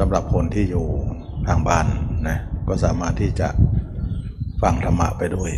[0.00, 0.86] สำหรับคนที่อยู่
[1.48, 1.86] ทางบ้าน
[2.28, 2.38] นะ
[2.68, 3.48] ก็สามารถที่จะ
[4.62, 5.52] ฟังธรรมะไปด้วย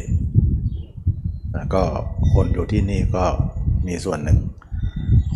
[1.54, 1.82] นะก็
[2.32, 3.24] คนอยู่ที่นี่ก็
[3.86, 4.38] มีส่วนหนึ่ง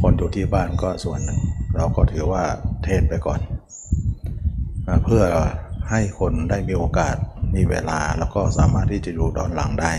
[0.00, 1.38] คนอยู่ที่บ้านก็ส่วนหนึ่ง
[1.76, 2.44] เราก็ถือว่า
[2.84, 3.40] เทศไปก่อน
[4.86, 5.24] นะเพื่อ
[5.90, 7.16] ให้คนได้มีโอกาส
[7.54, 9.92] มีเวลาแล้วก็สามารถที่จะอยู่ดอนหลังได้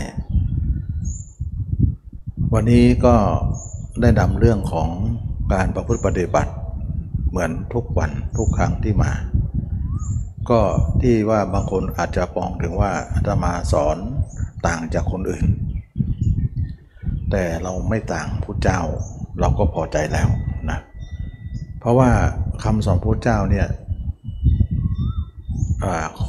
[2.52, 3.14] วันนี้ก็
[4.00, 4.88] ได้นำเรื่องของ
[5.52, 6.52] การประพฤติปฏิบัติ
[7.34, 9.12] เหมือนทุกวันทุกครั้งที่มา
[10.50, 10.60] ก็
[11.00, 13.96] ที่ว่าบางคนอาจจะปองถึงว่าอาตมาสอน
[14.66, 15.46] ต่างจากคนอื่น
[17.30, 18.80] แต่เราไม่ต่างพุทธเจ้า
[19.40, 20.28] เราก็พอใจแล้ว
[20.70, 20.78] นะ
[21.80, 22.10] เพราะว่า
[22.62, 23.68] คำสอนพุทธเจ้าเนี่ย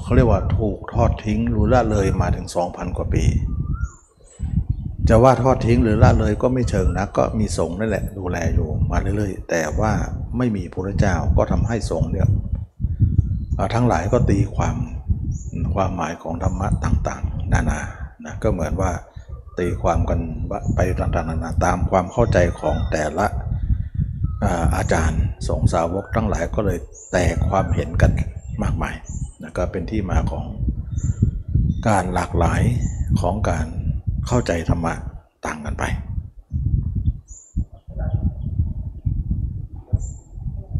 [0.01, 3.23] เขาเรียกว่าถูกทอดทิ้งรือละเลยมาถึง 2,000 กว่าปี
[5.09, 9.91] จะว่าทอดทิ้งหรือละเลยก็ไม่เชิงนะก็มีสงฆ์นั่นแหละดูแลอยู่มาเรื่อยๆ แต่ว่า
[10.37, 12.27] ไม่มีพระเจ้าก็ทำให้สงฆ์เนี่ย
[13.73, 14.75] ทั้งหลายก็ตีความ
[15.73, 17.79] ความหมายของธรรมะต่างๆ นานา
[18.25, 18.91] นะก็เหมือนว่า
[19.59, 20.19] ตีความกัน
[20.75, 23.27] ไปต่างๆนานาตามความเข้าใจของแต่ละ
[24.75, 26.79] อาจารย์สงสาวกทั้งหลายก็เลย
[27.11, 28.11] แตกความเห็นกัน
[28.63, 28.95] มากมาย
[29.41, 30.45] นะก็เป็นที่มาของ
[31.87, 32.61] การหลากหลาย
[33.21, 33.67] ของการ
[34.27, 34.93] เข้าใจธรรมะ
[35.45, 35.83] ต่างกันไป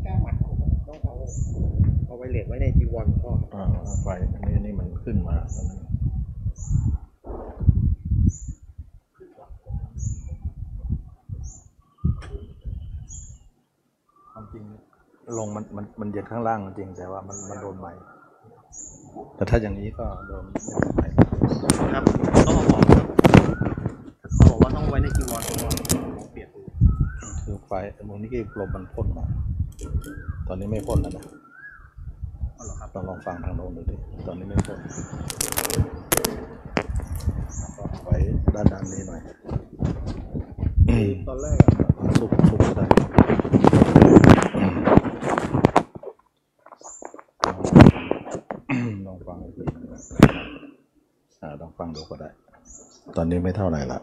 [0.05, 0.35] กล้าหมัด
[0.87, 1.13] ต้องเอา
[2.05, 3.65] เอาไว้เลทไว้ในจีวรพ่อครับอ่า
[4.01, 5.79] ไฟอันนี้นี่มันขึ้นมาตอนนั้น
[14.31, 14.63] ความจริง
[15.37, 17.87] ลงมันมันมันเย็นข้างล่างจริงแต่ว่ามันมันโดนไหม
[19.35, 21.01] แต่ถ้าอย่างนี้ก็โดนไม่โดนไหม
[21.93, 22.03] ครับ
[22.47, 23.05] ต้องเอาออกครับ
[24.35, 26.61] เขาบอกว่าต้องไว้ในจีวรพ่อเปลี่ยนดู
[27.43, 29.25] คือไฟตรงนี้ก็ลมมันพ่นมา
[30.47, 31.25] ตอนนี้ไม่พ่นแล้วนะ
[32.55, 33.95] เอาเหรอครับลองลองฟังทางโน้นดูดิ
[34.27, 34.79] ตอนนี้ไม่พ่น
[37.77, 38.15] ก็ไว้
[38.55, 39.21] ด้านด้านนี้หน่อย
[40.89, 41.69] อืมตอนแรกอะ
[42.19, 42.85] ซุปซุปก็ได้
[48.71, 49.63] อืมลองฟังอีกที
[51.41, 52.29] อ่าลองฟังดูก็ได้
[53.15, 53.99] ตอนนี้ไม่เท่าไหร่ละ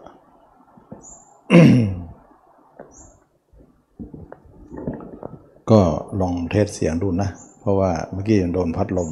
[5.71, 5.81] ก็
[6.21, 7.31] ลองเทสเสียงดูนะ
[7.61, 9.11] เพราะว่าเมื่อกี้ยังโดนพัดลม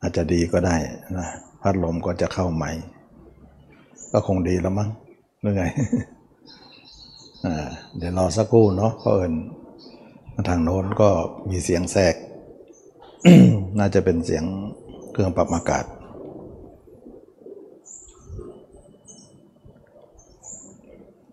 [0.00, 0.76] อาจจะดีก็ได้
[1.18, 1.26] นะ
[1.62, 2.64] พัดลมก็จะเข้าไหม
[4.12, 4.88] ก็คงดีแล้วมั้ง
[5.40, 5.64] หรือไง
[7.44, 7.66] อ่า
[7.96, 9.32] เดี๋ยวรอสักครู่เนาะเพราะเอิญ
[10.48, 11.08] ทางโน้นก็
[11.48, 12.14] มีเสียงแทรก
[13.78, 14.44] น่าจะเป็นเสียง
[15.12, 15.84] เครื่องปรับอากาศ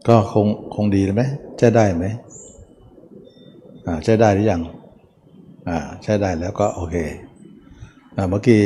[0.07, 1.23] ก็คงคงดีไหม
[1.57, 2.05] ใช้ได้ไหม
[3.85, 4.61] อ่าใช้ได้หรือยัง
[5.67, 6.95] อ่าใช้ได้แล้วก็โอเค
[8.15, 8.61] อ่าเมื่อกี้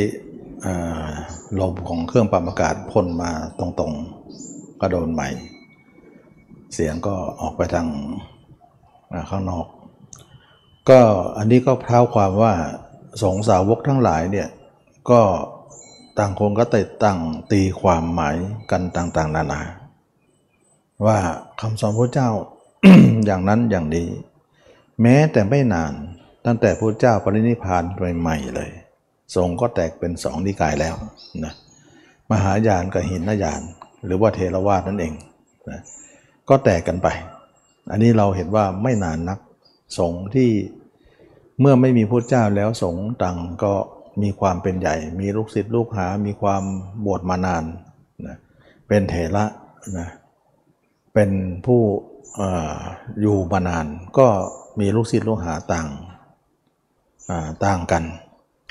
[0.66, 1.10] อ่า
[1.60, 5.30] ลมของเครื่องปรับอากาศพ่นมาตรงๆก็โดนใหม่
[6.74, 7.88] เสียงก็ออกไปทาง
[9.14, 9.66] อ่าข้างนอก
[10.90, 11.00] ก็
[11.38, 12.54] อันนี้ก็เท้าความว่า
[13.24, 14.50] สงสาวกทั้งหลายเนี่ย
[15.10, 15.22] ก็
[16.18, 17.18] ต่างคนก็ติดตั้ง
[17.52, 18.36] ตีความหมาย
[18.72, 19.62] กันต่างๆ นานา
[21.06, 21.18] ว่า
[21.62, 22.30] คำสอนพระเจ้า
[23.26, 24.08] อย่างนั้นอย่างนี้
[25.02, 25.94] แม้แต่ไม่นาน
[26.46, 27.84] ตั้งแต่พระเจ้าปรินิพาน
[28.20, 28.72] ใหม่ๆเลย
[29.36, 30.96] สงก็แตกเป็นสองนิกายแล้ว
[31.46, 31.54] นะ
[32.32, 33.62] มหายานกับหินยาน
[34.06, 35.14] หรือว่าเทรวาสนั่นเอง
[35.70, 35.82] นะ
[36.50, 37.08] ก็แตกกันไป
[37.92, 39.40] อันนี้เราเห็นว่าไม่นานนัก
[40.00, 40.50] สงที่
[41.60, 43.74] เมื่อไม่มีพระเจ้าแล้วสงต่างก็
[44.22, 46.64] มีความเป็นใหญ่ มีลูกศิษย์ลูกหา มีความ
[47.06, 47.64] บวชมานาน
[48.28, 48.38] นะ
[48.88, 49.46] เป็นเถระ
[49.98, 50.08] นะ
[51.14, 51.32] เป็น
[51.66, 51.82] ผู้
[52.40, 52.42] อ
[53.22, 54.28] อยู่มานานก็
[54.80, 55.88] มีลูกศิษย์ลูกหาต่าง
[57.66, 58.04] ต่างกัน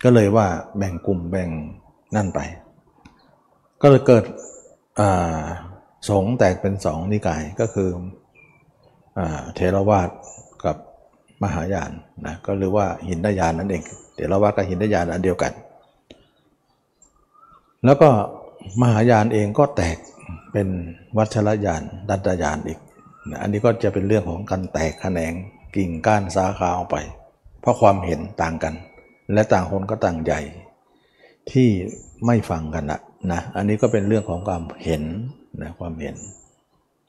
[0.05, 0.47] ก็เลยว่า
[0.77, 1.49] แบ่งกลุ่มแบ่ง
[2.17, 2.41] นั่นไป
[3.83, 4.25] ก็เลยเกิด
[5.01, 5.45] อ่า
[6.09, 7.89] สงแตกเป็นสองนิกายก็คือ
[9.19, 9.21] อ
[9.55, 10.11] เทรวาส
[10.65, 10.77] กับ
[11.43, 11.93] มหายาน
[12.27, 13.83] นะก็หรือว่าหินยานนั่นเอง
[14.15, 15.53] เทรวาสกับหินยานอันเดียวกัน
[17.85, 18.11] แล้วก็
[18.81, 19.97] มหายานเองก็แตก
[20.53, 20.69] เป็น
[21.19, 22.79] วัชรยานดัตยานอีก
[23.41, 25.33] อันนี้ก็จะเป็นเรื่องของการแตกแขนง
[25.77, 26.97] กิ่งก้านสาขาออกไป
[27.61, 28.75] เพราะความเห็นต่างกัน
[29.33, 30.41] และต่างคนก็ต่างใหญ่
[31.51, 31.69] ที่
[32.27, 33.01] ไม่ฟังกันนะ
[33.33, 35.03] นะอันนี้ก็เป็นเรื่องของความเห็น
[35.63, 36.17] นะความเห็น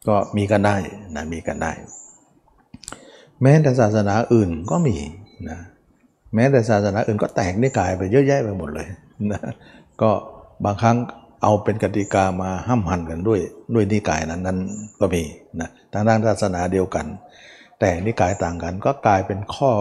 [0.08, 0.76] ก็มีกันได้
[1.16, 1.72] นะมีกันได้
[3.42, 4.96] แม้แต่ศาสนาอื่นก็มี
[5.50, 5.60] นะ
[6.36, 8.88] แม้แต่ศาสนาอื่นก็แตกนิกายไปเยอะแยะไปหมดเลย
[9.32, 9.42] นะ
[10.02, 10.12] ก็
[10.66, 10.98] บางครั้ง
[11.42, 13.40] เอาเป็นกติกามาห้ามหันกันด้วย
[13.74, 14.60] ด้วยนิกายนั้นนั้น
[15.00, 15.24] ก็มี
[15.60, 17.06] นะทางด้านศาสนาเดียวกัน
[17.80, 19.72] แต่นิกายต่างกันก็กลายเป็นข้อ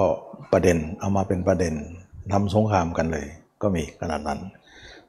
[0.53, 1.75] ประเด็นเอามาเป็นประเด็น
[2.33, 3.27] ทำสงครามกันเลย
[3.63, 4.41] ก็มีขนาดนั้น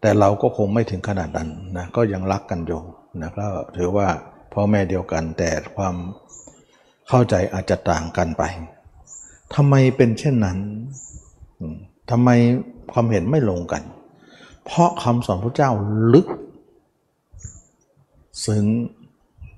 [0.01, 2.81] แต่เราก็คงไม่ถึงขนาดนั้นนะก็ยังรักกันอยู่
[3.21, 4.07] นะก็ถือว่า
[4.53, 5.95] พ่อแม่เดียวกันแต่ความ
[7.09, 8.43] เข้าใจอาจจะต่างกันไป
[9.55, 10.57] ทำไมเป็นเช่นนั้น
[11.59, 11.77] อืม
[12.11, 12.29] ทำไม
[12.93, 13.83] ความเห็นไม่ลงกัน
[14.65, 15.71] เพราะคำสอนพระเจ้า
[16.13, 16.27] ลึก
[18.45, 18.65] ซึ้ง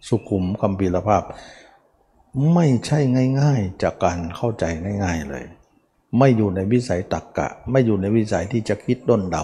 [0.08, 1.24] สุขุมคำพีรภาพ
[2.54, 3.00] ไม่ใช่
[3.40, 4.64] ง่าย ๆ จากการเข้าใจ
[5.04, 5.44] ง่าย ๆเลย
[6.18, 9.44] ไม่อยู่ในวิสัยตักกะ ไม่อยู่ในวิสัยที่จะคิดด้นเดา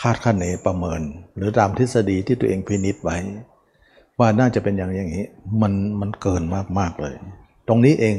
[0.00, 1.02] คาดคะเนประเมิน
[1.36, 3.16] หรือตามทฤษฎีที่ตัวเองพินิษไว้
[4.18, 5.26] ว่าน่าจะเป็นอย่างอย่างนี้
[5.62, 6.42] มันมันเกิน
[6.78, 7.14] มากๆเลย
[7.68, 8.16] ตรงนี้เอง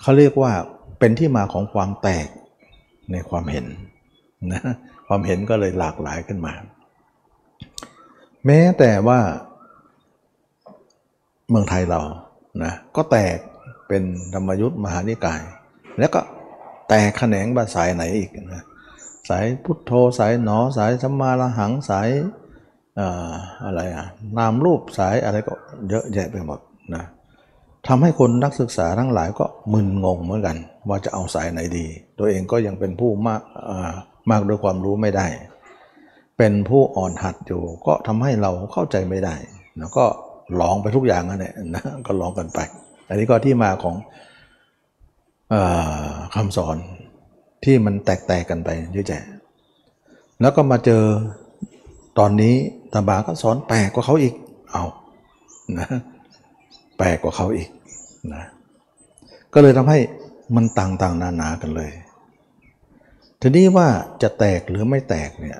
[0.00, 0.52] เขาเรียกว่า
[0.98, 2.28] เป็นที่มาของความแตก
[3.12, 3.66] ในความเห็น
[4.52, 4.62] นะ
[5.06, 6.52] ความเห็นก็เลยหลากหลายขึ้นมา
[8.46, 9.20] แม้แต่ว่า
[11.48, 12.00] เมืองไทยเรา
[12.64, 13.38] นะก็แตก
[13.88, 14.02] เป็น
[14.34, 15.42] ธรรมยุทธ์มหานิกาย
[15.98, 16.20] แล้วก็
[16.88, 18.64] แตกแขนงบาสายไหนอีกนะ
[19.28, 22.08] สายพุทโธสายหนอสายสัมมาระหังสาย
[23.64, 24.06] อะไรอะ
[24.36, 25.54] นามรูปสายอะไรก็
[25.88, 26.60] เยอะแยะไปหมด
[26.94, 27.04] นะ
[27.86, 30.56] ทำให้คนนักศึกษาทั้งหลายก็มึนงงเหมือนกัน
[30.88, 31.86] ว่าจะเอาสายไหนดี
[32.18, 33.94] ตัวเองก็ยังเป็นผู้มากอ่า
[34.30, 35.26] มากด้วยความรู้ไม่ได้
[36.38, 39.34] เป็นผู้อ่อนหัดอยู่ ก็ทำให้เราเข้าใจไม่ได้
[39.78, 40.04] แล้วก็
[40.56, 42.58] หลองไปทุกอย่างนั่นแหละนะก็หลองกันไป
[43.08, 43.96] อันนี้ก็ที่มาของ
[45.52, 45.54] อ
[46.10, 46.76] อคำสอน
[47.64, 49.24] ที่มันแตกแตกกันไปเยอะแยะ
[50.40, 51.02] แล้วก็มาเจอ
[52.18, 52.54] ตอนนี้
[52.92, 54.34] ตาบาก็สอนแปลกกว่าเขาอีก
[54.72, 54.84] เอา
[55.78, 55.88] นะ
[56.98, 57.68] แปลกกว่าเขาอีก
[58.34, 58.44] นะ
[59.54, 59.98] ก็เลยทำให้
[60.56, 61.92] มันต่างๆนานากันเลย
[63.48, 63.88] ทีนี้ว่า
[64.22, 65.58] จะแตกหรือไม่แตกเนี่ย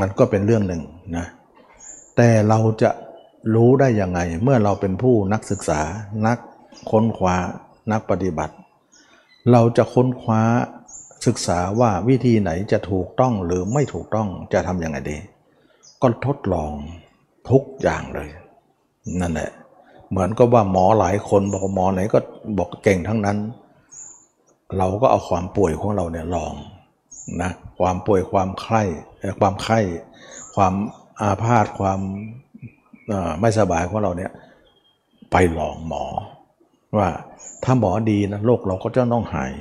[0.00, 0.82] มันก็เป็นเรื่องหนึ่ง
[1.16, 1.26] นะ
[2.16, 2.90] แต่เราจะ
[3.54, 5.80] รู้ได้ยังไง เมื่อเราเป็นผู้นักศึกษา
[6.26, 6.38] นัก
[6.90, 7.36] ค้นคว้า
[7.92, 8.54] นักปฏิบัติ
[9.52, 10.42] เราจะค้นคว้า
[11.26, 15.16] ศึกษาว่าวิธีไหนจะถูกต้องหรือไม่ถูกต้องจะทำยังไงดี
[16.02, 16.72] ก็ทดลอง
[17.50, 18.28] ทุกอย่างเลย
[19.20, 19.50] นั่นแหละ
[20.10, 22.18] เหมือนก็ว่าหมอหลายคนบอกหมอไหนก็
[22.58, 23.38] บอกเก่งทั้งนั้น
[24.76, 26.54] เราก็เอาความป่วยของเราเนี่ยลอง
[27.42, 27.50] นะ
[27.80, 28.82] ความป่วยความไข้
[29.40, 29.78] ความไข้
[30.54, 30.74] ความ
[31.20, 32.00] อาพาธความ
[33.40, 34.32] ไม่สบายของเราเนี่ย
[35.32, 36.04] ไปลองหมอ
[36.96, 37.08] ว่า
[37.64, 39.52] ถ้าหมอดีนะโรคเราก็จะต้องหาย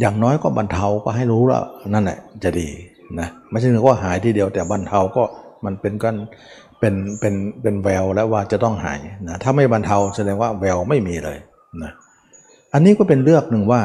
[0.00, 2.68] อย่างน้อยก็บรรเทาก็ให้รู้แล้วนั่นแหละจะดี
[3.18, 5.22] นะไม่ใช่ว่าหายทีเดียว แต่บรรเทาก็
[5.64, 6.16] มันเป็นกัน
[6.78, 11.38] เป็นเป็นเป็นแววแล้วว่าจะต้องหายนะถ้าไม่บรรเทาแสดงว่าแววไม่มีเลย
[11.82, 11.92] นะ
[12.72, 13.82] อันนี้ก็เป็นเลือกหนึ่งว่า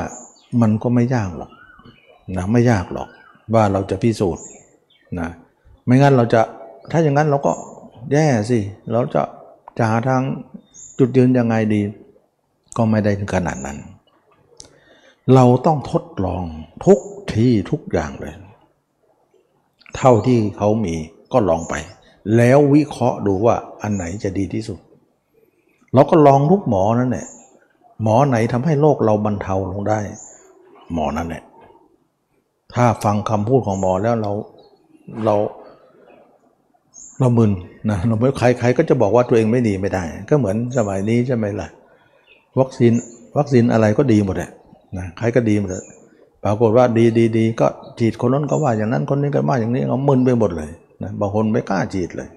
[0.61, 1.51] มันก็ไม่ยากหรอก
[2.37, 3.07] นะไม่ยากหรอก
[3.53, 4.45] ว่าเราจะพิสูจน์
[5.19, 5.29] นะ
[5.85, 6.41] ไม่งั้นเราจะ
[6.91, 7.51] ถ้าอย่างนั้นเราก็
[8.11, 8.59] แย่สิ
[8.91, 9.23] เราจะ
[9.77, 10.21] จะหาทาง
[10.99, 11.81] จุดยืนยังไงดี
[12.77, 13.77] ก็ไม่ได้ถึงขนาดนั้น
[15.33, 16.45] เราต้องทดลอง
[16.85, 16.99] ทุก
[17.33, 18.33] ที่ทุกอย่างเลย
[19.97, 20.95] เท่าที่เขามี
[21.33, 21.73] ก็ลองไป
[22.37, 24.79] แล้ววิเคราะห์ดูว่าอันไหนจะดีที่สุด
[25.93, 27.27] เราก็ลองทุกหมอนั่นแหละ
[28.03, 29.99] หมอไหนทำให้โรคเราบรรเทาลงได้
[30.93, 31.43] หมอนั่นแหละ
[32.73, 34.31] ถ้าฟังคำพูดของหมอแล้วเรา
[35.25, 35.35] เรา
[37.19, 37.51] เรามึน
[37.89, 41.67] นะเราไม่ใครใครก็จะบอกว่าตัวเองไม่ดีไม่ได้ ก็เหมือนสมัยนี้ใช่ไหมล่ะ
[42.59, 42.93] วัคซีน
[43.37, 44.51] วัคซีนอะไรก็ดีหมดแหละ
[44.97, 45.85] นะใครก็ดีหมดเลย
[46.43, 47.67] ปรากฏว่าดีดีดีก็
[47.99, 50.71] ฉีดคนนั้นก็ว่าอย่างนั้นคนนี้ก็ว่าอย่างนี้เรามึนไปหมดเลย
[51.03, 52.29] นะบางคนไม่กล้าฉีดเลย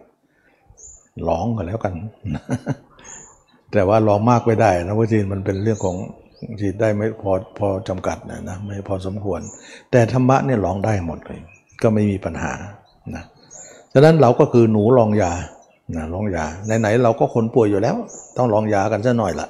[1.28, 1.94] ร้องกันแล้วกัน
[3.72, 5.96] แต่ว่ารองมากไม่ได้นะวัคซีนมันเป็นเรื่องของ
[6.60, 9.40] ฉีดได้ไม่พอพอจำกัดนะนะไม่พอสมควร
[9.90, 11.40] แต่ธรรมะเนี่ยร้องได้หมดเลย
[11.82, 12.52] ก็ไม่มีปัญหา
[13.14, 13.24] นะ
[13.92, 15.32] ฉะนั้นเราก็คือหนูลองยา
[15.96, 16.44] นะลองยา
[16.80, 17.96] ไหนๆเราก็คนป่วยอยู่แล้ว
[18.36, 19.48] ต้องลองยากันซะหน่อยละ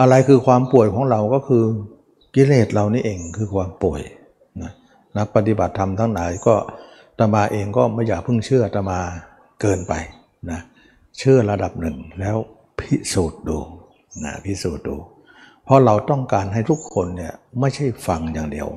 [0.00, 1.64] อะไรคือความป่วยของเราก็คือ
[2.34, 4.00] กิเลสเรานี่เองคือความป่วย
[4.62, 4.72] นะ
[5.16, 6.54] นักปฏิบัติธรรมทั้งหลายก็
[7.18, 8.98] ตมาเองก็ไม่อยากพิ่งเชื่อตมา
[9.60, 9.94] เกินไป
[10.50, 10.60] นะ
[11.18, 12.36] เชื่อระดับหนึ่งแล้ว
[12.80, 13.58] พิสูจน์ดู
[14.24, 14.96] นะพิสูจน์ดู
[15.64, 18.68] เพราะเราต้องการให้ทุกคนเนี่ยไม่ใช่ฟังอย่างเดียว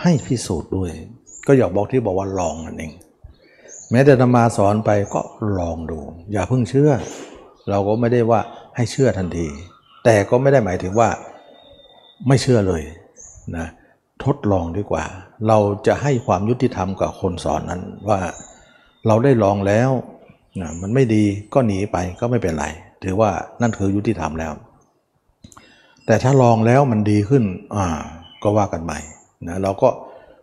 [0.00, 0.90] ให้พิสูจน์ด้วย
[1.46, 2.92] ก็อยากบอกที่บอกว่าลองนั่นเอง
[3.90, 5.20] แม้แต่ธรรมาสอนไปก็
[5.58, 5.98] ลองดู
[6.32, 6.90] อย่าเพิ่งเชื่อ
[7.70, 8.40] เราก็ไม่ได้ว่า
[8.76, 9.46] ให้เชื่อทันที
[10.04, 11.08] แต่ก็ไม่ได้หมายถึงว่า
[12.28, 12.82] ไม่เชื่อเลย
[13.56, 13.66] นะ
[14.24, 15.04] ทดลองดีกว่า
[15.48, 18.20] เราจะให้ความยุติธรรมกับคนสอนนั้นว่า
[19.06, 19.90] เราได้ลองแล้ว
[20.60, 22.66] นะมันไม่ดีก็หนีไปก็ไม่เป็นไร
[23.04, 23.30] ถือว่า
[23.62, 24.52] นั่นคือยุติธรรมแล้ว
[26.06, 27.44] แต่ถ้าลองแล้วมันดีขึ้น
[27.74, 27.86] อ่า
[28.42, 28.98] ก็ว่ากันใหม่
[29.48, 29.88] นะเราก็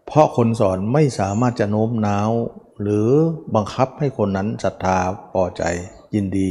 [0.08, 2.30] เพราะคนสอนไม่สามารถจะโน้มน้าว
[2.82, 3.08] หรือ
[3.56, 4.98] บังคับให้คนนั้นศรัทธา
[5.32, 5.64] พอใจ
[6.16, 6.48] ยินดี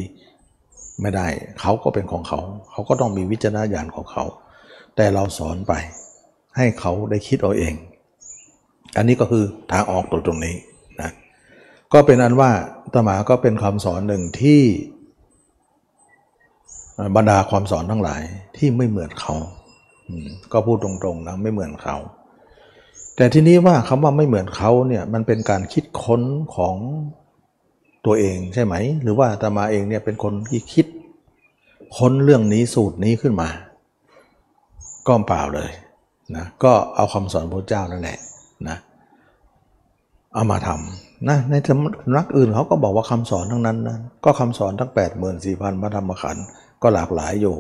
[1.01, 1.27] ไม่ได้
[1.61, 4.25] เขาก็เป็นของเขา เขาก็ต้องมีวิจารณญาณของเขา
[4.97, 5.73] แต่เราสอนไป
[6.57, 7.75] ให้เขาได้คิดเอาเอง
[8.97, 10.57] อันนี้ก็คือทางออกตรงตรงนี้
[11.01, 11.11] นะ
[11.93, 12.51] ก็เป็นอันว่า
[12.95, 14.61] ตมาก็เป็นคำสอนหนึ่งที่
[17.17, 18.23] บรรดาความสอนทั้งหลาย
[18.57, 19.35] ที่ไม่เหมือนเขา
[20.53, 21.97] ก็พูดตรงๆนะไม่เหมือนเขา
[23.17, 26.23] แต่ทีนี้ว่าคำว่าไม่เหมือนเขาเนี่ยมันเป็นการคิดค้น
[26.57, 26.75] ของ
[28.07, 30.87] ตัวเองใช่ไหม หรือว่าอาตมาเองเนี่ยเป็นคนที่คิด
[31.97, 33.49] ค้นเรื่องนี้สูตรนี้ขึ้นมา
[35.07, 35.71] ก็เปล่าเลย
[36.37, 38.19] นะก็เอาคำสอนพระเจ้านั่นแหละ
[38.69, 38.77] นะ
[40.35, 45.35] เอามาทำนะในสำนักอื่นเขาก็บอกว่าคำสอนทั้งนั้นนะก็คำสอนทั้ง8 4 0 0
[45.73, 46.45] 0พระธรรมขันธ์
[46.83, 47.57] ก็หลากหลายอยู่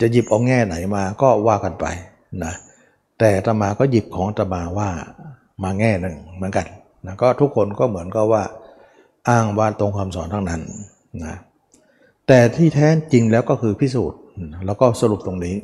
[0.00, 1.86] จะหยิบเอาแง่ไหนมาก็ว่ากันไป
[2.44, 2.54] นะ
[3.18, 4.88] แต่ตมาก็หยิบของตมาว่า
[5.62, 6.66] มาแง่หนึ่งเหมือนกัน
[7.06, 8.42] นะก็ทุกคนก็เหมือนก็ว่า
[9.28, 10.62] อ้างว่าตรงคำสอนทั้งนั้น
[11.24, 11.36] นะ
[12.26, 14.20] แต่ที่แท้จริงแล้วก็คือพิสูจน์
[14.66, 15.56] แล้วก็สรุปตรงนี้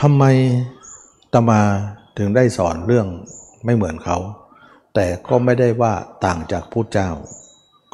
[0.00, 0.24] ทำไม
[1.32, 1.60] ตมา
[2.18, 3.06] ถึงได้สอนเรื่อง
[3.64, 4.16] ไม่เหมือนเขา
[4.94, 5.92] แต่ก็ไม่ได้ว่า
[6.24, 7.10] ต่างจากพุทธเจ้า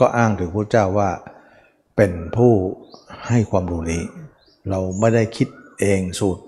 [0.00, 1.10] ก็อ้างถึงพุทธเจ้าว่า
[1.96, 2.52] เป็นผู้
[3.28, 4.02] ให้ความรู้นี้
[4.70, 5.48] เราไม่ได้คิด
[5.80, 6.44] เองสูตร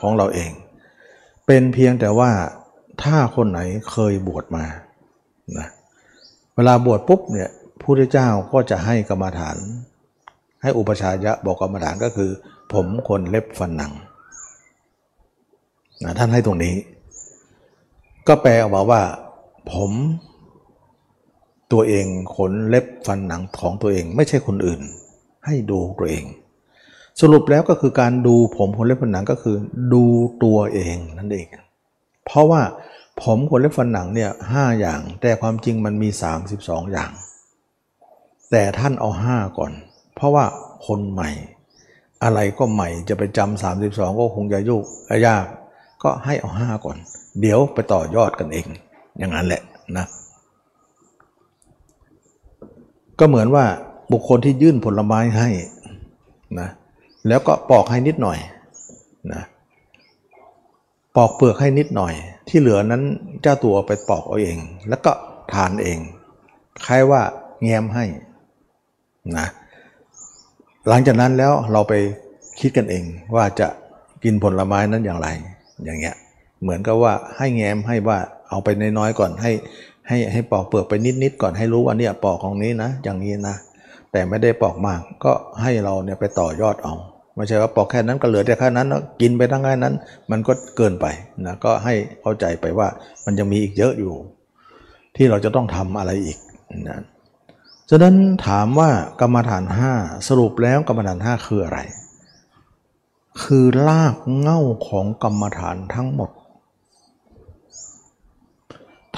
[0.00, 0.50] ของเราเอง
[1.46, 2.30] เป็นเพียงแต่ว่า
[3.02, 3.60] ถ้าคนไหน
[3.90, 4.64] เคยบวชมา
[5.58, 5.68] นะ
[6.54, 7.50] เวลาบวชปุ๊บเนี่ย
[7.82, 9.56] พุทธเจ้าก็จะให้กรรมฐาน
[10.62, 12.30] ให้อุปชายะบอกกรรมฐานก็คือ
[12.72, 13.92] ผมคนเล็บฟันหนัง
[16.04, 16.74] นะท่านให้ตรงนี้
[18.28, 19.02] ก็แปลออกมาว่า
[19.72, 19.90] ผม
[21.72, 24.80] ตัวเองขนเล็บฟันหนังของตัวเองไม่ใช่คนอื่น
[25.46, 26.24] ให้ดูตัวเอง
[27.20, 29.56] สรุปแล้วก็คือการดูผมขนเล็บฟันหนังก็คือ
[29.92, 30.04] ดู
[30.44, 31.46] ตัวเองนั่นเอง
[32.26, 32.62] เพราะว่า
[33.22, 36.08] ผมขนเล็บฟันหนังเนี่ยห้าอย่าง แต่ความจริงมันมี
[36.50, 37.10] 32 อย่าง
[38.50, 39.72] แต่ท่านเอาห้าก่อน
[40.14, 40.44] เพราะว่า
[40.86, 41.30] คนใหม่
[42.22, 44.82] อะไรก็ใหม่จะไปจำ32 ก็คงจะยุก
[45.26, 45.46] ยาก
[46.02, 46.96] ก็ให้เอาห้าก่อน
[47.40, 48.66] เดี๋ยวไปต่อยอดกันเอง
[49.18, 49.62] อย่างนั้นแหละ
[49.96, 50.06] นะ
[53.20, 53.64] ก็เหมือนว่า
[54.12, 55.48] บุคคลที่ยื่นผลไม้ให้
[56.60, 56.68] นะ
[57.28, 58.38] แล้วก็ปอกให้นิดหน่อย
[59.32, 59.42] นะ
[61.16, 62.14] ปอกเปลือกให้นิดหน่อย
[62.48, 63.02] ที่เหลือนั้น
[63.42, 64.58] เจ้าตัวไปปอกเอาเอง
[64.88, 65.12] แล้วก็
[65.52, 65.98] ทานเอง
[66.86, 67.22] คล้ายว่า
[67.62, 68.04] แง้มให้
[69.38, 69.46] นะ
[70.88, 71.94] หลังจากนั้นแล้วเราไป
[72.60, 73.68] คิดกันเองว่าจะ
[74.24, 75.28] กินผลไม้นั้นอย่างไร
[75.84, 76.16] อย่างเงี้ย
[76.62, 79.52] เหมือนกับว่าให้แง้มให้ว่าเอาไปน้อยๆก่อนให้
[80.10, 83.56] ให้ให้ปอกเปลือกไปนิดๆก่อนให้รู้ว่าเนี่ยปอกของนี้นะ อย่างนี้นะ
[84.12, 86.94] แต่ไม่ได้ปอกมากก็ให้เราเนี่ยไปต่อยอดเอา
[87.36, 88.86] ไม่ใช่ว่าปอกแค่นั้นก็เหลือแต่แค่นั้น
[89.20, 89.94] กินไปทั้งแค่นั้น
[90.30, 91.06] มันก็เกินไป
[91.46, 92.88] นะก็ให้เข้าใจไปว่า
[93.24, 94.14] มันยังมีอีกเยอะอยู่
[95.16, 96.38] ที่เราจะต้องทำอะไรอีก
[96.88, 97.00] นะ
[97.90, 98.14] ฉะนั้น
[98.46, 98.90] ถามว่า
[99.20, 99.64] กรรมฐาน
[99.96, 101.78] 5 สรุปแล้วกรรมฐาน 5 คืออะไร
[103.42, 106.30] คือลากเง่าของกรรมฐานทั้งหมด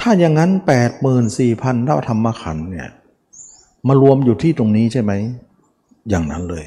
[0.05, 0.51] ถ้าอย่างนั้น
[1.19, 2.89] 84,000เท่าธรรมขันธ์เนี่ย
[3.89, 5.13] มารวมอยู่ที่ตรงนี้ใช่ไหม
[6.09, 6.67] อย่างนั้นเลย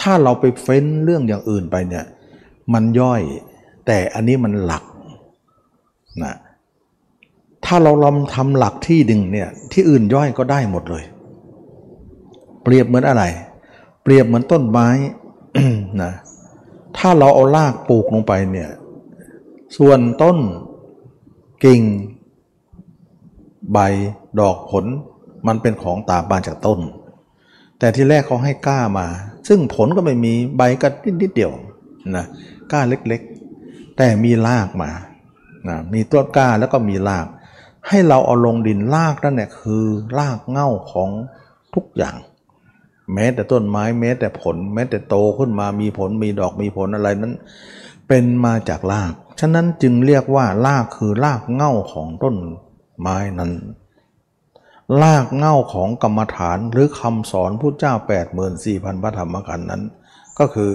[0.00, 2.04] ถ้าเราไปเฟ้นเรื่องอย่างอื่นไปเนี่ย
[2.72, 3.22] มันย่อย
[3.86, 4.84] แต่อันนี้มันหลัก
[6.24, 6.34] นะ
[7.64, 11.04] ถ้าเราลองทำหลักที่ดึงเนี่ย ที่อื่นย่อยก็ได้หมดเลย
[12.62, 13.24] เปรียบเหมือนอะไร
[14.02, 14.88] เปรียบเหมือนต้นไม้
[16.02, 16.12] นะ
[16.96, 18.70] ถ้าเราเอารากปลูกลงไปเนี่ย
[19.76, 20.36] ส่วนต้น
[21.64, 21.80] กิ่ง
[23.72, 23.78] ใบ
[24.40, 24.84] ดอกผล
[25.46, 26.80] มันเป็นของตามมาจากต้น
[27.78, 29.06] แต่ที่แรกเขาให้ก้ามา
[29.48, 30.88] ซึ่งผลก็ไม่มีใบก็
[31.20, 31.52] นิดเดียว
[32.16, 32.26] นะ
[32.72, 34.90] ก้าเล็กๆ แต่มีรากมา
[35.68, 37.26] นะมีต้นก้าแล้วก็มีราก
[37.88, 39.84] ให้เราเอาลงดินรากนั่นเนี่ยคือ
[40.18, 41.10] รากเง่าของ
[41.74, 42.16] ทุกอย่าง
[43.14, 47.34] แม้แต่ต้นไม้แม้แต่ผล แม้แต่โตขึ้นมามีผลมีดอกมีผลอะไรนั้น
[48.08, 52.36] เป็นมาจากราก ฉะนั้นจึงเรียกว่ารากคือรากเง่าของต้น
[53.00, 53.52] ไม้นั้น
[55.02, 57.94] รากเง่าของกรรมฐานหรือคำสอนพุทธเจ้า
[58.48, 59.82] 84,000พระธรรมขันนั้น
[60.38, 60.70] ก็คือ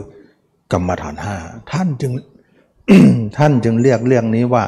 [0.73, 1.35] กรรมฐานห้า
[1.71, 2.11] ท่านจึง
[3.37, 4.63] ท่านจึงเรียกเรื่องนี้ว่า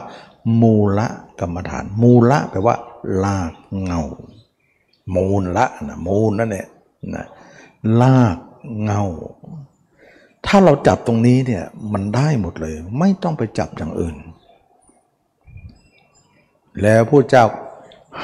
[0.61, 1.07] มูละ
[1.39, 2.75] กรรมฐาน มูละแปลว่า
[3.23, 4.01] ลากเงา
[5.15, 6.67] มูลละนะมูลนั่นแหละ
[7.15, 7.25] นะ
[8.01, 8.37] ลาก
[8.83, 9.03] เงา
[10.47, 14.15] ถ้าเราจับตรงนี้เนี่ยมันได้หมดเลย ไม่ต้องไปจับอย่างอื่น
[16.81, 17.45] แล้วผู้เจ้า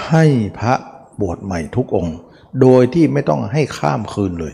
[0.08, 0.26] ให้
[0.60, 0.74] พระ
[1.22, 2.18] บวชใหม่ทุกองค์
[2.62, 4.54] โดยที่ไม่ต้องให้ข้ามคืนเลย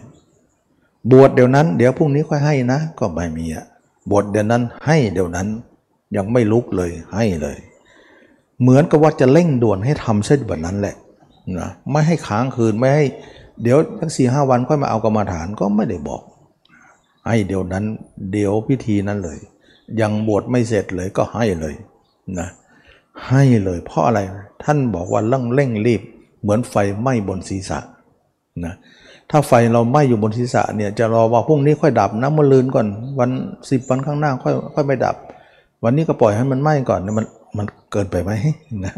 [1.12, 3.66] บวชเดี๋ยวนั้น เดี๋ยวพรุ่งนี้ค่อยให้นะ ก็ไม่มีอะ
[4.10, 5.48] บวชเดี๋ยวนั้นให้เดี๋ยวนั้น
[6.16, 7.58] ยังไม่ลุกเลยให้เลย
[8.62, 10.96] เหมือนกับว่าจะเร่งด่วนให้ทำเส้นแบบนั้นแหละ
[11.60, 13.06] นะไม่ให้ค้างคืนไม่ให้
[13.62, 16.22] เดี๋ยวสักสี่ห้าวันค่อยมาเอากรรมาฐานก็ไม่ได้บอก
[17.28, 17.86] ให้เดี๋ยวนั้น
[18.32, 19.40] เดี๋ยวพิธีนั้นเลย
[20.02, 21.76] ยังบวชไม่เสร็จเลยก็ให้เลย
[22.40, 22.50] นะ
[23.28, 24.20] ให้เลยเพราะอะไร
[24.64, 26.02] ท่านบอกว่าเร่งเร่งรีบ
[26.42, 27.80] เหมือนไฟไหม้บนศีรษะ
[28.66, 28.74] นะ
[29.32, 32.88] ถ้าไฟเราไหม้อยู่บนศีรษะเนี่ยจะรอว่าพรุ่งนี้ค่อยดับนะมื่อลืนก่อน
[33.20, 33.30] วัน
[33.70, 35.16] สิบวันข้างหน้าค่อยค่อยไม่ดับ
[35.84, 37.26] วันนี้ก็ปล่อยให้มันไหม้ก่อนมัน
[37.58, 38.32] มันเกินไปไหม
[38.86, 38.94] นะ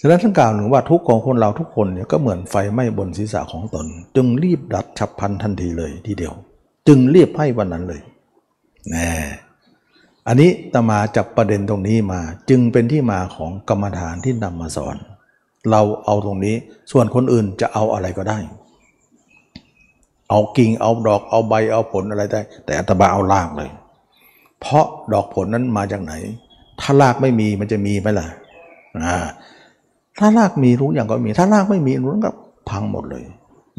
[0.00, 6.34] ฉะนั้นท่านกล่าวถึงว่าทุกของคนเราทุกคนเนี่ยก็เหมือนไฟไหม้บนศีรษะของตน จึงรีบดับฉับพลันทันทีเลยทีเดียว
[6.88, 8.00] จึงเรียบให้วันนั้นเลย
[8.90, 9.08] แน่
[10.26, 12.20] อันนี้ตมาจับประเด็นตรงนี้มา
[12.50, 14.96] จึงเป็นที่มาของกรรมฐานที่นำมาสอน
[15.70, 16.54] เราเอาตรงนี้
[16.92, 18.38] ส่วนคนอื่นจะเอาอะไรก็ได้
[20.30, 23.70] เอากิ่งเอาดอกเอาใบเอาผลอะไรได้ แต่อัตมาเอารากเลย
[24.60, 26.12] เพราะดอกผลนั้นมาจากไหน
[26.80, 28.26] ถ้ารากไม่มีมันจะมีไหมล่ะ
[29.04, 29.16] อ่า
[30.18, 32.30] ถ้ารากมีรู้อย่างก็มี ถ้ารากไม่มีรู้ก็
[32.68, 33.24] พังหมดเลย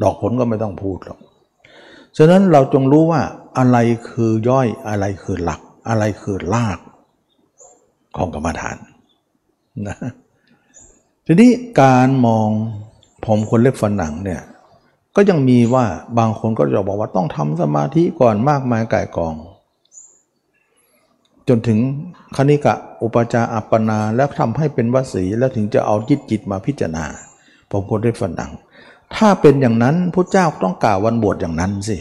[0.03, 1.19] ดอกผลก็ไม่ต้องพูดหรอก
[2.17, 3.21] ฉะนั้นเราจงรู้ว่า
[3.57, 3.77] อะไร
[4.09, 6.79] คือย่อยอะไรคือหลัก อะไรคือราก
[8.17, 8.77] ของกรรมฐาน
[9.87, 9.97] นะ
[11.25, 11.51] ทีนี้
[11.81, 12.49] การมอง
[13.25, 14.41] ผมคนเล็บฟันหนังเนี่ย
[15.15, 15.85] ก็ยังมีว่า
[16.17, 19.35] บางคนก็จะบอกว่าต้องทำสมาธิก่อนมากมายก่ายกอง
[21.47, 21.79] จนถึง
[22.35, 27.05] คณิกะอุปจาอัปปนาแล้วทำให้เป็นวสีแล้วถึงจะเอาจิตจิตมาพิจารณา
[27.69, 28.51] ผมคนเล็บฟันหนัง
[29.15, 31.97] ถ้าเป็นอย่างนั้นพระเจ้าต้องกล่าววันบวชอย่างนั้นสิ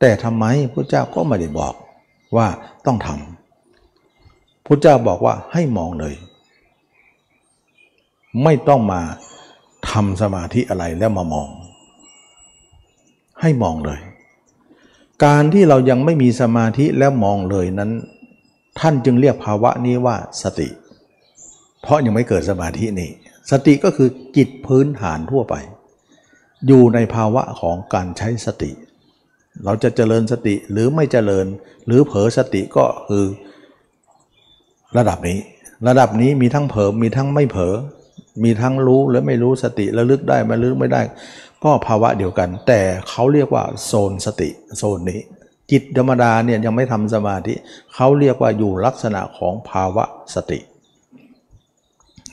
[0.00, 1.74] แต่ทำไมพระเจ้าก็ไม่ได้บอก
[2.36, 2.46] ว่า
[2.86, 6.14] ต้องทำพระเจ้าบอกว่าให้มองเลย
[8.42, 9.00] ไม่ต้องมา
[9.90, 11.48] ทำสมาธิอะไรแล้วมามอง
[13.40, 14.00] ให้มองเลย
[15.24, 17.90] การที่เรายังไม่มีสมาธิแล้วมองเลยนั้น
[18.80, 20.68] ท่านจึงเรียกภาวะนี้ว่าสติ
[21.82, 23.10] เพราะยังไม่เกิดสมาธินี่
[23.50, 25.54] สติก็คือจิตพื้นฐานทั่วไป
[26.66, 28.70] อยู่ในภาวะของการใช้สติ
[29.64, 31.46] เราจะเจริญสติหรือไม่เจริญ
[31.86, 33.24] หรือเผลอสติก็คือ
[34.96, 35.38] ระดับนี้
[35.88, 37.74] ระดับนี้มีทั้งเผลอมีทั้งไม่เผลอ
[38.44, 41.02] มีทั้งรู้และไม่รู้สติระลึกได้ไม่ลึกไม่ได้
[41.64, 45.20] ก็ภาวะเดียวกัน แต่เขาเรียกว่าโซนสติโซนนี้
[45.70, 47.54] จิตธรรมดาเนี่ยยังไม่ทำสมาธิ
[47.94, 50.60] เขาเรียกว่าอยู่ลักษณะของภาวะสติ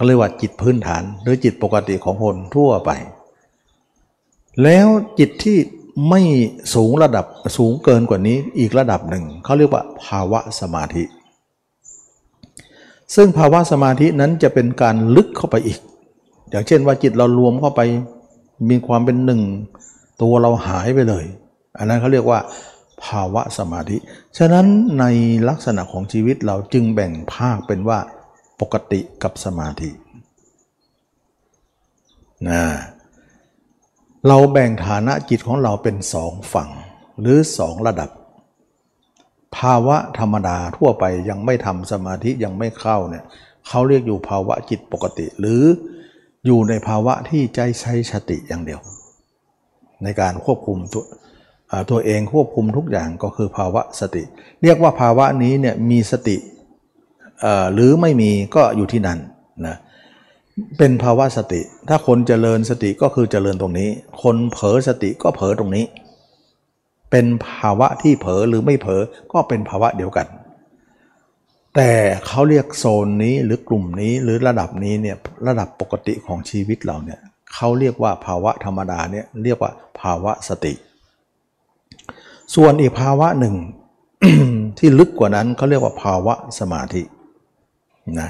[0.07, 2.91] เรียกว่าจิตพื้นฐานหรือจิตปกติของคนทั่วไป
[4.63, 4.87] แล้ว
[5.19, 5.57] จิตที่
[6.09, 6.21] ไม่
[6.75, 7.25] สูงระดับ
[7.57, 11.03] สูงเกินกว่านี้อีกระดับหนึ่งเขาเรียกว่าภาวะสมาธิ
[13.15, 15.79] ซึ่งภาวะสมาธินั้นจะเป็นการลึกเข้าไปอีก
[16.49, 17.81] อย่างเช่นว่าจิตเรารวมเข้าไป
[18.69, 19.41] มีความเป็นหนึ่ง
[20.21, 21.25] ตัวเราหายไปเลย
[21.77, 22.39] อันนั้นเขาเรียกว่า
[23.03, 23.97] ภาวะสมาธิ
[24.37, 24.65] ฉะนั้น
[24.99, 25.05] ใน
[25.49, 27.99] ลักษณะของชีวิตเราจึงแบ่งภาคเป็นว่า
[28.61, 29.91] ปกติกับสมาธิ
[32.49, 32.63] นะ
[34.27, 36.69] เราแบ่งฐานะจิตของเราเป็นสองฝั่ง
[37.21, 38.09] หรือสองระดับ
[39.57, 43.23] ภาวะธรรมดาทั่วไปยังไม่ทำสมาธิยังไม่เข้าเนี่ย
[43.67, 45.63] เขาเรียกอยู่ภาวะจิตปกติ หรือ
[46.45, 48.81] อยู่ในภาวะที่ใจใช้สติอย่างเดียว
[50.03, 51.03] ในการควบคุมตัว
[51.91, 54.23] ตัวเองควบคุมทุกอย่างก็คือภาวะสติ
[54.63, 56.37] เรียกว่าภาวะนี้เนี่ยมีสติ
[57.73, 59.19] หรือไม่มีก็อยู่ที่นั่น
[59.67, 59.75] นะ
[60.77, 63.89] เป็นภาวะสติ ถ้าคนเจริญสติก็คือเจริญตรงนี้
[64.23, 65.85] คนเผลอสติก็เผลอตรงนี้
[67.11, 69.01] เป็นภาวะที่เผลอหรือไม่เผลอ
[69.33, 70.27] ก็เป็นภาวะเดียวกัน
[71.75, 71.91] แต่
[72.27, 75.17] เขาเรียกโซนนี้หรือกลุ่มนี้หรือระดับนี้เนี่ย
[75.47, 77.19] ระดับปกติของชีวิตเราเนี่ย
[77.53, 80.73] เขาเรียกว่าภาวะธรรมดาเนี่ยเรียกว่าภาวะสติ
[82.55, 83.55] ส่วนอีกภาวะหนึ่ง
[84.79, 87.03] ที่ลึกกว่านั้นเขาเรียกว่าภาวะสมาธิ
[88.19, 88.29] นะ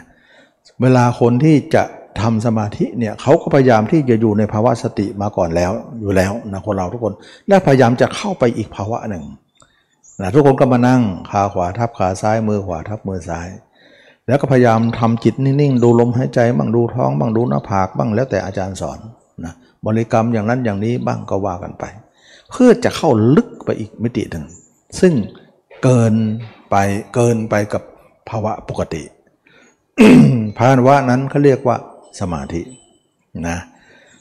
[0.81, 1.83] เวลาคนที่จะ
[2.23, 7.13] ทำสมาธิเนี่ยเขาก็พยายามที่จะอยู่ในภาวะสติมาก่อนแล้วอยู่แล้วนะคนเราทุกคน
[7.47, 9.23] และพยายามจะเข้าไปอีกภาวะหนึ่ง
[10.21, 11.01] นะทุกคนก็มานั่ง
[11.31, 13.47] ขาขวาทับขาซ้ายมือขวาทับมือซ้าย
[14.27, 18.99] แล้วก็พยายามทำจิตนิ่งๆ ดูลมหายใจบ้างดูท้องบ้างดูหน้าผากบ้างแล้วแต่อาจารย์สอน
[19.45, 19.53] นะ
[19.85, 21.83] บริกรรมอย่างนั้นอย่างนี้บ้างก็ว่ากันไป
[22.51, 24.45] เพื่อจะเข้าลึกไปอีกมิติหนึ่ง
[24.99, 25.13] ซึ่ง
[25.83, 26.13] เกิน
[26.69, 26.75] ไป
[27.13, 27.83] เกินไปกับ
[28.29, 29.03] ภาวะปกติ
[30.57, 31.77] ภาวะนั้นเขาเรียกว่า
[32.19, 32.61] สมาธิ
[33.47, 33.57] นะ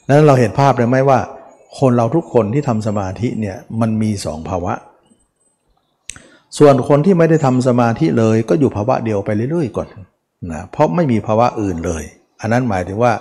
[0.09, 1.21] นั้นเราเห็นภาพเลยไหมว่า
[1.79, 4.75] คนเราทุกคนที่ทำสมาธิเนี่ยมันมีสองภาวะ
[6.59, 9.89] ส่วนคนที่ไม่ได้ทำสมาธิเลยก็อยู่ภาวะเดียวไปเรื่อยๆก่อน
[10.53, 12.03] นะเพราะไม่มีภาวะอื่นเลย
[12.41, 13.13] อันนั้นหมายถึงว่า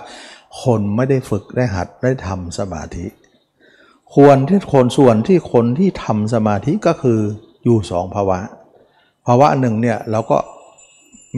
[0.62, 3.06] คนไม่ได้ฝึกได้หัดได้ทำสมาธิ
[4.14, 7.20] ควรที่คนส่วนที่คนที่ทำสมาธิก็คือ
[7.64, 8.38] อยู่สองภาวะ
[9.26, 10.38] ภาวะหนึ่งเนี่ยเราก็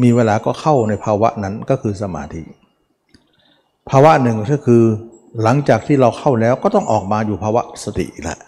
[0.02, 2.42] มีเวลาก็เข้าในภาวะนั้นก็คือสมาธิ
[3.88, 4.82] ภาวะหนึ่งก็คือ
[5.42, 8.38] หลังจากที่เราเข้าแล้วก็ต้องออกมาอยู่ภาวะสติอีกและ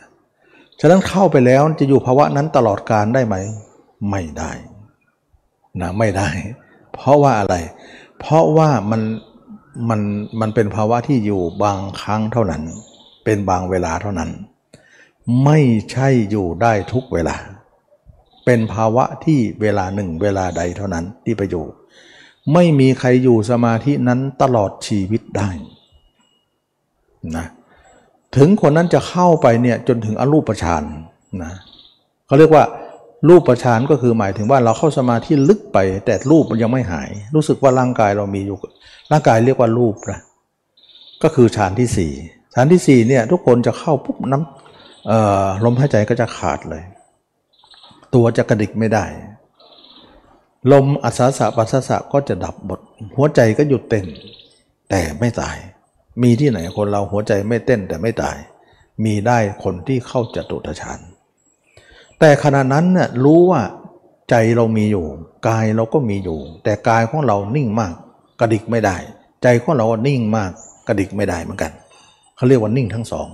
[0.80, 3.36] ฉะนั้นเข้าไปแล้วจะอยู่ภาวะนั้นตลอดการได้ไหม
[4.10, 4.50] ไม่ได้
[5.80, 6.28] นะไม่ได้
[6.94, 7.54] เพราะว่าอะไร
[8.20, 9.02] เพราะว่ามัน
[9.88, 10.00] มัน
[10.40, 12.62] มันเป็นภาวะที่อยู่บางครั้งเท่านั้น
[13.24, 14.30] เป็นบางเวลาเท่านั้น
[15.44, 15.58] ไม่
[15.92, 17.36] ใช่อยู่ได้ทุกเวลา
[18.44, 21.64] เป็นภาวะที่เวลาหนึ่งเวลาใดเท่านั้นที่ไปอยู่
[22.54, 25.50] ไม่มีใครอยู่สมาธินั้นตลอดชีวิตได้
[27.36, 27.46] นะ
[28.36, 30.82] ถึงคนนั้นจะเข้าไปเนี่ยจนถึงอรูปฌาน
[31.42, 31.52] นะ
[32.26, 32.64] เขาเรียกว่า
[33.28, 38.56] รูปฌานก็คือหมายถึงว่าเราเข้าสมาธิลึกไป แต่รูปมันยังไม่หาย รู้สึกว่าร่างกายเรามีอยู่
[39.12, 40.20] ร่างกายเรียกว่ารูปนะ
[41.22, 42.12] ก็คือฌานที่สี่
[42.54, 46.82] ฌานที่สี่เนี่ยทุกคนจะเข้าปุ๊บน้ำลมหายใจก็จะขาดเลย
[48.14, 49.04] ตัวจะกระดิกไม่ได้
[50.70, 52.80] ลมอัศสะปัสสะก็จะดับหมด
[53.16, 54.06] หัวใจก็หยุดเต้น
[54.90, 55.56] แต่ไม่ตาย
[56.22, 58.36] มีที่ไหนคนเราหัวใจไม่เต้นแต่ไม่ตาย
[59.04, 61.00] มีได้คนที่เข้าจตุตฌาน
[62.20, 63.62] แต่ขณะนั้นเนี่ยรู้ว่า
[64.30, 65.06] ใจเรามีอยู่
[65.48, 67.94] กายเราก็มีอยู่ แต่กายของเรานิ่งมาก
[68.40, 68.96] กระดิกไม่ได้
[69.42, 70.50] ใจของเรานิ่งมาก
[70.88, 71.72] กระดิกไม่ได้เหมือนกัน
[72.36, 73.28] เขาเรียกว่านิ่งทั้งสอง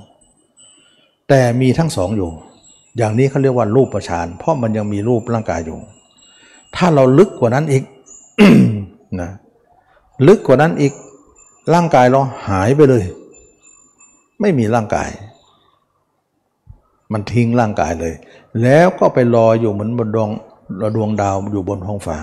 [1.28, 2.30] แต่มีทั้งสองอยู่
[2.96, 5.78] อย่างนี้เขาเรียกว่ารูปประชานเพราะมันยังมีรูปร่างกายอยู่
[6.76, 7.84] ถ้าเราลึกกว่านั้นอีก
[9.20, 9.30] นะ
[10.26, 10.92] ลึกกว่านั้นอีก
[11.74, 13.04] ร่างกายเราหายไปเลย
[14.40, 15.10] ไม่มีร่างกาย
[17.12, 18.14] มันทิ้งร่างกายเลย
[18.62, 20.30] แล้วก็ไปลอยอยู่เหมือนบนดวง
[20.96, 22.18] ดวงดาวอยู่บนท้องฟ้า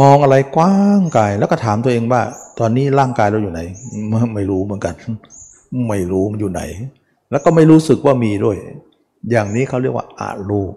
[0.00, 2.22] มองอะไรกว้างไกลแล้วก็ถามตัวเองว่า
[2.58, 3.60] ตอนนี้ร่างกายเราอยู่ไหน
[4.34, 4.94] ไม่รู้เหมือนกัน
[5.88, 6.62] ไม่รู้มันอยู่ไหน
[7.30, 8.56] แล้วก็ไม่รู้สึกว่ามีด้วย
[9.30, 10.72] อย่างนี้เขาเรียกว่าอารูป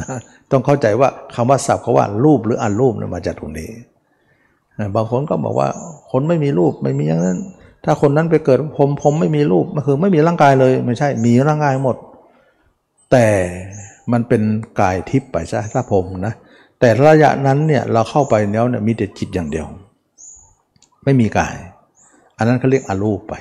[0.00, 0.18] นะ
[0.50, 3.70] ต้องเข้าใจว่าคำว่าศัพท์เขาว่ารูปหรืออารูปมาจากตรงนี้
[4.94, 5.68] บางคนก็บอกว่า
[6.10, 7.38] คนไม่มีรูปไม่มีอย่างนั้น
[7.84, 11.96] ถ้าคนนั้นไปเกิดผมผมไม่มีรูปมันคือไม่มีร่างกายเลยไม่ใช่มีร่างกายหมด
[13.12, 13.26] แต่
[14.12, 14.42] มันเป็น
[14.80, 16.34] กายทิพย์ไปซะถ้าผมนะ
[16.80, 19.66] แต่ระยะนั้นเนี่ยเราเข้าไปแล้วเนี่ยมีแต่จิตอย่างเดียว
[21.04, 21.54] ไม่มีกาย
[22.38, 23.34] อันนั้นเขาเรียกอรูปไป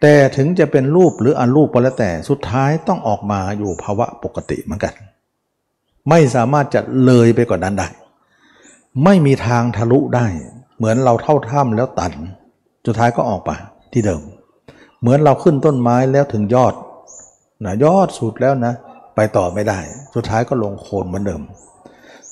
[0.00, 4.94] แต่ถึงจะเป็นรูปหรืออรูปก็แล้วแต่สุดท้ายต้องออกมาอยู่ภาวะปกติเหมือนกัน
[6.08, 7.88] ไม่สามารถจะเลยไปกว่านนั้นได้
[9.04, 10.26] ไม่มีทางทะลุได้
[10.76, 12.12] เหมือนเราเท่าถ้ำแล้วตัน
[12.86, 13.56] สุดท้ายก็ออกมา
[13.92, 14.22] ที่เดิม
[15.00, 16.74] เหมือนเราขึ้นต้นไม้แล้วถึงยอด
[17.64, 18.72] นะยอดสุดแล้วนะ
[19.14, 19.78] ไปต่อไม่ได้
[20.14, 21.42] สุดท้ายก็ลงโคนเหมือนเดิม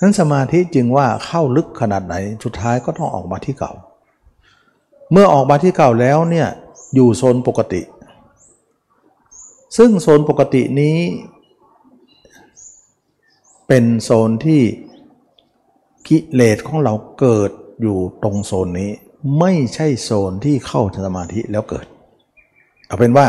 [0.00, 3.72] นั้นสมาธิจึงว่าเข้าลึกขนาดไหน สุดท้ายก็ต้องออกมาที่เก่า
[5.12, 6.48] เมื่อออกมาที่เก่าแล้วเนี่ย
[6.94, 7.82] อยู่โซนปกติ
[9.76, 10.96] ซึ่งโซนปกตินี้
[13.68, 14.62] เป็นโซนที่
[16.08, 17.50] กิเลสของเราเกิด
[17.82, 18.90] อยู่ตรงโซนนี้
[19.38, 21.86] ไม่ใช่โซนที่เข้าสมาธิแล้วเกิด
[22.86, 23.26] เอาเป็นว่า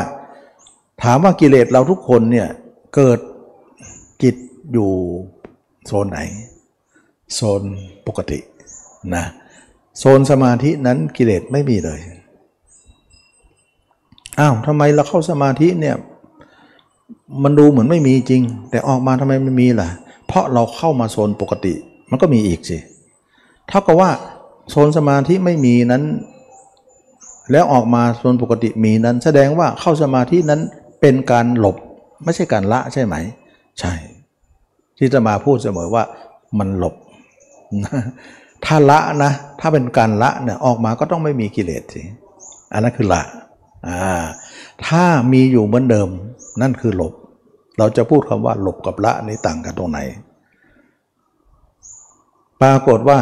[1.04, 2.48] ถามว่ากิเลสเราทุกคนเนี่ย
[2.96, 3.20] เกิด
[4.24, 4.36] จิต
[4.74, 4.92] อยู่
[5.86, 6.20] โซนไหน
[7.36, 7.62] โซน
[8.08, 8.40] ปกติ
[9.16, 9.26] นะ
[10.00, 12.00] โซนสมาธินั้นกิเลสไม่มีเลย
[14.40, 15.96] อ้าวทำไมเราเข้าสมาธิเนี่ย
[17.44, 21.74] มันดูเหมือนไม่มีจริง แต่ออกมาทำไมไม่มีล่ะเเพราะเราเข้ามาโซนปกติ
[22.10, 22.78] มันก็มีอีกสิ
[23.68, 24.10] เท่ากับว่า
[24.70, 26.04] โซนสมาธิไม่มีนั้น
[27.52, 30.62] แล้วออกมาโซนปกติมีนั้น แสดงว่าเข้าสมาธินั้น
[31.02, 31.78] เป็นการหลบ
[32.24, 33.16] ไม่ใช่การละใช่ไหม
[33.80, 33.94] ใช่
[34.98, 36.04] ที่จะมาพูดเสมอว่า
[36.60, 36.96] มันหลบ
[38.66, 42.04] ถ้าละนะ ถ้าเป็นการละเนี่ยออกมาก็ต้องไม่มีกิเลสสิ
[42.74, 43.22] อันนั้นคือละ
[43.88, 44.24] อ่า
[44.88, 46.10] ถ้ามีอยู่เหมือนเดิม
[46.62, 47.14] นั่นคือหลบ
[47.80, 50.00] เราจะพูดคำว่าหลบกับละนี่ต่างกันตรงไหน
[52.62, 53.20] ปรากฏว่า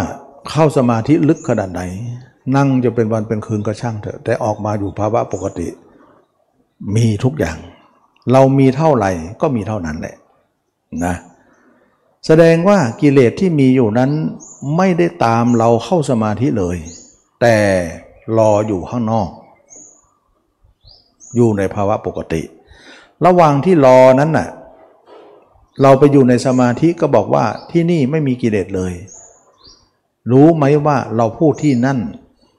[0.50, 1.82] เข้าสมาธิลึกขนาดไหน
[2.56, 5.68] นั่งจะเป็นวันเป็นคืนก็ช่างเถอะ แต่ออกมาอยู่ภาวะปกติ
[6.96, 7.58] มีทุกอย่าง
[8.32, 10.16] เรามีเท่าไหร่ก็มีเท่านั้นแหละ
[11.06, 11.16] นะ
[12.26, 14.12] แสดงว่ากิเลสที่มีอยู่นั้น
[14.78, 16.78] ไม่ได้ตามเราเข้าสมาธิเลย
[17.42, 17.58] แต่
[18.38, 19.30] รออยู่ข้างนอก
[21.36, 22.42] อยู่ในภาวะปกติ
[23.26, 24.50] ระหว่างที่รอนั้นน่ะ
[25.82, 28.94] เราไปอยู่ในสมาธิก็บอกว่าที่นี่ไม่มีกิเลสเลย
[30.32, 32.00] รู้ไหมว่าเราพูดที่นั่น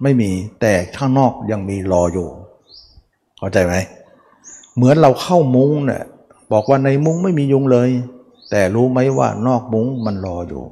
[0.03, 2.29] ไม่มีแต่ข้างนอกยังมีรออยู่
[3.39, 3.75] เข้าใจไหม
[4.77, 6.03] เหมือนเราเข้ามุ้งเนี่ย
[6.53, 7.89] บอกว่าในมุ้งไม่มียุงเลย
[8.51, 10.65] แต่รู้ไหมว่านอกมุ้งมันรออยู่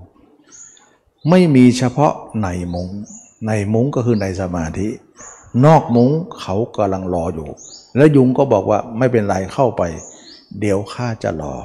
[1.31, 2.89] ไม่มีเฉพาะในมุ้ง
[3.47, 4.89] ในมุ้งก็คือในสมาธิ
[5.65, 7.49] นอกมุ้งเขากำลังรออยู่
[7.97, 9.83] แล้วยุงก็บอกว่าไม่เป็นไรเข้าไป
[10.61, 11.57] เดี๋ยวข้าจะรอ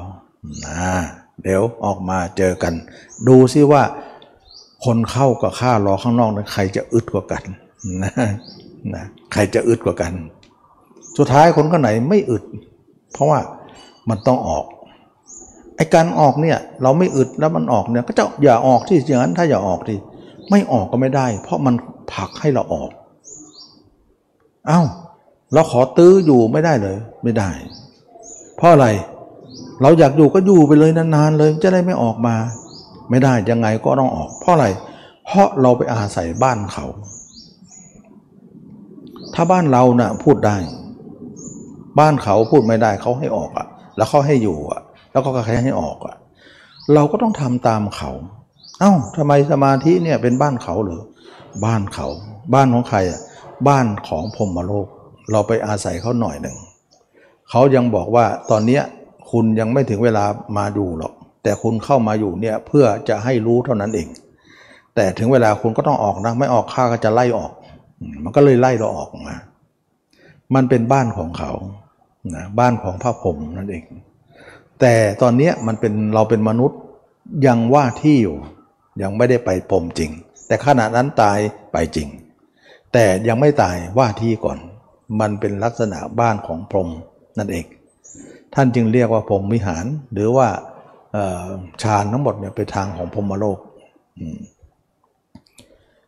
[0.66, 0.92] นะ
[1.44, 2.74] เดี๋ยวออกมาเจอกัน
[3.28, 3.84] ดูซิว่า
[4.86, 7.44] คนเข้ากับข้ารอข้างนอกนั้นใครจะอึดกว่ากัน
[8.04, 8.12] นะ
[8.94, 10.14] นะใครจะอึดกว่ากัน
[11.18, 12.44] สุดท้ายคนก็ไหนไม่อึด
[13.14, 13.40] เพราะว่า
[14.10, 14.66] มันต้องออก
[15.76, 19.98] ไอการออกเนี่ยเราไม่อึดแล้วมันออกเนี่ยก็จะอย่าออกที่อย่างนั้นถ้าอย่าออกที่
[20.52, 21.76] ไม่ออกก็ไม่ได้ เพราะมัน
[22.14, 22.90] ผลักให้เราออก
[24.68, 24.82] เอา้า
[25.54, 27.50] เราขอตื้ออยู่ไม่ได้เลยไม่ได้
[28.58, 28.88] เพราะอะไร
[29.82, 32.36] เราอยากอยู่ก็อยู่ไปเลยนานๆเลยจะได้ไม่ออกมา
[33.10, 34.68] ไม่ได้ยังไงก็ต้องออก เพราะอะไร
[35.26, 36.86] เพราะเราไปอาศัยบ้านเขา
[39.34, 40.58] ถ้าบ้านเรานะ่ะพูดได้
[42.00, 46.16] บ้านเขาพูดไม่ได้เขาให้ออกอะ่ะ แล้วเขาให้อยู่อะ่ะ แล้วก็ใครให้ออกอะ่ะ
[46.94, 48.12] เราก็ต้องทำตามเขา
[48.80, 51.02] เอา้าทำไมสมาธิเนี่ยเป็นบ้านเขาหรือ
[51.66, 52.08] บ้านเขา
[52.54, 53.20] บ้านของใครอะ่ะ
[53.68, 54.88] บ้านของพรมโลก
[55.32, 56.58] เราไปอาศัยเขาหน่อยหนึ่ง
[57.50, 58.84] เขายังบอกว่าตอนเนี้ย
[59.32, 60.26] คุณยังไม่ถึงเวลา
[60.58, 61.14] มาอยู่หรอก
[61.44, 64.08] แต่คุณเข้ามาอยู่เนี่ยเพื่อจะให้รู้เท่านั้นเอง
[64.96, 67.52] แต่ถึงเวลาคุณก็ต้องออกนะ ไม่ออกข้าก็จะไล่ออก
[68.24, 69.36] มันก็เลยไล่เราออกมา
[70.56, 71.52] มันเป็นบ้านของเขา
[72.36, 73.84] นะบ้านของพระพรหมนั่นเอง
[74.80, 76.80] แต่ตอนนี้มันเป็นเราเป็นมนุษย์
[77.48, 78.38] ยังว่าที่อยู่
[79.02, 80.12] ยังไม่ได้ไปพรมจริง
[80.48, 81.40] แต่ขณะนั้นตาย
[81.72, 82.08] ไปจริง
[82.94, 84.58] แต่ยังไม่ตายว่าที่ก่อน
[85.20, 86.90] มันเป็นลักษณะบ้านของพรหม
[87.38, 87.66] นั่นเอง
[88.56, 90.48] ท่านจึงเรียกว่าพรหมวิหาร หรือว่า
[91.84, 93.58] ฌานทั้งหมดเนี่ยเป็นทางของพรหมโลก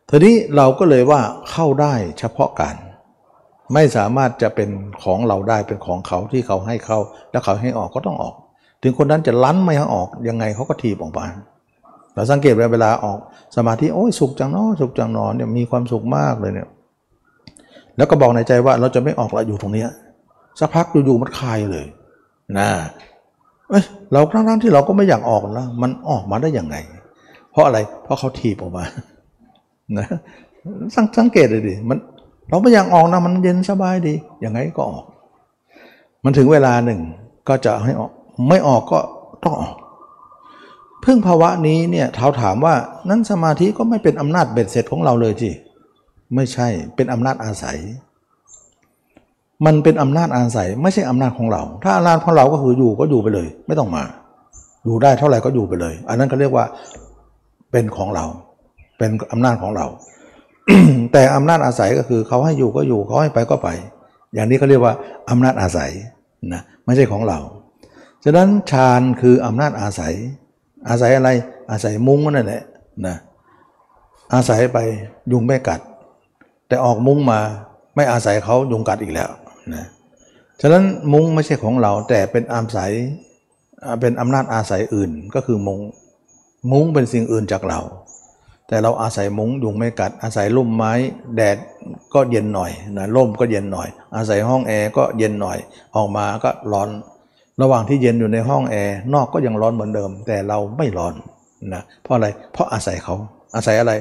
[0.08, 2.76] ทีนี้เราก็เลยว่าเข้าได้เฉพาะการ
[3.74, 4.70] ไม่สามารถจะเป็น
[5.02, 6.98] ของเราได้เป็นของเขาที่เขาให้เข้า
[7.30, 8.34] แล้วเขาให้ออกก็ต้องออก
[8.82, 11.26] ถึงคนนั้นจะลั้นไม่ให้ออกยังไงเขาก็ทีบออกมา
[12.14, 13.18] เราสังเกตเวลาออก
[13.56, 16.68] สมาธิโอ้ยสุขจังนอสุขจังนอนเนี่ยมีความสุขมากเลยเนี่ย
[17.96, 19.84] แล้วก็บอกในใจว่าเราจะไม่ออกเราอยู่ตรงนี้
[20.58, 21.86] สักพักอยู่ๆมันคลายเลย
[22.58, 22.68] นะ
[23.70, 26.76] เอ้ยเราครั้งๆที่เราก็ไม่อยากออกแล้วมันออกมาได้ยังไง
[27.50, 28.84] เพราะอะไรเพราะเขาทีบออกมา
[29.98, 30.06] นะ
[30.94, 31.98] สังสังเกตเลยดิมัน
[32.48, 35.04] เราไม่อยากออกนะมันเย็นสบายดียังไงก็ออก
[36.24, 37.00] มันถึงเวลาหนึ่ง
[37.48, 38.10] ก็จะให้ออก
[38.48, 38.98] ไม่ออกก็
[39.44, 39.74] ต้องออก
[41.02, 42.74] เพิ่งภาวะนี้เนี่ยเท้าถามว่า
[43.08, 45.50] นั้นสมาธิก็ไม่เป็นอำนาจเบ็ดเสร็จของเราเลยจี
[46.34, 47.78] ไม่ใช่เป็นอำนาจอาศัย
[49.66, 54.04] มันเป็นอำนาจอาศัย ไม่ใช่อำนาจของเรา ถ้าอำนาจของเราก็คืออยู่ก็อยู่ไปเลย ไม่ต้องมา
[54.84, 56.64] อยู่ได้เท่าไหร่ก็อยู่ไปเลย อันนั้นก็เรียกว่า
[57.70, 58.24] เป็นของเรา
[58.98, 59.86] เป็นอำนาจของเรา
[61.12, 63.68] แต่อำนาจอาศัยก็คือเขาให้อยู่ก็อยู่เขาให้ไปก็ไป
[64.34, 64.94] อย่างนี้เขาเรียกว่า
[65.30, 65.90] อำนาจอาศัย
[66.52, 67.38] นะไม่ใช่ของเรา
[68.24, 70.14] ฉะนั้นฌานคืออำนาจอาศัย
[70.88, 71.28] อาศัยอะไร
[71.70, 72.62] อาศัยมุ้งนั่นแหละ
[73.06, 73.16] นะ
[74.34, 74.78] อาศัยไป
[75.32, 75.80] ยุงไม่กัด
[76.74, 77.40] แต่ออกมุ้งมา
[77.96, 79.30] ไม่อาศัยเขายุงกัดอีกแล้ว
[79.74, 79.86] นะ
[80.60, 82.90] ฉะนั้นมุ้งไม่ใช่ของเราแต่เป็นอาศัย
[84.00, 85.80] เป็นอำนาจอาศัยอื่นก็คือมุ้ง
[86.70, 87.80] มุ้งเป็นสิ่งอื่นจากเรา
[88.68, 90.92] แต่เราอาศัยมุ้งยุงไม่กัด อาศัยร่มไม้
[91.36, 91.56] แดด
[92.14, 95.58] ก็เย็นหน่อยนะร่มก็เย็นหน่อย อาศัยห้องแอร์ก็เย็นหน่อย
[95.96, 96.88] ออกมาก็ร้อน
[97.62, 101.14] ระหว่างที่เย็นอยู่ในห้องแอร์นอกก็ยังร้อนเหมือนเดิม แต่เราไม่ร้อน
[101.74, 103.14] นะเพราะอะไรเพราะอาศัยเขา
[103.54, 103.92] อาศัยอะไร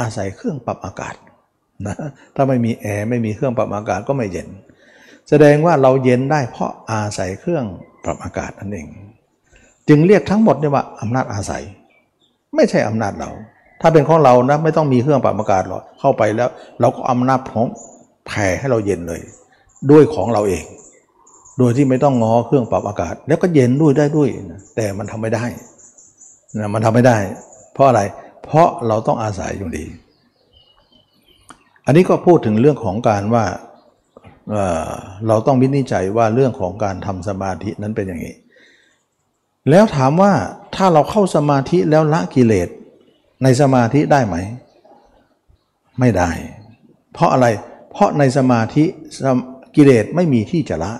[0.00, 1.14] อาศัยเครื่องปรับอากาศ
[1.86, 1.96] นะ
[2.34, 4.48] ถ้าไม่มีแอร์ไม่มีเครื่องปรับอากาศก็ไม่เย็น
[5.28, 7.64] แสดงว่าเราเย็นได้เพราะอาศัยเครื่อง
[8.04, 8.86] ปรับอากาศนั่นเอง
[9.88, 11.62] จึงเรียกทั้งหมดนี่ว่าอำนาจอาศัย
[12.54, 13.30] ไม่ใช่อำนาจเรา
[13.80, 16.48] ถ้าเป็นของเรานะไม่ต้องมีเครื่องปรับอากาศหรอกเข้าไปแล้ว
[16.80, 17.66] เราก็อำนาจของ
[18.26, 19.20] แผ่ให้เราเย็นเลย
[19.90, 20.64] ด้วยของเราเอง
[21.58, 25.44] โดยที่ไม่ต้องงอเครื่องปรับอากาศ แล้วก็เย็นด้วยได้ด้วยนะแต่มันทำไม่ได้
[26.58, 27.16] นะมันทำไม่ได้
[27.72, 28.00] เพราะอะไร
[28.44, 29.84] เพราะเราต้องอาศัยอยู่ดี
[31.86, 33.44] อันนี้ก็พูดถึงเรื่องของการว่า
[34.50, 38.34] เเราต้องวินิจฉัยว่าเรื่องของการทำสมาธินั้นเป็นอย่างนี้
[39.70, 40.32] แล้วถามว่า
[40.74, 42.68] ถ้าเราเข้าสมาธิแล้วละกิเลส
[43.42, 44.36] ในสมาธิได้ไหม
[46.00, 46.30] ไม่ได้
[47.12, 47.46] เพราะอะไร
[47.90, 48.84] เพราะในสมาธิ
[49.76, 50.92] กิเลสไม่มีที่จะละ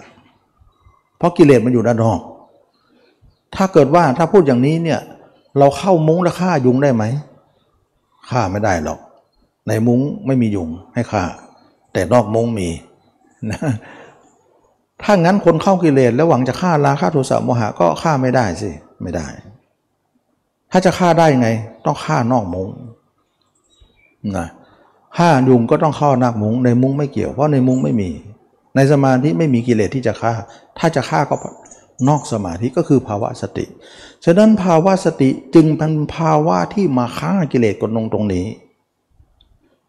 [1.18, 2.20] เพราะกิเลสมันอยู่ด้านนอก
[3.56, 5.00] ถ้าเกิดว่าถ้าพูดอย่างนี้เนี่ย
[5.58, 7.04] เราเข้ามุ้งแล้วฆ่ายุงได้ไหม
[8.30, 8.98] ฆ่าไม่ได้หรอก
[9.68, 11.24] ในมุ้งไม่มียุงให้ฆ่า
[11.92, 12.68] แต่นอกมุ้งมี
[13.50, 13.60] นะ
[15.02, 18.70] ถ้างั้นคนเข้ากิเลสแล้วหวังจะฆ่าราฆ่าโทสะโมหะก็ฆ่าไม่ได้สิ
[19.02, 19.26] ไม่ได้
[20.70, 21.48] ถ้าจะฆ่าได้ไง
[21.84, 22.68] ต้องฆ่านอกมุ้ง
[24.36, 24.46] นะ
[25.16, 28.10] ฆ่ายุงก็ต้องฆ่านอกมุ้งในมุ้งไม่เกี่ยวเพราะในมุ้งไม่มี
[28.76, 30.32] ในสมาธิไม่มีกิเลสที่จะฆ่า
[30.78, 31.36] ถ้าจะฆ่าก็
[32.08, 33.64] นอกสมาธิก็คือภาวะสติ
[34.24, 38.46] ฉะนั้นภาวะสติจึงเป็นภาวะที่มาฆ่ากิเลสกดลงตรงนี้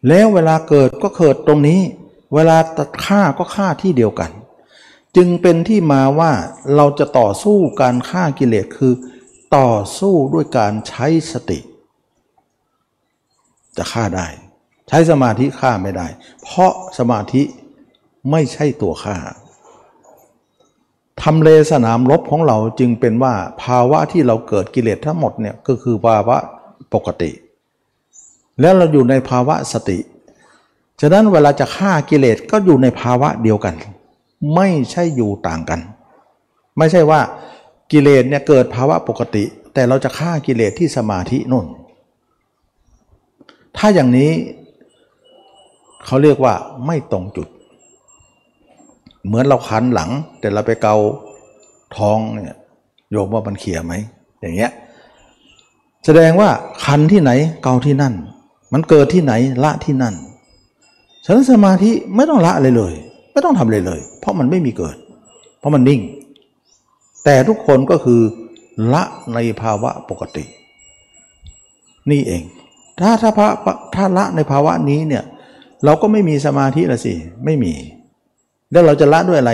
[0.06, 1.80] แล้วเวลาเกิดก็เกิดตรงนี้
[2.34, 4.30] เวลาตัดฆ่าก็ฆ่าที่เดียวกัน
[5.16, 6.32] จึงเป็นที่มาว่า
[6.76, 8.92] เราจะต่อสู้การฆ่ากิเลสคือ
[9.56, 11.58] ต่อสู้ด้วยการใช้สติ
[13.76, 14.26] จะฆ่าได้
[14.88, 16.06] ใช้สมาธิฆ่าไม่ได้
[16.42, 17.42] เพราะสมาธิ
[18.30, 19.16] ไม่ใช่ตัวฆ่า
[21.22, 26.36] ทำเลสนามรบของเราจึงเป็นว่าภาวะที่เราเกิดกิเลสทั้งหมดเนี่ยก็คือภาวะ
[26.94, 27.30] ปกติ
[28.60, 29.98] แล้วเราอยู่ในภาวะสติ
[31.00, 33.74] ฉะนั้นเวลาจะฆ่ากิเลสก็อยู่ในภาวะเดียวกัน
[34.54, 35.80] ไม่ใช่อยู่ต่างกัน
[36.78, 37.20] ไม่ใช่ว่า
[37.92, 39.44] กิเลสเนี่ยเกิดภาวะปกติ
[39.74, 41.66] แต่เราจะฆ่ากิเลสที่สมาธินุ่น
[43.76, 44.30] ถ้าอย่างนี้
[46.04, 46.54] เขาเรียกว่า
[46.86, 47.48] ไม่ตรงจุด
[49.26, 50.96] เหมือนเราคันหลัง แต่เราไปเกา
[51.96, 52.58] ท้องเนี่ย
[53.10, 53.94] โยมว่ามันเขี่ยไหม
[54.40, 54.70] อย่างเงี้ย
[56.04, 56.48] แสดงว่า
[56.84, 57.30] คันที่ไหน
[57.62, 58.14] เกาที่นั่น
[58.72, 59.32] มันเกิดที่ไหน
[59.64, 60.14] ละที่นั่น
[61.24, 62.94] ฉะนั้นสมาธิไม่ต้องละเลยเลย
[63.32, 64.96] ไม่ต้องทำเลยเลย เพราะมันไม่มีเกิด
[65.58, 66.00] เพราะมันนิ่ง
[67.24, 68.20] แต่ทุกคนก็คือ
[68.92, 69.02] ละ
[69.34, 70.44] ในภาวะปกติ
[72.10, 72.42] นี่เอง
[73.00, 73.48] ถ้าถ้าพระ
[73.94, 75.24] ถ้าละในภาวะนี้เนี่ย
[75.84, 77.72] เราก็ไม่มีสมาธิละสิ ไม่มี
[78.72, 79.52] แล้วเราจะละด้วยอะไร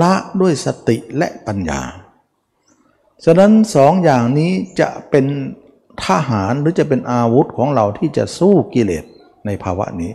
[0.00, 1.80] ละด้วยสติและปัญญา
[3.24, 5.24] ฉะนั้นสองอย่างนี้จะเป็น
[6.06, 9.04] ทหารหรือจะเป็นอาวุธของเราที่จะสู้กิเลส
[9.46, 10.12] ในภาวะนี้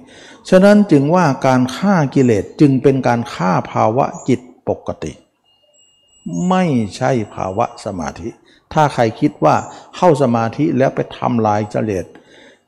[0.50, 5.12] ฉะนั้นจึงว่าการฆ่ากิเลสจึงเป็นการฆ่าภาวะจิตปกติ
[6.50, 6.64] ไม่
[6.96, 8.30] ใช่ภาวะสมาธิ
[8.74, 9.56] ถ้าใครคิดว่า
[9.96, 12.06] เข้าสมาธิแล้วไปทำลายกิเลส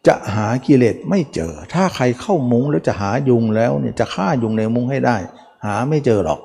[0.07, 5.17] จะหากิเลสไม่เจอ ถ้าใครเข้ามุงแล้วจะหายุงแล้วเนี่ยจะฆ่ายุงในมุงให้ได้
[5.65, 6.39] หาไม่เจอหรอก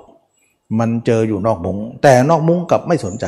[0.79, 3.27] มันเจออยู่นอกมุง แต่นอกมุงกับไม่สนใจ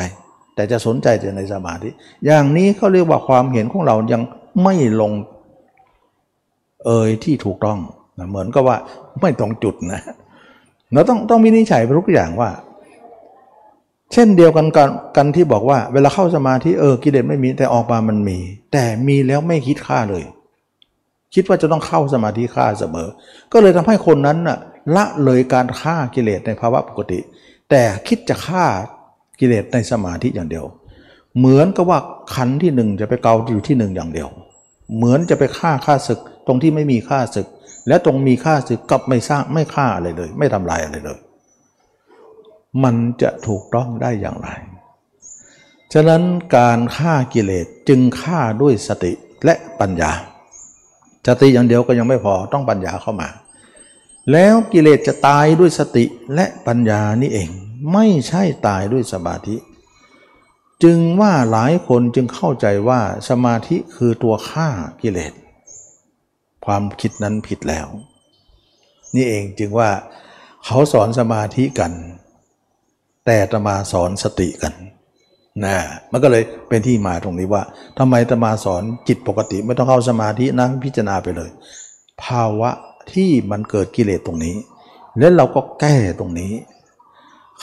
[0.54, 1.88] แต่จะสนใจแต่ในสมาธิ
[2.26, 4.22] อย่างนี้เขาเรียกว่าความเห็นของเรายัง
[4.62, 5.12] ไม่ลง
[6.84, 7.78] เอยที่ถูกต้อง
[8.18, 8.76] นะเหมือนกับว่า
[9.20, 10.00] ไม่ตรงจุดนะ
[10.92, 12.50] เราต้องต้องวินิจฉัยไปทุกอย่างว่า
[14.12, 18.38] เช่นเดียวกันกันกันที่บอกว่า เวลาเข้าสมาธิเออกิเลสไม่มีแต่ออกมามันมี
[18.72, 20.24] แต่มีแล้วไม่คิดฆ่าเลย
[21.34, 23.08] คิดว่าจะต้องเข้าสมาธิฆ่าเสมอ
[23.52, 24.58] ก็เลยทำให้คนนั้นน่ะ
[24.96, 27.20] ละเลยการฆ่ากิเลสในภาวะปกติ
[27.70, 28.66] แต่คิดจะฆ่า
[29.40, 30.64] กิเลสในสมาธิอย่างเดียว
[31.38, 31.98] เหมือนกับว่า
[32.34, 34.28] ขันที่หนึ่งจะไปเกาอยู่ที่หนึ่งอย่างเดียว
[34.96, 37.46] เหมือนจะไปฆ่าฆ่าศึกตรงที่ไม่มีค่าศึก
[37.88, 41.18] และตรงมีค่าศึกกับไม่สร้างไม่ฆ่าอะไรเลย ไม่ทำลายอะไรเลย
[42.84, 44.48] มันจะถูกต้องได้อย่างไร
[45.92, 46.22] ฉะนั้น
[46.56, 49.12] การฆ่ากิเลสจึงฆ่าด้วยสติ
[49.44, 50.12] และปัญญา
[51.26, 53.28] สติอย่างเดียวก็ยังไม่พอต้องปัญญาเข้ามา
[54.32, 57.50] แล้วกิเลสจะตายด้วยสติและปัญญานี่เอง
[57.92, 59.56] ไม่ใช่ตายด้วยสมาธิ
[60.84, 64.68] จึงว่าหลายคนจึงเข้าใจว่าสมาธิคือตัวฆ่า
[65.02, 65.32] กิเลส
[66.64, 67.86] ความคิดนั้นผิดแล้ว
[69.14, 69.90] นี่เองจึงว่า
[70.64, 71.92] เขาสอนสมาธิกัน
[73.26, 74.74] แต่ตมาสอนสติกัน
[75.64, 75.76] นะ
[76.10, 77.62] มันก็เลยเป็นที่มาตรงนี้ว่า
[77.98, 81.50] ทำไมตมาสอนจิตปกติไม่ต้องเข้าสมาธินะพิจารณาไปเลย
[82.22, 82.70] ภาวะ
[83.12, 84.56] ที่มันเกิดกิเลสตรงนี้
[85.18, 86.52] แล้วเราก็แก้ตรงนี้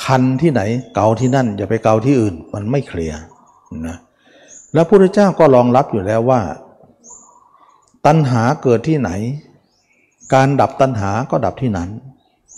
[0.06, 0.62] คันที่ไหน
[0.96, 3.20] เกาที่นั่น อย่าไปเกาที่อื่น มันไม่เคลียร์
[3.88, 3.98] นะ
[4.74, 6.42] แล้วพระพุทธเจ้าก็รองรับอยู่แล้วว่า
[8.06, 9.10] ตัณหาเกิดที่ไหน
[10.34, 11.90] การดับตัณหาก็ดับที่นั้น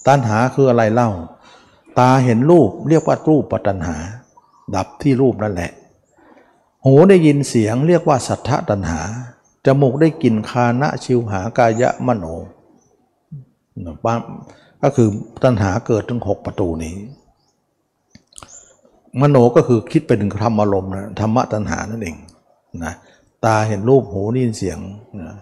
[0.08, 1.10] ตัณหาคืออะไรเล่า
[2.00, 3.96] ตาเห็นรูปเรียกว่ารูปปัตัณหา
[4.76, 5.72] ดับที่รูปนั่นแหละ
[6.86, 9.02] หูได้ยินเสียงเรียกว่าสัทธตัณหา
[9.66, 12.26] จมูกได้กลิ่นคานะชิวหากายะมโน
[14.06, 14.20] บ้าน
[14.82, 15.10] ก็คือ
[15.44, 16.96] ตัณหาเกิดถึงหกประตูนี้
[19.22, 22.16] มโนก็คือคิดไปถึงธรรมอารมณ์นะธรรมะตัณหานั่นเอง
[22.84, 22.94] นะ
[23.46, 24.78] ตาเห็นรูปหูได้ยินเสียง
[25.22, 25.36] นะ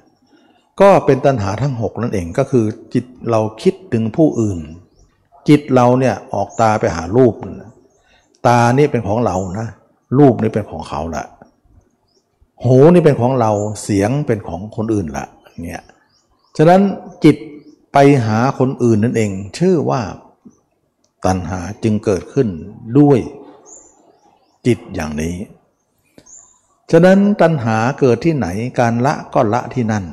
[0.82, 4.60] ก็เป็นตัณหาทั้งหกนั่นเองก็คือจิตเราคิดถึงผู้อื่น
[5.50, 7.72] จิตเราเนี่ยออกตาไปหารูปนะ
[8.48, 9.68] ตานี่เป็นของเรานะ
[10.18, 11.26] รูปนี่เป็นของเขาละ
[12.66, 13.52] หูนี่เป็นของเรา
[13.84, 15.26] เสียงเป็นของคนอื่นละ
[15.62, 15.82] เนี่ย
[16.58, 16.82] ฉะนั้น
[17.24, 17.36] จิต
[17.94, 20.02] ไปหาคนอื่นนั่นเอง ชื่อว่า
[21.26, 22.48] ตัณหาจึงเกิดขึ้น
[23.00, 23.20] ด้วย
[24.66, 25.36] จิตอย่างนี้
[26.92, 28.48] ฉะนั้นตัณหาเกิดที่ไหน
[28.80, 30.06] การละก็ละที่นั่น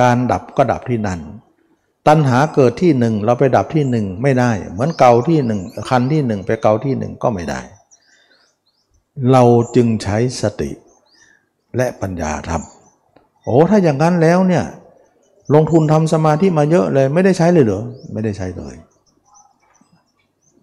[0.00, 1.20] การดับก็ดับที่นั่น
[2.08, 7.60] ตัณหาเกิดที่หนึ่งเราไปดับที่หนึ่งไม่ได้ เหมือนเกาที่หนึ่งคันที่หนึ่งไปเกาที่หนึ่งก็ไม่ได้
[9.32, 9.42] เรา
[9.76, 10.70] จึงใช้สติ
[11.76, 14.64] และปัญญาทำโอ้ถ้าอย่างนั้นแล้วเนี่ย
[15.54, 18.74] ลงทุนทำสมาธิมาเยอะเลยไม่ได้ใช้เลยเหรอไม่ได้ใช้เลย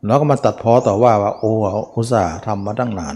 [0.06, 1.54] แล้วก็มาตัดพ้อต่อว่าว่าโอ้
[1.96, 3.16] อุตส่าห์ทำมาตั้งนาน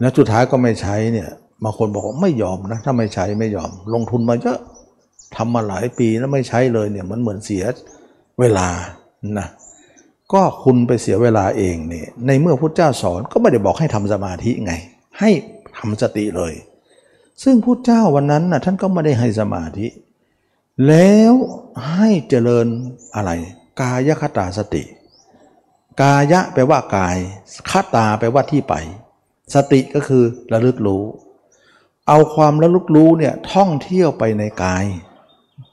[0.00, 1.28] แล้วสุดท้ายก็ไม่ใช้เนี่ย
[1.62, 4.58] บางคนบอกว่าไม่ยอมนะถ้าไม่ใช้ไม่ยอม ลงทุนมาเยอะ
[5.36, 7.64] ทำมาหลายปีแล้วไม่ใช้เลยเนี่ยมันเหมือนเสีย
[8.40, 8.68] เวลา
[9.38, 9.48] นะ
[10.32, 14.72] ก็คุณไปเสียเวลาเองเนี่ยในเมื่อพุทธเจ้าสอนก็ไม่ได้บอกให้ทำสมาธิไง
[15.20, 15.30] ให้
[15.78, 16.52] ทำสติเลย
[17.42, 19.86] ซึ่งพุทธเจ้าวันนั้นนะท่านก็ไม่ได้ให้สมาธิ
[20.88, 21.32] แล้ว
[21.92, 22.66] ให้เจริญ
[23.14, 23.30] อะไร
[23.80, 24.82] กายคตาสติ
[26.00, 27.18] กายะแปลว่ากาย
[27.70, 28.74] คตาแปลว่าที่ไป
[29.54, 31.04] สติก็คือระลึกรู้
[32.08, 34.84] เอาความระลึกรู้เนี่ยท่องเที่ยวไปในกาย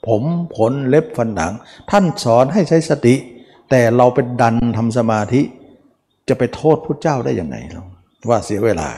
[0.08, 0.24] ผม
[0.58, 1.54] ขนเล็บฟันหนัง
[1.92, 3.16] ท่านสอนให้ใช้สติ
[3.70, 5.42] แต่เราเป็นดันทำสมาธิ
[6.28, 7.84] จะไปโทษพระเจ้าได้ยังไงเรา
[8.30, 8.90] ว่าเสียเวลา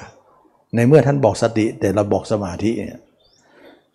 [0.76, 3.00] ในเมื่อท่านบอกสติแต่เราบอกสมาธิเนี่ย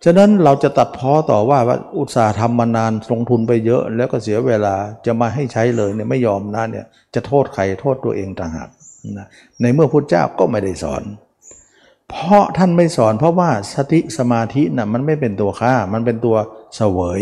[0.04, 4.74] ฉะนั้นเราจะตัดพ้อต่อว่าว่าอุตสาห์ทำมานานลงทุนไปเยอะ แล้วก็เสียเวลา
[5.06, 8.68] จะมาให้ใช้เลยเนี่ยไม่ยอมนะเนี่ยจะโทษใครโทษตัวเองต่างหาก
[9.18, 9.26] นะ
[9.60, 11.02] ในเมื่อพุทธเจ้าก็ไม่ได้สอน
[12.10, 16.36] เพราะท่านไม่สอน เพราะว่าสติสมาธินะ่ะมันไม่เป็นตัวฆ่า มันเป็นตัว
[16.76, 17.20] เสวย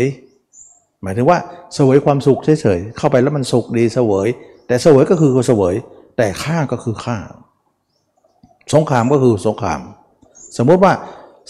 [1.03, 1.37] หมายถึงว่า
[1.75, 4.27] เสวยความสุขเฉยๆเข้าไปแล้วมันสุขดีเสวย
[4.67, 5.75] แต่เสวยก็คือเสวย
[6.17, 7.17] แต่ฆ่าก็คือฆ่า
[8.73, 9.81] สงครามก็คือสงคราม
[10.57, 10.93] สมมติว่า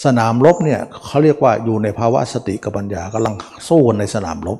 [0.04, 3.34] สนามรบเนี่ยเขาเรียกว่าอยู่ในภาวะสติกับปัญญากำลัง
[3.68, 4.58] สู้กันในสนามรบ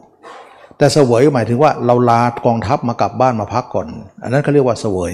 [0.79, 3.89] แต่เสวยหมายถึงว่าเราลากองทัพมากลับบ้านมาพักก่อน
[4.23, 5.13] อันนั้นเขาเรียกว่าเสวย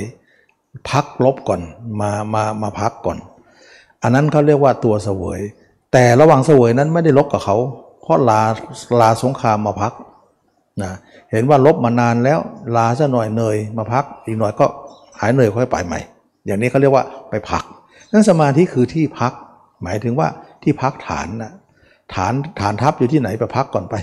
[0.91, 1.61] พักลบก่อน
[2.01, 3.19] มามามาพักก่อน
[4.03, 5.41] อันนั้นเขาเรียกว่าตัวเสวย
[5.93, 7.57] แต่ระหว่างเสวยนั้นไม่ได้ลบกับเขา
[8.03, 8.41] เพราะลา
[9.01, 9.93] ลาสงครามมาพัก
[10.83, 10.91] นะ
[11.33, 12.39] เห็นว่าลบมานานแล้ว
[12.77, 14.67] ลาซะหน่อยเหนื่อยมาพัก อีกหน่อยก็
[15.21, 16.01] หายเหนื่อยค่อยไปใหม่
[16.47, 17.63] อย่างนี้เขาเรียกว่าไปพัก
[18.13, 19.33] นั่นสมาธิคือที่พัก
[19.83, 20.29] หมายถึงว่า
[20.63, 21.53] ที่พักฐานนะ
[22.15, 23.95] ฐานฐานทัพอยู่ที่ไหนไปพักก่อนไป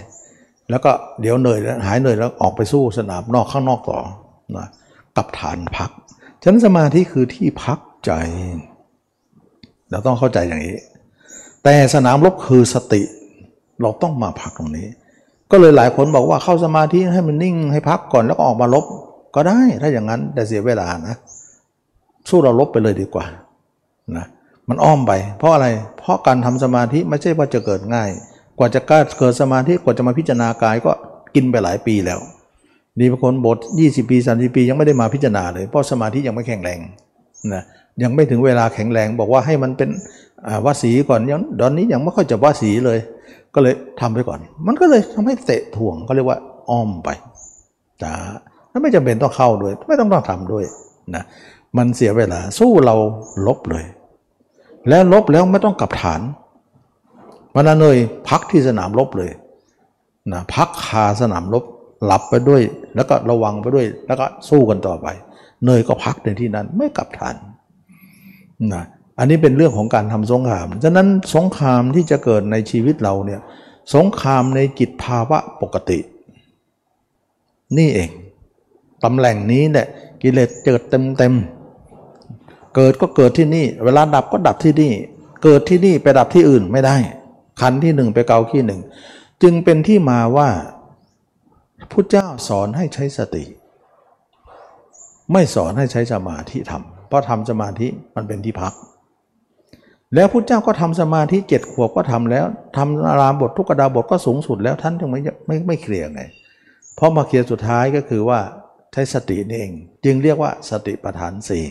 [0.70, 4.00] แล้วก็เดี๋ยวเหนื่อยแล้วหายเหนื่อยแล้วออกไปสู้สนามนอกข้างนอกต่อ
[4.58, 4.68] นะ
[5.18, 5.90] กับฐานพัก
[6.42, 8.12] ฉะนั้นสมาธิคือที่พักใจ
[9.90, 10.78] เราต้องเข้าใจอย่างนี้
[11.64, 13.02] แต่สนามรบคือสติ
[13.82, 14.88] เราต้องมาพักตรงนี้
[15.52, 18.86] ก็เลยหลายคนบอกว่าเข้าสมาธิให้มันนิ่งให้พักก่อนแล้วก็ออกมาลบ
[19.36, 21.16] ก็ได้ถ้าอย่างนั้นแต่เสียเวลานะ
[22.30, 23.26] สู้เราลบไปเลยดีกว่า
[24.18, 24.26] นะ
[24.70, 25.68] มันอ้อมไป เพราะอะไร
[26.00, 28.10] เพราะการทำสมาธิไม่ใช่ว่าจะเกิดง่าย
[28.58, 30.92] กว่าจะกล้าเกิดสมาธิกว่าจะมาพิจารณากายก็
[31.36, 32.20] กินไปหลายปีแล้ว
[33.00, 33.58] ดีบางคนบท
[33.88, 36.80] 20 ปี 30 ปี ยังไม่ได้มาพิจารณาเลยเพราะสมาธิยังไม่แข็งแรง
[37.54, 37.64] นะ
[38.04, 39.90] ยังไม่ถึงเวลาแข็งแรงบอกว่าให้มันเป็น
[40.66, 43.00] วสีก่อนยังตอนนี้ยังไม่ค่อยจะวสีเลย
[43.56, 46.38] ก็เลยทำไปก่อน มันก็เลยทำให้เตะถ่วงก็เรียกว่า
[46.70, 47.10] อ้อมไป
[48.04, 48.14] จ้า
[48.70, 50.64] แล้วไม่จำเป็นต้องเข้าด้วย ไม่ต้องต้องทำด้วย
[51.16, 51.24] นะ
[51.78, 52.96] มันเสียเวลาสู้เรา
[53.48, 53.86] ลบเลย
[54.90, 56.22] แล้วลบแล้วไม่ต้องกลับฐาน
[57.56, 57.98] วันนั้นเลย
[58.30, 59.32] พักที่สนามลบเลย
[60.34, 61.64] นะพักคาสนามลบ
[62.06, 62.62] หลับไปด้วย
[62.96, 65.08] แล้วก็ระวังไปด้วย แล้วก็สู้กันต่อไป
[65.66, 67.36] เนยก็พักในที่นั้นไม่กลับฐาน
[68.74, 68.84] นะ
[69.20, 73.42] อันนี้เป็นเรื่องของการทำสงคราม ฉะนั้นสงครามที่จะเกิดในชีวิตเราเนี่ย
[73.96, 76.00] สงครามในจิตภาวะปกติ
[77.78, 78.10] นี่เอง
[79.04, 79.88] ตำแหน่งนี้แหละ
[80.22, 81.34] กิเลสเจิดเต็มเต็ม
[82.76, 84.94] เกิดก็เกิดที่นี่ เวลาดับก็ดับที่นี่
[85.44, 86.96] เกิดที่นี่ไปดับที่อื่นไม่ได้
[87.62, 88.82] ขันที่หนึ่งไปเกาขี้หนึ่ง
[89.44, 90.50] จึงเป็นที่มาว่า
[91.92, 93.44] พุทธเจ้าสอนให้ใช้สติ
[95.32, 98.74] ไม่สอนให้ใช้สมาธิทำเพราะทำสมาธิมันเป็นที่พัก
[100.16, 102.46] แล้วพุทธเจ้าก็ทำสมาธิเจ็ดขวบก็ทำแล้ว
[102.78, 106.22] ทำอารามบททุกกระดาบทก็สูงสุดแล้วท่านจึงไม่ไม่ไม่เคลียร์ไง
[106.96, 108.40] เพราะมาเคลียร์สุดท้ายก็คือว่า
[108.94, 109.74] ใช้สตินี่เอง
[110.06, 111.66] จึงเรียกว่าสติปัฏฐานสี่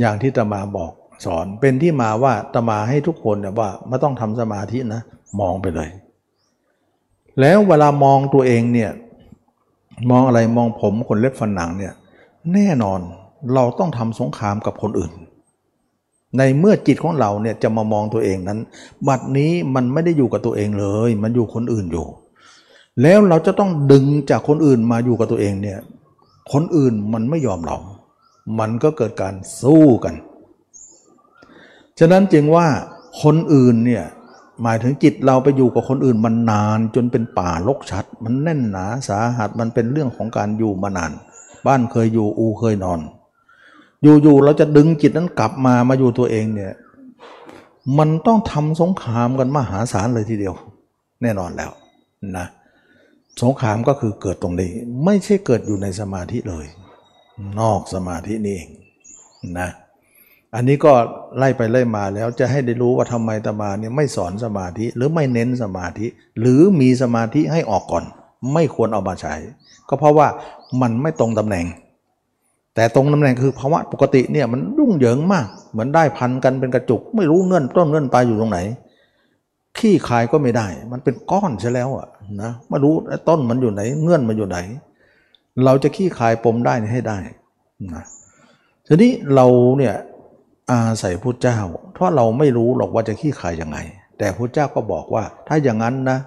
[0.00, 0.92] อย่างที่ตมาบอก
[1.24, 5.02] สอนเป็นที่มาว่าตมาให้ทุกคนเนี่ยว่าไม่ต้องทำสมาธินะ
[5.40, 5.88] มองไปเลย
[7.40, 8.90] แล้วเวลามองตัวเองเนี่ย
[10.10, 11.92] มองอะไรมองผมขนเล็บฟันหนังเนี่ย
[12.52, 13.00] แน่นอน
[13.54, 15.12] เราต้องทำสงครามกับคนอื่น
[16.38, 18.58] ในเมื่อจิตของเราเนี่ยจะมามองตัวเองนั้น
[19.08, 22.06] บัดนี้มันไม่ได้อยู่กับตัวเองเลย มันอยู่คนอื่นอยู่
[23.02, 25.78] แล้วเราจะต้องดึงจากคนอื่นมาอยู่กับตัวเองเนี่ย
[26.52, 27.76] คนอื่นมันไม่ยอมเรา
[28.58, 30.14] มันก็เกิดการสู้กัน
[31.98, 32.66] ฉะนั้นจึงว่า
[33.22, 34.04] คนอื่นเนี่ย
[34.62, 41.12] หมายถึงจิตเราไปอยู่กับคนอื่นมันนานจนเป็นป่าลกชัด มันแน่นหนาสาหัสมันเป็นเรื่องของการอยู่มานาน
[41.66, 43.00] บ้านเคยอยู่อูเคยนอน
[44.02, 46.72] อยู่ๆเราจะดึงจิตนั้นกลับมามาอยู่ตัวเองเนี่ย
[47.98, 50.54] มันต้องทำสงครามกันมหาศาลเลยทีเดียว
[51.22, 51.70] แน่นอนแล้ว
[52.38, 52.46] นะ
[53.42, 54.70] สงครามก็คือเกิดตรงนี้
[55.04, 56.66] ไม่ใช่เกิดอยู่ในสมาธิเลย
[57.60, 58.68] นอกสมาธินี่เอง
[59.58, 59.68] นะ
[60.54, 60.92] อันนี้ก็
[61.38, 66.06] ไล่ไปไล่มาแล้วจะให้ได้รู้ว่าทำไมตมาเนี่ยไม่สอนสมาธิหรือไม่เน้นสมาธิ
[66.40, 68.04] หรือมีสมาธิให้ออกก่อน
[68.52, 69.34] ไม่ควรเอามาใช้
[69.88, 70.28] ก็เพราะว่า
[70.80, 71.66] มันไม่ตรงตำแหน่ง
[72.74, 78.58] แต่ตรงตำแหน่งคือภาวะปกติเนี่ยมันรุ่งเหยิงมาก เหมือนได้พันกันเป็นกระจุก ไม่รู้เงื่อนต้นเงื่อนปลายอยู่ตรงไหน
[79.78, 82.08] ขี้คายก็ไม่ได้ มันเป็นก้อนใช่แล้วอะ
[82.42, 82.94] นะไม่รู้
[83.28, 84.58] ต้นมันอยู่ไหน เงื่อนมันอยู่ไหน
[85.64, 87.18] เราจะขี้คายปมได้ให้ได้
[87.94, 88.04] นะ
[88.86, 89.46] ทีนี้เรา
[89.78, 89.94] เนี่ย
[90.70, 91.58] อาศัยพุทธเจ้า
[91.92, 93.78] เพราะเราไม่รู้หรอกว่าจะขี้คายยังไง
[94.18, 96.18] แต่พุทธเจ้าก็บอกว่า ถ้าอย่างนั้นนะ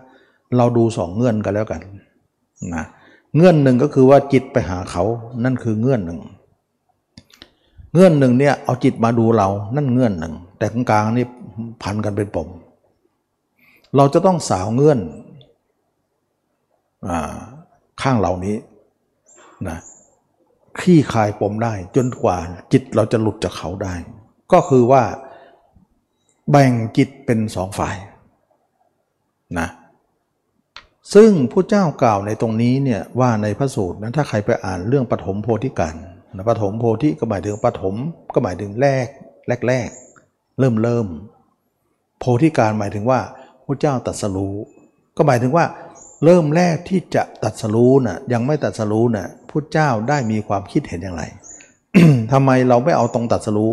[0.57, 1.81] เราดูสองเงื่อนกันแล้วกัน
[2.75, 2.83] นะ
[3.35, 5.03] เงื่อนหนึ่งก็คือว่าจิตไปหาเขา
[5.43, 6.19] นั่นคือเงื่อนหนึ่ง
[7.93, 11.25] เงื่อนหนึ่งเนี่ยเอาจิตมาดูเรานั่นเงื่อนหนึ่ง แต่กลางๆนี่
[11.83, 12.49] พันกันเป็นปม
[13.95, 14.99] เราจะต้องสาวเงื่อน
[17.07, 17.09] อ
[18.01, 18.55] ข้างเหล่านี้
[19.69, 19.79] นะ
[20.79, 22.37] คลี่คลายปมได้จนกว่า
[22.71, 23.95] จิตเราจะหลุดจากเขาได้
[24.53, 25.03] ก็คือว่า
[26.51, 27.95] แบ่งจิตเป็นสองฝ่าย
[29.59, 29.67] นะ
[31.13, 35.95] ซึ่งผู้เจ้ากล่าวในตรงนี้เนี่ยว่าในพระสูตรนั้นถ้าใครไปอ่านเรื่องปฐมโพธิการ
[36.35, 37.95] นะปฐมโพธิก็หมายถึงปฐม
[38.33, 39.07] ก็หมายถึงแรก
[39.47, 39.89] แรกแรก
[40.59, 41.07] เริ่มเริ่ม
[42.19, 43.19] โพธิการหมายถึงว่า
[43.65, 44.55] พระเจ้าตรัสรู้
[45.17, 45.65] ก็หมายถึงว่า
[46.23, 51.23] เริ่มแรกที่จะตรัสรู้น่ะยังไม่ตรัสรู้น่ะพุทธเจ้าได้มีความคิดเห็นอย่างไร
[52.31, 53.71] ทำไมเราไม่เอาตรงตรัสรู้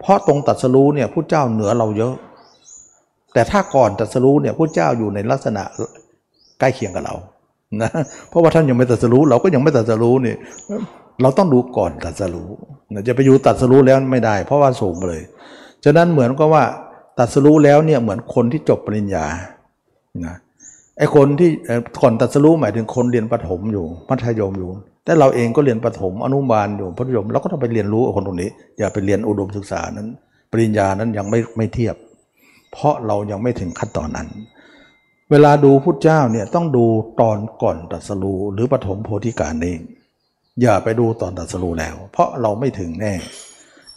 [0.00, 2.14] เพราะตรงตรัสรู้เนี่ยพุทธเจ้าเหนือเราเยอะ
[3.34, 5.62] แต่ถ้าก่อนตรัสรู้เนี่ยพุทธเจ้าอยู่ในลักษณะ
[6.60, 7.14] ใกล้เคียงกับเรา
[7.82, 7.90] นะ
[8.28, 10.36] เพราะว่าท่านยังไม่ตรัสรู้ เราก็ยังไม่ตรัสรู้เนี่ย
[11.22, 12.48] เราต้องดูก่อนตรัสรู้
[12.92, 15.20] นจะไปอยู่ตรัสรู้แล้วไม่ได้ เพราะว่าสูงเลย
[15.84, 16.64] ฉะนั้นเหมือนกับว่า
[17.18, 19.24] ตรัสรู้แล้วเนี่ยเหมือนคนที่จบปริญญา
[20.26, 20.36] นะ
[20.98, 21.50] ไอ้คนที่
[22.00, 24.70] ก่อนตรัสรู้หมายถึงคนเรียนประถมอยู่มัธยมอยู่
[25.04, 30.08] แต่เราเองก็เรียนประถมอนุบาลอยู่พัธยมเราก็ต้องไปเรียนรู้คนตรงนี้ อย่าไปเรียนอุดมศึกษานั้น
[30.52, 31.96] ปริญญานั้นยังไม่ไม่เทียบ
[32.72, 34.28] เพราะเรายังไม่ถึงขั้นตอนนั้น
[35.30, 36.84] เวลาดูพุทธเจ้าเนี่ยต้องดู
[37.20, 39.80] ตอนก่อนตรัสรู้หรือปฐมโพธิการเอง
[40.62, 43.12] อย่าไปดูตอนตรัสรู้แล้ว เพราะเราไม่ถึงแน่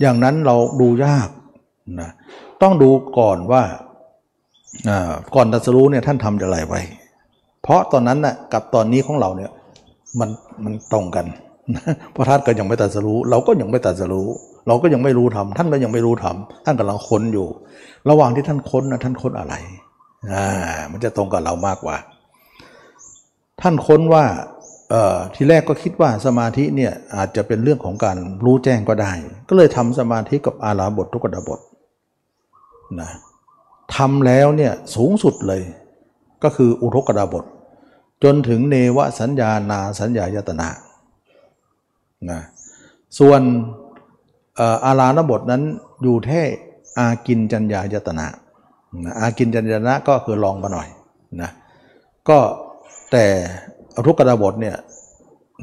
[0.02, 1.30] อย่างนั้นเราดูยาก
[2.02, 2.12] นะ
[2.62, 2.90] ต้องดู
[3.20, 3.64] ก่อนว่า
[5.36, 6.82] ก่อนตรัสรู้เนี่ยท่านทำอย่างไรไว้
[7.64, 9.52] เพราะตอนนั้นน่ะกับตอนนี้ของเราเนี่ย
[10.20, 10.30] มัน
[10.64, 11.26] มันตรงกัน
[12.12, 14.28] เพราะท่านก็ยังไม่ตรัสรู้ เราก็ยังไม่ตรัสรู้
[14.68, 17.48] เราก็ยังไม่รู้ทำท่านก็ยังไม่รู้ทำท่านกำลังค้นอยู่
[18.10, 19.54] ระหว่างที่ท่านค้นนะท่านค้นอะไร
[20.34, 20.48] อ่า
[20.92, 21.96] มันจะตรงกับเรามากกว่า
[23.62, 24.24] ท่านค้นว่า
[24.90, 29.12] เอ่อทีแรกก็คิดว่าสมาธิเนี่ยอาจจะเป็นเรื่องของการรู้แจ้งก็ได้
[29.50, 31.60] ก็เลยทำสมาธิกับอาราบททุกดบท
[33.02, 33.10] นะ
[33.96, 35.62] ทำแล้วเนี่ยสูงสุดเลย
[36.44, 37.46] ก็คืออุทกดาบท
[38.24, 40.70] จนถึงเนวสัญญานาสัญญายตนะ
[42.30, 42.40] นะ
[43.20, 43.42] ส่วน
[44.86, 45.64] อารานบทนั้น
[46.02, 46.42] อยู่แท่
[46.98, 48.28] อากินจัญญายตนะ
[49.06, 50.88] นะอากินจัญญนะก็คือลองมาหน่อย
[51.42, 51.50] นะ
[52.30, 52.40] ก็
[53.12, 53.26] แต่
[54.06, 54.76] รุกดาบทเนี่ย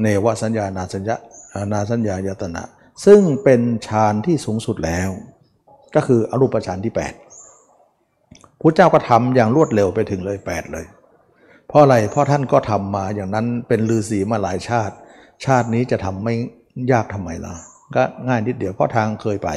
[0.03, 1.16] เนวสัญญานาสัญญา
[1.72, 2.62] นาสัญญายตนะ
[3.05, 5.11] ซึ่งเป็นฌานที่สูงสุดแล้ว
[5.95, 7.28] ก็คืออรูปฌานที่ 8
[8.61, 10.86] พระเจ้าก็ทำอย่างรวดเร็วไปถึงเลย8เลย
[11.68, 14.94] เพราะอะไรเพราะท่านก็ทำมาอย่างนั้นเป็นลือศีมาหลายชาติ
[15.44, 16.34] ชาตินี้จะทำไม่
[16.92, 17.54] ยากทำไมล่ะ
[17.94, 19.50] ก็ง่ายนิดเดียวเพราะทางเคยไป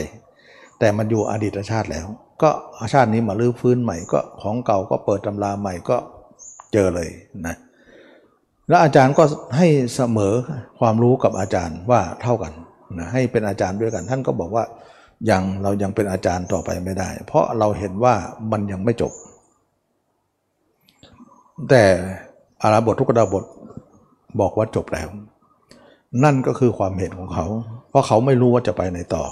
[0.80, 2.06] แต่มันอยู่อดีตชาติแล้ว
[2.42, 2.50] ก็
[2.94, 5.98] ชาตินี้มาลื้อฟื้นใหม่ก็ของเก่าก็เปิดตำราใหม่ก็
[6.74, 7.10] เจอเลย
[7.48, 7.56] นะ
[8.70, 9.24] แล้วอาจารย์ก็
[9.58, 10.34] ให้เสมอ
[10.80, 12.54] ความรู้กับอาจารย์ว่าเท่ากัน
[13.00, 14.64] นะให้เป็นอาจารย์ด้วยกัน ท่านก็บอกว่า
[15.30, 18.16] ยังเรายังเป็นอาจารย์ต่อไปไม่ได้ เพราะเราเห็นว่า
[18.52, 19.14] มันยังไม่จบ
[21.70, 21.84] แต่
[22.62, 23.44] อาราบททุกดาบท
[24.40, 25.10] บอกว่าจบแล้ว
[26.24, 27.46] นั่นก็คือความเห็นของเขา
[27.90, 29.24] เพราะเขาไม่รู้ว่าจะไปไหนต่อ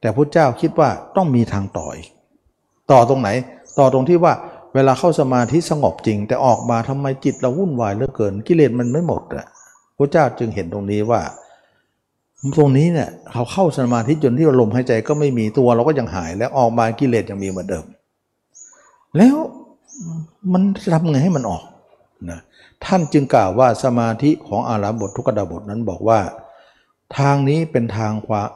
[0.00, 2.08] แต่พระเจ้าคิดว่าต้องมีทางต่ออีก
[2.92, 3.28] ต่อตรงไหน
[3.78, 4.32] ต่อตรงที่ว่า
[4.74, 9.46] เวลาเข้าสมาธิสงบจริง แต่ออกมาทำไมจิตเราวุ่นวายเหลือเกิน กิเลสมันไม่หมดอะ
[9.96, 11.20] พระเจ้าจึงเห็นตรงนี้ว่า
[12.56, 17.84] ตรงนี้เนี่ยเขาเข้าสมาธิจนที่ลมหายใจก็ไม่มีตัวเราก็ยังหาย แล้วออกมากิเลสยังมีเหมือนเดิม
[19.16, 19.36] แล้ว
[20.52, 21.62] มันจะทำไงให้มันออก
[22.30, 22.40] นะ
[22.84, 26.20] ท่านจึงกล่าวว่าสมาธิของอารามบททุกดาบทนั้นบอกว่า
[27.18, 28.48] ทางนี้เป็นทางความ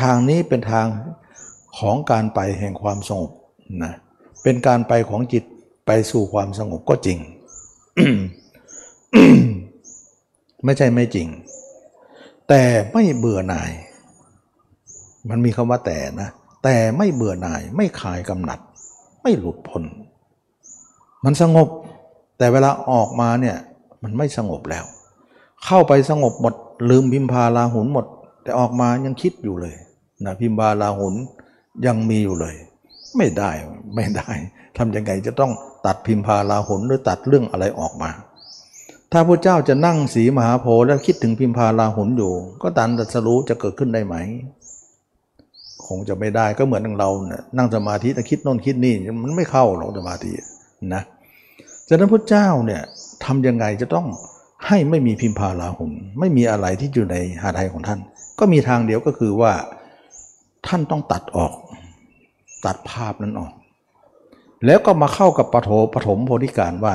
[0.00, 0.86] ทางนี้เป็นทาง
[1.78, 3.30] ของการไปแห่งความสงบ
[3.82, 3.92] นะ
[4.42, 5.44] เป็นการไปของจิต
[5.86, 7.18] ไปสู่ความสงบก็จริง
[10.64, 11.28] ไม่ใช่ไม่จริง
[12.48, 13.72] แต่ไม่เบื่อหน่าย
[15.30, 16.28] มันมีคำว่าแต่นะ
[16.64, 18.58] แต่ไม่เบื่อหน่าย ไม่คลายกำหนัด
[19.22, 19.82] ไม่หลุดพ้น
[21.24, 21.68] มันสงบ
[22.38, 23.56] แต่เวลาออกมาเนี่ย
[24.02, 24.84] มันไม่สงบแล้ว
[25.64, 26.54] เข้าไปสงบหมด
[26.90, 28.06] ลืมพิมพาลาหุนหมด
[28.42, 29.76] แต่ออกมายังคิดอยู่เลย
[30.24, 31.14] นะพิมพาลาหุน
[31.86, 32.54] ยังมีอยู่เลย
[33.16, 33.50] ไม่ได้
[33.94, 34.30] ไม่ได้
[34.78, 35.52] ทำยังไงจะต้อง
[35.86, 38.10] ตัดพิมพาลาหุนหรือตัดเรื่องอะไรออกมา
[39.12, 42.32] ถ้าพระเจ้าจะนั่งสีมหาโพธิ์แล้วคิดถึงพิมพาลาหุนอยู่
[42.62, 44.16] ก็ตันตัสรู้จะเกิดขึ้นได้ไหม
[45.86, 50.30] คงจะไม่ได้ก็เหมือนเราเนี่ยนั่งสมาธิแต่คิดโน่นคิดนี่มันไม่เข้าหรอกสมาธิ
[50.94, 51.02] นะ
[51.88, 52.82] ฉะนั้นพระเจ้าเนี่ย
[53.24, 54.06] ทำยังไงจะต้อง
[54.66, 58.00] ให้ไม่มีพิมพาลาหุนไม่มีอะไรที่อยู่ในหาไทยของท่าน
[58.38, 59.52] ก็มีทางเดียวก็คือว่า
[60.66, 61.52] ท่านต้องตัดออก
[62.66, 63.52] ตัดภาพนั้นออก
[64.66, 66.94] แล้วก็มาเข้ากับปฐปฐมโพธิการว่า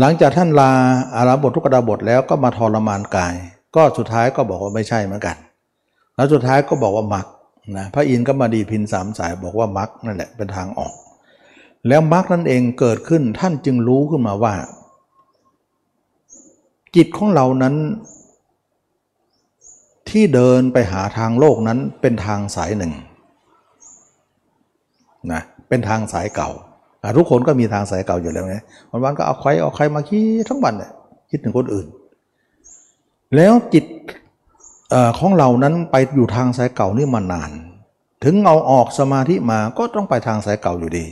[0.00, 0.72] หลังจากท่านลา
[1.16, 3.34] อาราบททุกดาบทแล้วก็มาทรมานกาย
[3.76, 5.36] ก็สุดท้ายก็บอกว่าไม่ใช่เหมือนกัน
[6.16, 7.26] แล้วสุดท้ายก็บอกว่ามัก
[7.76, 10.94] นะพระอินทร์ก็มาดีพินสามสายบอกว่ามักนั่นแหละเป็นทางออก
[11.88, 14.54] แล้วมักนั่นเองเกิดขึ้นท่านจึงรู้ขึ้นมาว่า
[16.96, 17.74] จิตของเรานั้น
[20.10, 22.92] ที่เดินไปหาทางโลกนั้นเป็นทางสายหนึ่ง
[25.32, 26.50] นะเป็นทางสายเก่า
[27.16, 28.56] ทุกคนก็มีทางสายเก่าอยู่แล้วไง
[28.90, 30.90] วันวันๆก็เอาใครเอาใครมาคิดทั้งวันเนี่ย
[31.30, 31.86] คิดถึงคนอื่น
[33.36, 33.84] แล้วจิต
[34.92, 37.50] อของเรานั้นไปอยู่ทางสายเก่านี่มานาน
[38.24, 41.06] ถึงเอาออกสมาธิมาก็ต้องไปทางสายเก่าอยู่ดี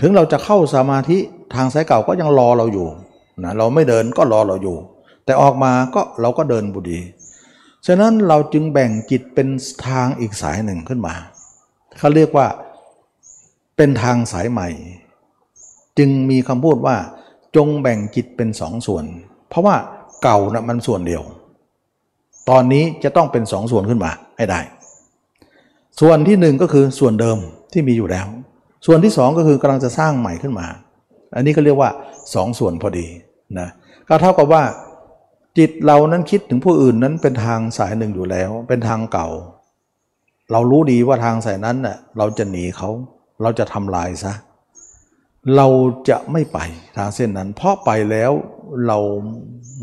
[0.00, 1.18] ถึงเราจะเข้าสมาธิ
[1.54, 2.88] ทางสายเก่าก็ยังรอเราอยู่
[3.44, 4.76] นะเราไม่เดินก็รอเราอยู่
[5.24, 7.00] แต่ออกมาก็เราก็เดินบุดี
[7.86, 9.48] ฉะนั้นเราจึงแบ่งจิตเป็น
[9.88, 11.14] ทางอีกสายหนึ่งขึ้นมา
[11.98, 12.46] เขาเรียกว่า
[13.76, 14.68] เป็นทางสายใหม่
[15.98, 16.96] จึงมีคำพูดว่า
[17.56, 19.04] จงแบ่งจิตเป็นสองส่วน
[19.48, 19.76] เพราะว่า
[20.22, 21.22] เก่านะมันส่วนเดียว
[22.50, 24.60] ตอนนี้จะต้องเป็นสองส่วนขึ้นมาให้ได้
[26.00, 27.38] ส่วนที่หนึ่งก็คือส่วนเดิม
[27.72, 28.26] ที่มีอยู่แล้ว
[28.86, 30.66] ส่วนที่สองก็คือกำลังจะสร้างใหม่ขึ้นมา
[31.34, 31.90] อันนี้ก็เรียกว่า
[32.34, 33.06] สองส่วนพอดี
[33.58, 33.68] นะ
[34.08, 34.62] ก็เท่ากับว่า
[35.58, 39.28] จิตเรานั้นคิดถึงผู้อื่นนั้นเป็นทางสายหนึ่งอยู่แล้ว เป็นทางเก่า
[40.52, 42.88] เรารู้ดีว่าทางสายนั้นน่ะเราจะหนีเขา
[43.42, 45.66] เราจะทำลายซะเเรา
[46.08, 46.58] จะไม่ไป
[46.96, 48.32] ทางเส้นนั้น เพราะไปแล้ว
[48.86, 48.98] เรา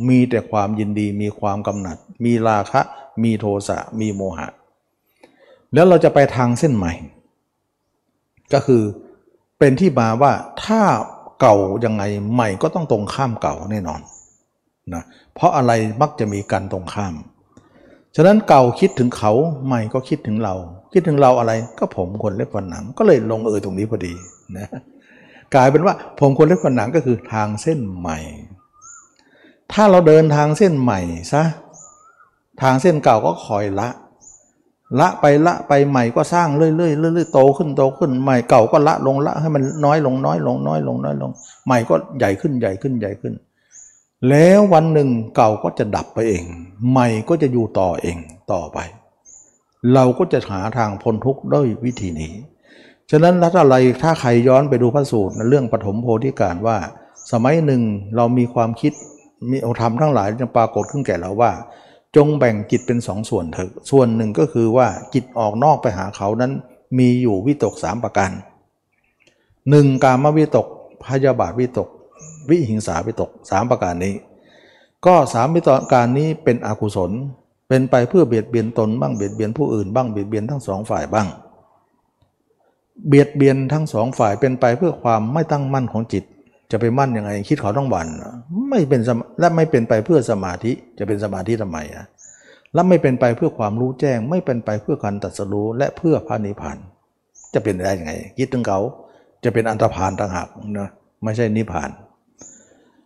[0.10, 2.82] มีแต่ความยินดี มีความกำหนัด มีราคะ
[3.24, 4.48] มีโทสะ มีโมหะ
[5.74, 6.94] แล้วเราจะไปทางเส้นใหม่
[8.54, 8.84] ก็คือ
[9.60, 10.34] เป็นที่มาว่า
[10.64, 10.82] ถ้า
[11.42, 11.56] เก่า
[11.86, 12.04] ยังไง
[12.34, 14.02] ใหม่ก็ต้องตรงข้ามเก่าแน่นอน
[14.94, 15.04] นะ
[15.34, 17.14] เพราะอะไรมักจะมีกันตรงข้าม
[18.16, 19.32] ฉะนั้นเก่าคิดถึงเขา
[19.66, 20.56] ใหม่ก็คิดถึงเรา
[20.94, 24.14] คิดถึงเราอะไรก็ผมคนเล็บฟันหนังก็เลยลงเอยตรงนี้พอดี
[24.58, 24.68] นะ
[25.56, 28.18] กลายเป็นว่าผมคนเล็บฟันหนังก็คือทางเส้นใหม่
[29.72, 31.00] ถ้าเราเดินทางเส้นใหม่
[31.34, 31.44] ซะ
[32.62, 33.90] ทางเส้นเก่าก็คอยละ
[35.00, 41.32] ละไปละไปใหม่ก็สร้างเรื่อยๆเรื่อยๆโตขึ้นโตขึ้นใหม่เก่าก็ละลงละให้มันน้อยลงน้อยลงน้อยลงน้อยลง
[41.66, 43.34] ใหม่ก็ใหญ่ขึ้นใหญ่ขึ้นใหญ่ขึ้น
[44.30, 46.44] แล้ววันหนึ่งเก่าก็จะดับไปเอง
[46.92, 48.18] ใหม่ก็จะอยู่ต่อเอง
[48.52, 48.80] ต่อไป
[49.94, 52.34] เราก็จะหาทางพ้นทุกข์ด้วยวิธีนี้
[53.12, 56.78] ฉะนั้นถ้าอะไรถ้าใครย้อนไปดูพระสูตรในเรื่องปฐมโพธิการว่า
[57.32, 57.82] สมัยหนึ่ง
[58.16, 58.94] เรามีความคิด
[59.50, 61.52] มีเอาธรรมทั้งหลายจะปรากฏขึ้นแก่เราว่า
[62.16, 66.52] จงแบ่งจิตเป็นสองส่วนเถอะส่วนหนึ่งก็คือว่าจิตออกนอกไปหาเขานั้น
[67.00, 68.32] มีอยู่วิตกสามประการ
[69.70, 70.68] หนึ่งกามวิตก
[71.06, 71.90] พยาบาทวิตก
[72.50, 74.14] วิหิงสาวิตกสามประการนี้
[75.06, 77.12] ก็สามวิตกการนี้เป็นอกุศล
[77.68, 81.28] เป็นไปเพื่อเบียดเบียนตนบ้างเบียดเบียนผู้อื่นบ้างเบียดเบียนทั้งสองฝ่ายบ้าง
[83.08, 86.24] เบียดเบียนทั้งสองฝ่ายเป็นไปเพื่อความไม่ตั้งมั่นของจิต
[86.72, 88.08] จะไปมั่นยังไงคิดเขาต้องวัน
[88.70, 89.02] ไม่เป็น
[89.40, 92.06] และไม่เป็นไปเพื่อสมาธิจะเป็นสมาธิทำไมอะ
[92.74, 96.78] และไม่เป็นไปเพื่อความรู้แจ้ง ไม่เป็นไปเพื่อการตรัสรู้และเพื่อพระนิพพาน
[97.54, 98.80] จะเป็นได้ยังไง คิดถึงเขา
[99.44, 100.48] จะเป็นอันตรพานต่างหาก
[100.80, 100.90] นะ
[101.24, 101.90] ไม่ใช่นิพพาน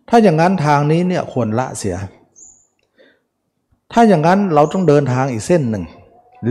[0.08, 1.96] ถ้าอย่างนั้นทางนี้เนี่ยควรละเสีย
[3.92, 5.84] ถ้าอย่างนั้นเราต้องเดินทางอีกเส้นหนึ่ง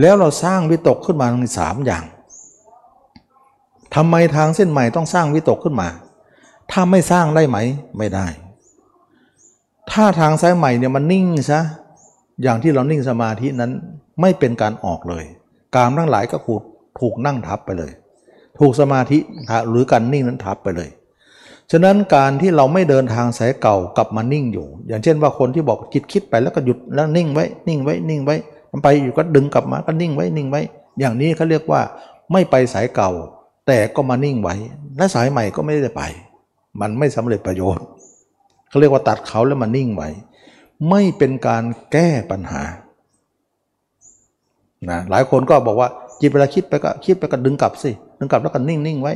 [0.00, 2.04] แล้วเราสร้างวิตกขึ้นมาในสามอย่าง
[3.94, 5.88] ทำไมทางเส้นใหม่ต้องสร้างวิตกขึ้นมา
[6.70, 7.58] ถ้าไม่สร้างได้ไหม
[7.98, 8.26] ไม่ได้
[9.92, 11.60] ถ้าทางสายใหม่เนี่ยมันนิ่งซะ
[12.42, 13.70] อย่างที่เรานิ่งสมาธินั้น
[14.20, 15.24] ไม่เป็นการออกเลย
[15.74, 16.62] กามทั้งหลายก็ถูก
[17.00, 17.92] ถูกนั่งทับไปเลย
[18.58, 19.18] ถูกสมาธิ
[19.68, 20.88] หรือการนิ่งนั้นทับไปเลย
[21.72, 28.36] ฉะนั้นการที่เราไม่เดินทางสายเก่ากลับมานิ่งอยู่ อย่างเช่นว่าคนที่บอกคิดคิดไปแล้วก็หยุดแล้วนิ่งไว้ นิ่งไว้ นิ่งไว้
[28.72, 30.60] มันไปอยู่ก็ดึงกลับมาก็นิ่งไว้ นิ่งไว้
[31.00, 31.80] อย่างนี้เขาเรียกว่า
[32.32, 33.10] ไม่ไปสายเก่า
[33.66, 34.54] แต่ก็มานิ่งไว้
[34.96, 36.02] และสายใหม่ก็ไม่ได้ไป
[36.80, 37.84] มันไม่สำเร็จประโยชน์
[38.68, 40.08] เขาเรียกว่าตัดเขาแล้วมานิ่งไว้
[40.90, 42.62] ไม่เป็นการแก้ปัญหา
[44.90, 45.88] นะหลายคนก็บอกว่า
[46.20, 49.14] จิตเวลาคิดไปก็คิดไปก็ดึงกลับสิดึงกลับแล้วก็นิ่งนิ่งไว้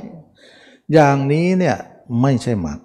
[0.93, 1.77] อย่างนี้เนี่ย
[2.23, 2.79] ไม่ใช่หมัก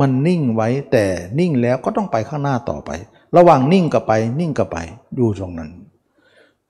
[0.00, 1.04] มันนิ่งไว้แต่
[1.38, 2.90] นิ่งแล้วก็ต้องไปข้างหน้าต่อไป
[3.36, 4.78] ระหว่างนิ่งกับไปนิ่งกับไป
[5.16, 5.70] อยู่ตรงนั้น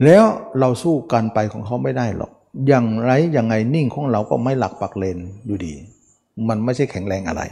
[0.05, 0.24] แล้ว
[0.59, 2.32] เราสู้กันไปของเขาไม่ได้หรอก
[2.68, 5.74] อย่างไรอยังไงนิ่งของเราก็ไม่หลักปักเลนอยู่ดี
[6.48, 7.42] มันไม่ใช่แข็งแรงอะไร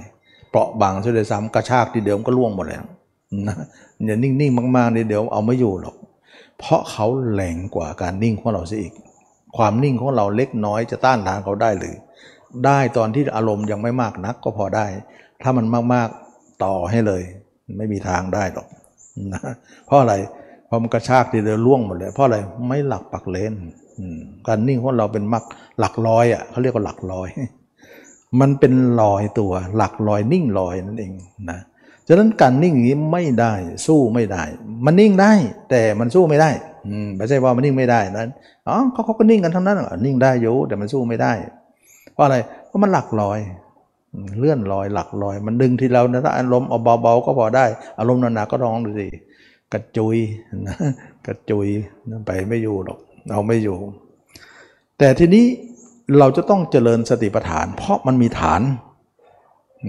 [0.50, 2.84] เปราะบางเสียด้วยซ้ำกระชากทีเดียวมันก็ล่วงหมดแล้ว
[3.48, 3.56] นะ
[4.04, 5.96] อย่านิ่งๆมากๆเดี๋ยวเอาไม่อยู่หรอก
[6.58, 8.94] เพราะเขาแรงกว่าการนิ่งของเราเสียอีก
[9.56, 11.96] ความนิ่งของเราเล็กน้อยจะต้านทานเขาได้หรือ
[12.66, 14.86] ได้ตอนที่อารมณ์ยังไม่มากนักก็พอได้
[15.42, 17.22] ถ้ามันมากๆต่อให้เลย
[17.76, 18.66] ไม่มีทางได้หรอก
[19.32, 19.40] นะ
[19.86, 20.14] เพราะอะไร
[20.68, 22.38] พอมันกระชากทีเดียวล่วงหมดเลย เพราะอะไร
[22.68, 23.54] ไม่หลักปักเลน
[24.48, 25.44] การนิ่งของเราเป็นมัก
[25.78, 27.28] หลักร้อยอะเขาเรียกว่าหลักร้อย
[28.40, 31.12] มันเป็นลอยตัวหลักลอยนิ่งลอยนั่นเอง
[31.50, 31.58] นะ
[32.08, 33.54] ฉะนั้นการนิ่งอย่างนี้ไม่ได้
[33.86, 34.42] สู้ไม่ได้
[34.84, 35.32] มันนิ่งได้
[35.70, 36.50] แต่มันสู้ไม่ได้
[36.86, 38.30] อืมไม่ใช่ว่ามันนิ่งไม่ได้นั้น
[38.68, 41.32] อ๋อเขาเขาก็นิ่งกันทั้งนั้นอะนิ่งได้อยู่แต่มันสู้ไม่ได้
[42.12, 42.36] เพราะอะไร
[42.66, 43.38] เพราะมันหลักลอย
[44.38, 47.64] เลื่อนลอยหลักลอย มันดึงที่เรานะถ้าอารมณ์เอาเบาๆก็พอได้
[47.98, 49.06] อารมณ์หนักๆก็ร้องดูสิ
[49.72, 50.16] กระจุย
[50.66, 50.76] นะ
[51.26, 51.66] กระจุย
[52.26, 52.98] ไปไม่อยู่หรอก
[53.30, 53.78] เอาไม่อยู่
[54.98, 55.46] แต่ทีนี้
[56.18, 58.60] เราจะต้องเจริญสติปัฏฐาน เพราะมันมีฐาน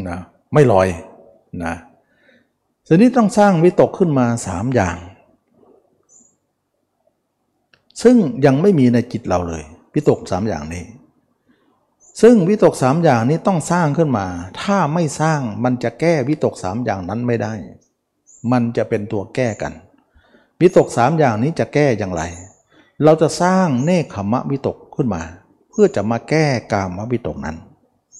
[0.09, 0.19] นะ
[0.53, 0.87] ไม่ลอย
[1.63, 1.75] นะ
[2.87, 4.97] ทีนี้ต้องสร้างวิตกขึ้นมาสามอย่าง
[8.01, 8.15] ซึ่ง
[8.45, 9.63] ยังไม่มีในจิตเราเลย
[9.93, 10.85] วิตกสามอย่างนี้
[12.21, 14.27] ซึ่งวิตกสามอย่างนี้ต้องสร้างขึ้นมา
[14.61, 17.53] ถ้าไม่สร้างมันจะแก้วิตกสามอย่างนั้นไม่ได้
[18.51, 19.73] มันจะเป็นตัวแก้กัน
[20.61, 22.23] วิตกสามอย่างนี้จะแก้อย่างไร
[23.03, 25.21] เราจะสร้างเนคขมะวิตกขึ้นมา
[25.71, 27.57] เพื่อจะมาแก้กามวิตกนั้น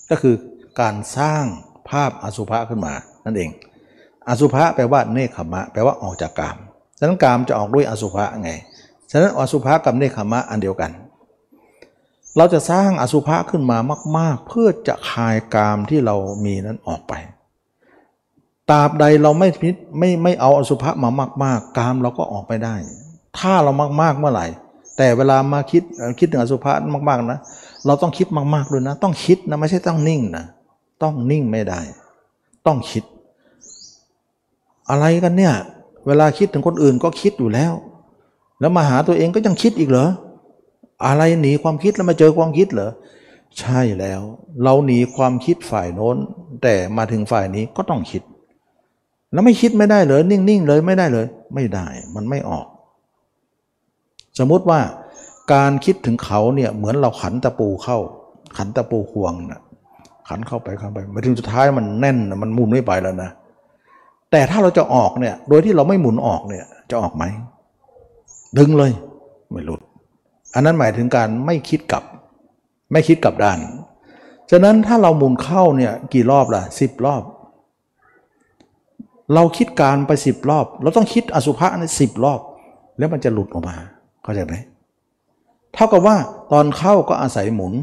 [0.10, 0.36] ก็คือ
[0.80, 1.44] การสร้าง
[1.90, 2.94] ภาพอสุภะขึ้นมา
[3.26, 3.50] นั่นเอง
[4.30, 6.58] อสุภะแปลว่าเนคขมะแปลว่าออกจากกาม
[6.98, 8.52] ฉะนั้นกามจะออกด้วยอสุภะไง
[9.12, 10.92] ฉะนั้นอสุภะกับเนคขมะอันเดียวกัน
[12.38, 13.78] เราจะสร้างอสุภะขึ้นมา
[14.18, 16.16] มาก ๆ เพื่อจะคายกามที่เรา
[16.46, 17.14] มีนั้นออกไป
[18.70, 19.70] ตราบใดเราไม่พิ
[20.00, 21.10] ไม่ไม่เอาอสุภะมา
[21.44, 22.76] มากๆ กามเราก็ออกไปได้
[23.40, 23.72] ถ้าเรา
[24.02, 24.46] มากๆเมื่อไหร่
[25.04, 25.84] แต่เวลามาคิด
[26.20, 26.74] คิดถึงอสุภะ
[27.10, 27.40] มากๆนะ
[27.86, 30.46] เราต้องคิดมากๆด้วยนะ ต้องคิดนะไม่ใช่ต้องนิ่งนะ
[31.04, 31.82] ต้องนิ่งไม่ได้
[32.66, 33.04] ต้องคิด
[34.90, 35.54] อะไรกันเนี่ย
[36.08, 37.74] เวลาคิดถึงคนอื่นก็คิดอยู่แล้ว
[38.60, 40.08] แล้วมาหาตัวเองก็ยังคิดอีกเหรอ
[41.06, 42.92] อะไรหนีความคิดแล้วมาเจอความคิดเหรอ
[43.60, 44.22] ใช่แล้ว
[44.64, 46.18] เราหนีความคิดฝ่ายโน้น
[46.64, 48.22] แต่มาถึงฝ่ายนี้ก็ต้องคิด
[49.34, 52.68] แล้วไม่คิดไม่ได้เลยนิ่งๆเลยไม่ได้เลย ไม่ได้มันไม่ออก
[54.40, 54.80] สมมุติว่า
[55.54, 57.98] การคิดถึงเขาเนี่ยเหมือนเราขันตะปูเข้า
[58.58, 59.62] ขันตะปูห่วงนะ
[60.30, 63.30] ขันเข้าไปข้าไปมาถึงสุดท้ายมันแน่นมันหมุนไม่ไปแล้วนะ
[64.32, 67.24] แต่ถ้าเราจะออกเนี่ยโดยที่เราไม่หมุนออกเนี่ยจะออกไหม
[68.58, 68.92] ดึงเลย
[69.52, 69.82] ไม่หลุด
[70.54, 72.04] อันนั้นหมายถึงการไม่คิดกลับ
[72.92, 73.60] ไม่คิดกลับด้าน
[74.52, 77.24] ฉะนั้นถ้าเราหมุนเข้าเนี่ยกี่รอบล่ะสิบรอบ
[79.34, 82.40] เราคิดการไปสิบรอบ เราต้องคิดอสุภะในสิบรอบ
[82.98, 83.78] แล้วมันจะหลุดออกมา
[84.24, 84.56] เข้าใจไหม
[85.74, 86.18] เท่ากับว่า
[86.52, 87.74] ตอนเข้าก็อาศัยหมุน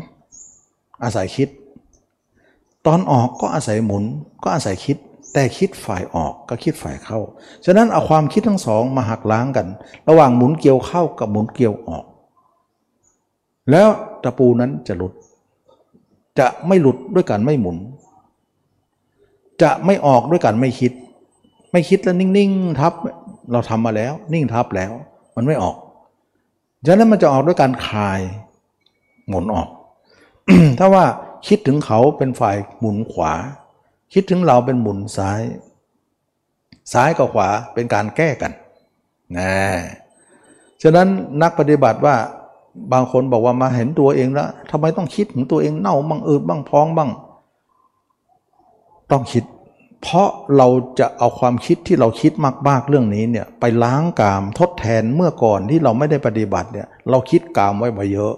[1.02, 1.48] อาศัยคิด
[2.86, 4.04] ตอนออกก็อาศัยหมุน
[4.42, 4.96] ก็อาศัยคิด
[5.32, 7.18] แต่คิดฝ่ายออกก็คิดฝ่ายเข้า
[7.64, 9.66] ฉะนั้นเอาความคิดทั้งสองมาหักล้างกัน
[10.08, 12.04] ระหว่างหมุนเกี่ยวเข้ากับหมุนเกี่ยวออก
[13.70, 13.88] แล้ว
[14.22, 15.12] ตะปูนั้นจะหลุด
[16.38, 17.76] จะไม่หลุดด้วยการไม่หมุน
[19.62, 20.92] จะไม่ออกด้วยการไม่คิด
[21.72, 22.92] ไม่คิดแล้วนิ่งๆทับ
[23.52, 24.92] เราทำมาแล้ว นิ่งทับแล้ว
[25.36, 25.76] มันไม่ออก
[26.86, 28.20] ฉะนั้นมันจะออกด้วยการคลาย
[29.28, 29.68] หมุนออก
[30.78, 31.04] ถ้าว่า
[31.48, 33.32] คิดถึงเขาเป็นฝ่ายหมุนขวา
[34.12, 35.40] คิดถึงเราเป็นหมุนซ้าย
[36.92, 38.52] ซ้ายกับขวาเป็นการแก้กัน
[39.38, 39.52] นะ
[40.82, 41.08] ฉะนั้น
[41.42, 42.16] นักปฏิบัติว่า
[42.92, 47.10] บางคนบอกว่ามาเห็นตัวเองแล้วทำไมต้องคิดถึงตัวเองเน่าบ้างอืดบ้างพองบ้าง
[49.10, 49.44] ต้องคิด
[50.02, 50.68] เพราะเรา
[50.98, 52.32] จะเอาความคิดที่เราคิด
[52.68, 58.34] มากๆเรื่องนี้เนี่ยไปล้างกามทดแทนเมื่อก่อนที่เราไม่ได้ปฏิบัติเนี่ยเราคิดกามไว้มาเยอะ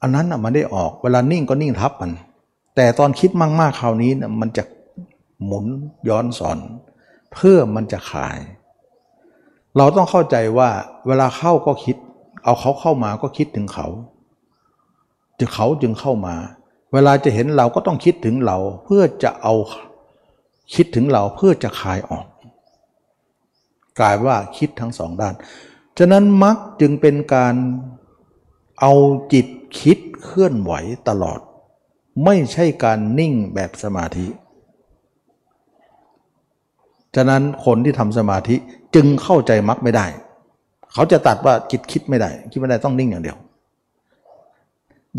[0.00, 2.12] อันนั้นอะมันได้ออกเวลานิ่งก็นิ่งทับมัน
[2.76, 3.30] แต่ตอนคิด
[3.60, 4.64] มากๆคราวนี้เนี่ยมันจะ
[5.44, 5.66] หมุน
[6.08, 6.58] ย้อนสอน
[7.32, 8.38] เพื่อมันจะขาย
[9.76, 10.70] เราต้องเข้าใจว่า
[11.06, 11.96] เวลาเข้าก็คิด
[12.44, 13.86] เอาเขาเข้ามาก็คิดถึงเขา
[15.38, 16.34] จึงเขาจึงเข้ามา
[16.92, 19.54] เวลาจะเห็นเราก็ต้องคิดถึงเราเพื่อจะเอา
[20.74, 22.26] คิดถึงเราเพื่อจะคายออก
[23.98, 25.34] กลายว่าคิดทั้งสองด้าน
[25.98, 27.54] ฉะนั้นมักจึงเป็นการ
[28.80, 28.92] เอา
[29.32, 29.46] จิต
[29.80, 30.72] คิดเคลื่อนไหว
[31.08, 31.40] ตลอด
[32.24, 34.26] ไม่ใช่การนิ่งแบบสมาธิ
[37.16, 38.56] ฉะนั้นคนที่ทำสมาธิ
[38.94, 40.06] จึงเข้าใจมักไม่ได้
[40.92, 43.38] เขาจะตัดว่าจิตคิดไม่ได้ คิดไม่ได้ต้องนิ่งอย่างเดียว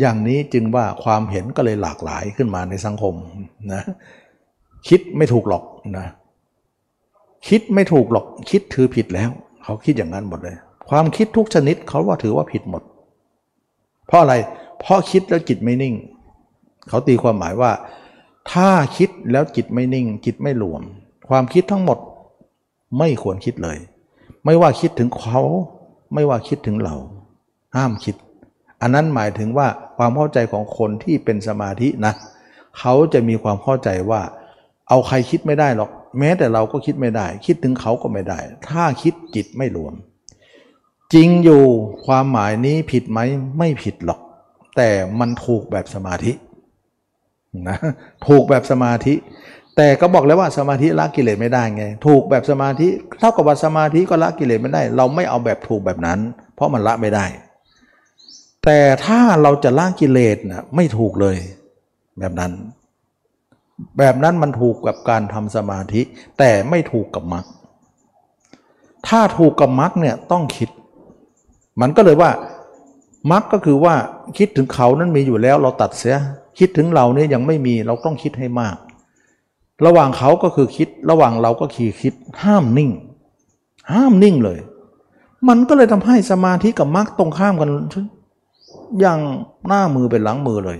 [0.00, 3.14] อย่างนี้จึงว่าความเห็นก็เลยหลากหลายขึ้นมาในสังคม
[3.72, 3.82] นะ
[4.88, 5.62] คิดไม่ถูกหรอก
[5.98, 6.06] นะ
[7.48, 9.30] คิดไม่ถูกหรอก คิดถือผิดแล้ว
[9.62, 10.56] เขาคิดอย่างนั้นหมดเลย
[10.88, 12.82] ความคิดทุกชนิดเขาว่าถือว่าผิดหมด
[14.06, 14.34] เพราะอะไร
[14.80, 15.94] เพราะคิดแล้วจิตไม่นิ่ง
[16.88, 17.72] เขาตีความหมายว่า
[18.52, 20.82] ถ้าคิดแล้วจิตไม่นิ่ง จิตไม่รวม
[21.28, 21.98] ความคิดทั้งหมด
[22.98, 23.78] ไม่ควรคิดเลย
[24.44, 25.40] ไม่ว่าคิดถึงเขา
[26.14, 26.96] ไม่ว่าคิดถึงเรา
[27.76, 28.16] ห้ามคิด
[28.80, 32.12] อันนั้นหมายถึงว่าความเข้าใจของคนที่เป็นสมาธินะ
[32.78, 34.20] เขาจะมีความเข้าใจว่า
[34.88, 39.94] เอาใครคิดไม่ได้หรอก แม้แต่เราก็คิดไม่ได้ คิดถึงเขาก็ไม่ได้ ถ้าคิดจิตไม่รวม
[41.14, 41.62] จริงอยู่
[42.06, 43.20] ความหมายนี้ผิดไหม
[43.58, 44.20] ไม่ผิดหรอก
[44.76, 46.32] แต่มันถูกแบบสมาธิ
[47.68, 47.78] นะ
[48.26, 49.14] ถูกแบบสมาธิ
[49.76, 56.18] แต่ก็บอกแล้วว่าสมาธิละกิเลสไม่ได้ไง ถูกแบบสมาธิ เท่ากับว่าสมาธิก็ละกิเลสไม่ได้ เราไม่เอาแบบถูกแบบนั้น
[56.54, 57.26] เพราะมันละไม่ได้
[58.64, 61.36] แต่ถ้าเราจะละกิเลสนะไม่ถูกเลย
[62.18, 62.52] แบบนั้น
[63.98, 66.00] แบบนั้นมันถูกกับการทำสมาธิ
[66.38, 67.44] แต่ไม่ถูกกับมรรค
[69.08, 70.68] ถ้าถูกกับมรรคเนี่ยต้องคิด
[71.80, 72.30] มันก็เลยว่า
[73.32, 73.94] มรรคก็คือว่า
[74.38, 76.16] คิดถึงเขานั้นมีอยู่แล้วเราตัดเสีย
[76.58, 78.76] คิดถึงเราเนี่ยยังไม่มีเราต้องคิดให้มาก
[79.86, 82.90] ระหว่างเขาก็คือคิด ระหว่างเราก็คือคิด ห้ามนิ่ง
[83.92, 84.58] ห้ามนิ่งเลย
[85.48, 87.70] มันก็เลยทำให้สมาธิกับมรรคตรงข้ามกัน
[89.00, 89.20] อย่าง
[89.68, 90.78] หน้ามือเป็นหลังมือเลย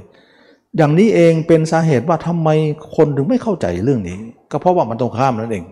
[0.77, 2.49] อย่างนี้เองเป็นสาเหตุว่าทำไม
[2.97, 4.19] คนถึงไม่เข้าใจเรื่องนี้
[4.51, 5.65] ก็เพราะว่ามันตรงข้ามนั่นเอง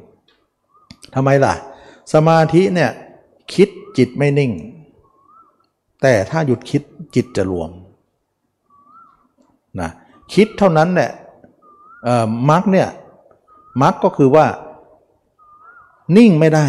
[1.15, 1.55] ทำไมล่ะ
[2.13, 2.91] สมาธิเนี่ย
[3.55, 3.69] คิด
[3.99, 4.53] จิตไม่นิ่ง
[6.03, 6.83] แต่ถ้าหยุดคิด
[7.15, 7.71] จิตจะรวม
[9.81, 9.91] นะ
[10.35, 11.11] คิดเท่านั้นแหละ
[12.51, 12.89] มรรคเนี่ย
[13.83, 14.47] มรรคก็คือว่า
[16.17, 16.67] นิ่งไม่ได้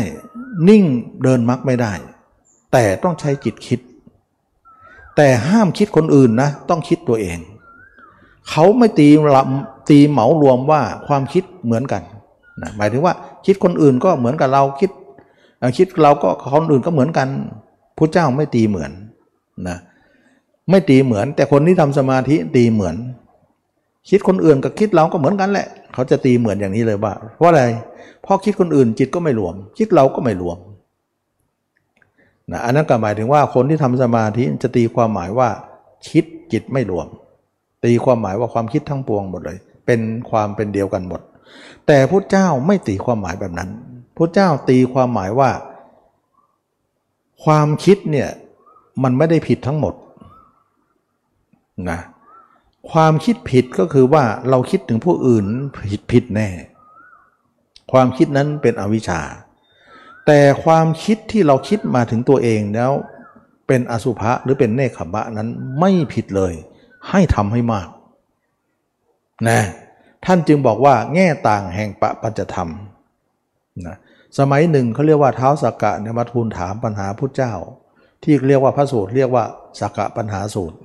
[0.70, 0.84] นิ่ง
[1.24, 1.94] เดินมรรคไม่ได้
[2.74, 3.80] แต่ต้องใช้จิตคิด
[5.16, 7.40] แต่ห้ามคิดคนอื่นนะ ต้องคิดตัวเอง
[8.50, 9.08] เขาไม่ตี
[9.90, 12.02] ตีเหมารวมว่าความคิดเหมือนกัน
[12.62, 13.14] นะหมายถึงว่า
[13.46, 14.92] คิดคนอื่นก็เหมือนกับเราคิด
[15.78, 16.30] คิดเราก็
[16.62, 17.28] คนอื่นก็เหมือนกัน
[17.98, 18.92] พระเจ้าไม่ตีเหมือน
[19.68, 19.78] นะ
[20.70, 22.96] ไม่ตีเหมือน แต่คนที่ทำสมาธิตีเหมือน
[24.10, 27.64] คิดคนอื่นกับคิดเราก็เหมือนกันแหละ เขาจะตีเหมือนอย่างนี้เลยว่า เพราะอะไร
[28.24, 30.58] เพราะคิดคนอื่นจิตก็ไม่รวม คิดเราก็ไม่รวม
[32.52, 35.50] นะอันนั้นก็หมายถึงว่าคนที่ทำสมาธิจะตีความหมายว่า
[36.10, 37.08] คิดจิตไม่รวม
[37.86, 41.22] ตีความหมายว่าความคิดทั้งปวงหมดเลย เป็นความเป็นเดียวกันหมด
[41.88, 43.70] แต่พระเจ้าไม่ตีความหมายแบบนั้น
[44.18, 45.52] พระเจ้าตีความหมายว่า
[47.44, 48.30] ความคิดเนี่ย
[49.04, 49.94] มันไม่ได้ผิดทั้งหมด
[51.90, 52.00] นะ
[52.92, 55.46] ความคิดผิดก็คือว่าเราคิดถึงผู้อื่น
[55.92, 56.50] ผิดผิดแน่
[57.92, 59.22] ความคิดนั้นเป็นอวิชชา
[60.26, 62.92] แต่ความคิดที่เราคิดมาถึงตัวเองแล้ว
[63.68, 66.54] เป็นอสุภะหรือเป็นเนคขมะนั้นไม่ผิดเลย
[67.10, 67.88] ให้ทำให้มาก
[69.50, 69.62] นะ
[70.26, 72.70] ท่านจึงบอกว่าแง่ต่างแห่งปะปัจจธรรม
[73.86, 73.96] นะ
[74.40, 77.54] สมัยหนึ่งเขาเรียกว่าเท้าสักกะเนี่ยมาทูลถามปัญหาพุทธเจ้า
[78.24, 79.44] ที่เรียกว่าพระสูตรเรียกว่า
[79.80, 80.78] สักกะปัญหาสูตร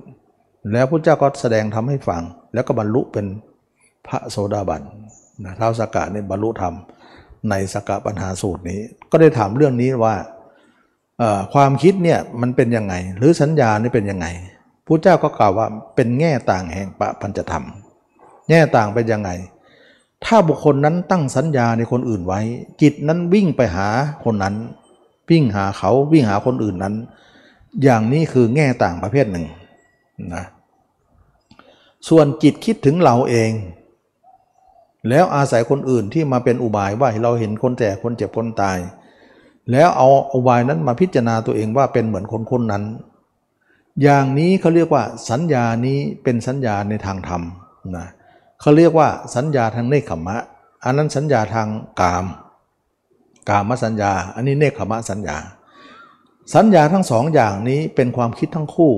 [0.73, 2.21] แล้วพุทธเจ้าก็แสดงทำให้ฟัง
[2.53, 3.25] แล้วก็บรรลุเป็น
[4.07, 4.81] พระโสดาบัน
[5.43, 6.73] นะเท้าสักกะเนี่ยบรรลุธรรม
[7.49, 8.79] ในสักกะปัญหาสูตรนี้
[9.11, 10.15] ก็ได้ถามเรื่องนี้ว่า
[11.53, 14.27] ความคิดเนี่ยมันเป็นยังไง หรือสัญญานี่เป็นยังไง
[14.93, 17.65] พุทธเจ้าก็กล่าวว่าเป็นแง่ต่างแห่งปะพันจธรรม
[18.49, 19.29] แง่ต่างเป็นยังไง
[20.25, 22.41] ถ้าบุคคลนั้นตั้งสัญญาในคนอื่นไว้
[22.81, 23.87] จิตนั้นวิ่งไปหา
[24.25, 24.55] คนนั้น
[25.29, 26.95] วิ่งหาเขาวิ่งหาคนอื่นนั้น
[27.83, 29.45] อย่างนี้คือแง่ต่างประเภทหนึ่ง
[30.33, 30.45] นะ
[32.09, 33.51] ส่วนจิตคิดถึงเราเอง
[35.09, 38.77] แล้วอาศัยคนอื่นที่มาเป็นอุบายว่าเราเห็นคนแก่คนเจ็บคนตาย
[39.71, 42.85] แล้วเอาอุบายนั้นมาพิจารณาตัวเองว่าเป็นเหมือนคนคนนั้น
[44.03, 47.41] อย่างนี้เขาเรียกว่าสัญญานี้เป็นสัญญาในทางธรรม
[47.97, 48.07] นะ
[48.61, 50.37] เขาเรียกว่าสัญญาทางเนคขมะ
[50.83, 51.67] อันนั้นสัญญาทาง
[52.01, 52.25] กาม
[53.49, 55.37] กามสัญญา อันนี้เนคขมะสัญญา
[56.55, 58.93] สัญญาทั้งสองอย่างนี้เป็นความคิดทั้งคู่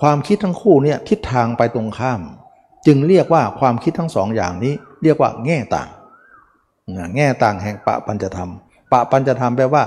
[0.00, 2.20] ความคิดทั้งคู่เนี่ยทิศทางไปตรงข้าม
[2.86, 5.88] จึงเรียกว่าความคิดทั้งสองอย่างนี้ เรียกว่าแง่ต่าง
[7.16, 8.50] แง่ต่างแห่งปะปัญจธรรม
[8.92, 9.82] ปะปัญจธรรมแปลว่า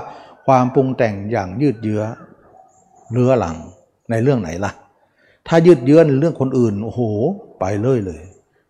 [0.46, 2.02] ความปรุงแต่งอย่างยืดเยื้อ
[3.12, 3.56] เรื้อหลัง
[4.10, 4.72] ในเรื่องไหนล่ะ
[5.48, 7.00] ถ้ายืดเยื้อในเรื่องคนอื่นโอ้โห
[7.60, 8.22] ไปเลยเลย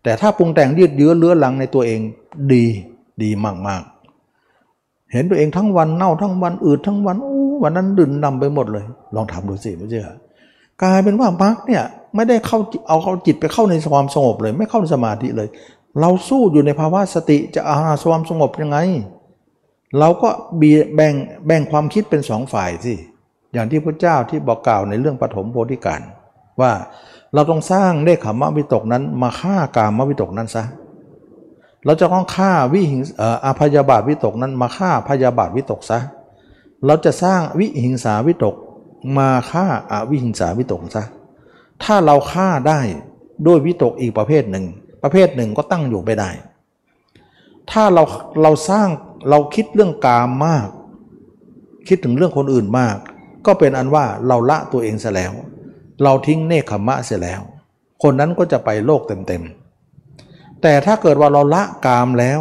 [0.03, 1.99] แต่ถ้าปรุงแต่งยืดเยื้อเลื้อลังในตัวเอง
[2.53, 2.65] ดี
[3.23, 3.29] ดี
[3.67, 8.85] มากๆ เห็นตัวเองทั้งวันเน่าทั้งวันอืดทั้งวันโอ้วันนั้นดื่นนำไปหมดเลย
[9.15, 10.07] ลองทำดูสิไม่เชื่อ
[10.81, 11.83] กลายเป็นว่ามาร์กเนี่ย
[12.15, 15.47] ไม่ได้เข้าเอาเขาจิตไปเข้าในความสงบเลย ไม่เข้าในสมาธิเลย
[15.99, 18.77] เราสู้อยู่ในภาวะสติจะอาความสงบยังไง
[19.99, 20.29] เราก็
[20.59, 21.13] บีแบ่ง
[21.45, 22.93] แบ่งความคิดเป็นสองฝ่ายสิ
[23.53, 26.01] อย่างที่พระเจ้าที่บอกกล่าวในเรื่องปฐมโพธิการ
[26.61, 26.71] ว่า
[27.33, 30.63] เราต้องสร้างเนคขมวิตกนั้นมาฆ่ากามวิตกนั้นซะ
[31.85, 33.01] เราจะต้องฆ่าวิหิง
[33.45, 35.99] อาพยาบาทวิตกนั้นมาฆ่าพยาบาทวิตกซะ
[36.85, 38.55] เราจะสร้างวิหิงสาวิตก
[39.17, 41.03] มาฆ่าอาวิหิงสาวิตกซะ
[41.83, 42.79] ถ้าเราฆ่าได้
[43.47, 44.65] ด้วยวิตกอีกประเภทหนึ่ง
[45.03, 46.29] ประเภทหนึ่งก็ตั้งอยู่ไม่ได้
[47.71, 48.03] ถ้าเรา
[48.41, 48.87] เราสร้าง
[49.29, 50.67] เราคิดเรื่องกามมาก
[51.87, 52.97] คิดถึงเรื่องคนอื่นมาก
[53.45, 55.33] ก็เป็นอันว่าเราละตัวเองซะแล้ว
[56.03, 57.41] เราทิ้งเนคขมะเสียแล้ว
[58.03, 62.39] คนนั้นก็จะไปโลกเต็มๆ แต่ถ้าเกิดว่าเราละกามแล้ว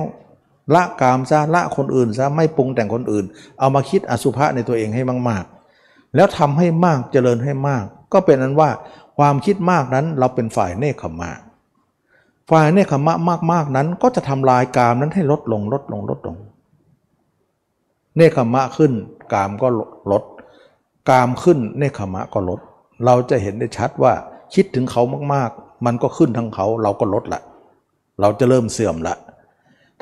[0.74, 3.24] ละกามซะละคนอื่นซะไม่ปรุงแต่งคนอื่น
[3.58, 8.70] เอามาคิดอสุภะในตัวเองให้มากๆ แล้วทำให้มากเจริญให้มาก ก็เป็นนั้นว่า
[9.18, 11.30] ความคิดมากนั้นเราเป็นฝ่ายเนคขมะ
[12.50, 13.14] ฝ่ายเนคขมะ
[13.52, 16.36] มากๆนั้นก็จะทำลายกามนั้นให้ลดลงลดลงลดลง
[18.16, 18.92] เนคขมะขึ้น
[19.32, 19.68] กามก็
[20.12, 20.24] ลด
[21.08, 22.60] กามขึ้นเนคขมะก็ลด
[23.04, 24.12] เราจะเห็นได้ชัดว่า
[24.54, 25.02] คิดถึงเขา
[25.34, 27.40] มากๆ มันก็ขึ้นทั้งเขาเราก็ลดละ
[28.20, 29.14] เราจะเริ่มเสื่อมละ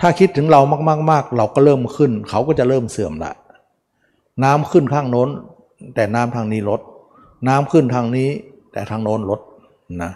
[0.01, 0.61] ถ้าคิดถึงเรา
[1.11, 3.33] มากๆเราก็เริ่มขึ้น เขาก็จะเริ่มเสื่อมละ
[4.45, 5.29] น้ำขึ้นข้างโน้น
[5.95, 6.81] แต่น้ำทางนี้ลด
[7.49, 8.29] น้ำขึ้นทางนี้
[8.73, 9.41] แต่ทางโน้นลด
[10.03, 10.13] นะ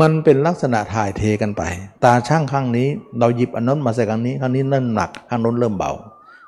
[0.00, 1.62] มันเป็นลักษณะถ่ายเทกันไป
[2.04, 2.88] ตาช่างข้างนี้
[3.18, 5.92] เราหยิบอันนั้นมาใส่ข้างนี้ข้างนี้นั่นหนักข้างโน้นเริ่มเบา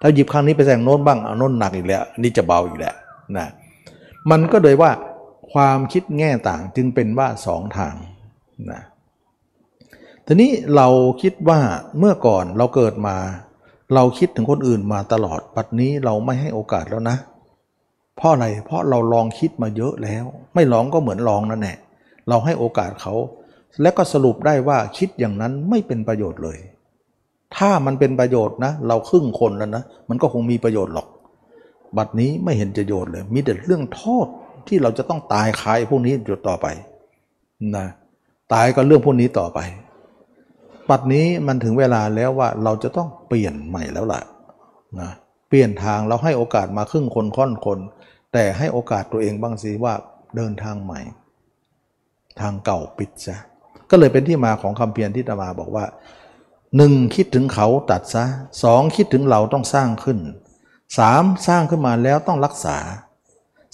[0.02, 2.94] ถ้าหยิบข้างนี้ไปใส่ข้างโน้นบ้างอันโน้นหนักอีกแล้ว นี่จะเบาอีกแล้ว
[3.36, 3.48] นะ
[4.30, 4.90] มันก็เลยว่า
[5.52, 7.94] ความคิดแง่ต่างจึงเป็นว่าสองทาง
[8.72, 8.82] นะ
[10.26, 10.88] ทีนี้เรา
[11.22, 11.60] คิดว่า
[11.98, 13.16] เมื่อก่อนเราเกิดมา
[13.94, 17.16] เราคิดถึงคนอื่นมาตลอดปัจนี้เราไม่ให้โอกาสแล้วนะ
[18.16, 20.24] เพราะอะไรเพราะเราลองคิดมาเยอะแล้ว
[20.54, 21.78] ไม่ลองก็เหมือนลองนั่นแหละ
[22.28, 23.14] เราให้โอกาสเขา
[23.82, 26.58] และก็สรุปได้ว่าคิดอย่างนั้นไม่เป็นประโยชน์เลย
[27.56, 31.06] ถ้ามันเป็นประโยชน์นะ เราครึ่งคนแล้วนะ มันก็คงมีประโยชน์หรอก
[31.96, 34.26] บัดนี้ไม่เห็นจะโยชน์เลย มีแต่เรื่องโทษ
[34.68, 36.66] ที่เราจะต้องตายคายพวกนี้อยู่ต่อไป
[37.76, 37.86] นะ
[38.52, 39.58] ตายก็เรื่องพวกนี้ต่อไป
[40.88, 44.22] ปัดนี้มันถึงเวลาแล้วว่าเราจะต้องเปลี่ยนใหม่แล้วล่ะ
[45.00, 45.10] นะ
[45.48, 47.78] เปลี่ยนทางเราให้โอกาสมาครึ่งคนค่อนคน
[48.32, 49.94] แต่ให้โอกาสตัวเองบ้างสิว่า
[50.36, 51.00] เดินทางใหม่
[52.40, 53.36] ทางเก่าปิดซะ
[53.90, 55.84] ก็เลยเป็นที่มาของคำเพียรที่ตมาบอกว่า
[56.76, 58.24] หนึ่งคิดถึงเขาตัดซะ
[58.62, 60.18] สองคิดถึงเราต้องสร้างขึ้น
[60.96, 62.76] สามสร้างขึ้นมาแล้วต้องรักษา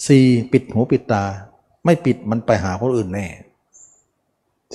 [0.07, 1.23] สี่ปิดหูปิดตา
[1.85, 3.27] ไม่ปิดมันไปหาคนอื่นแน่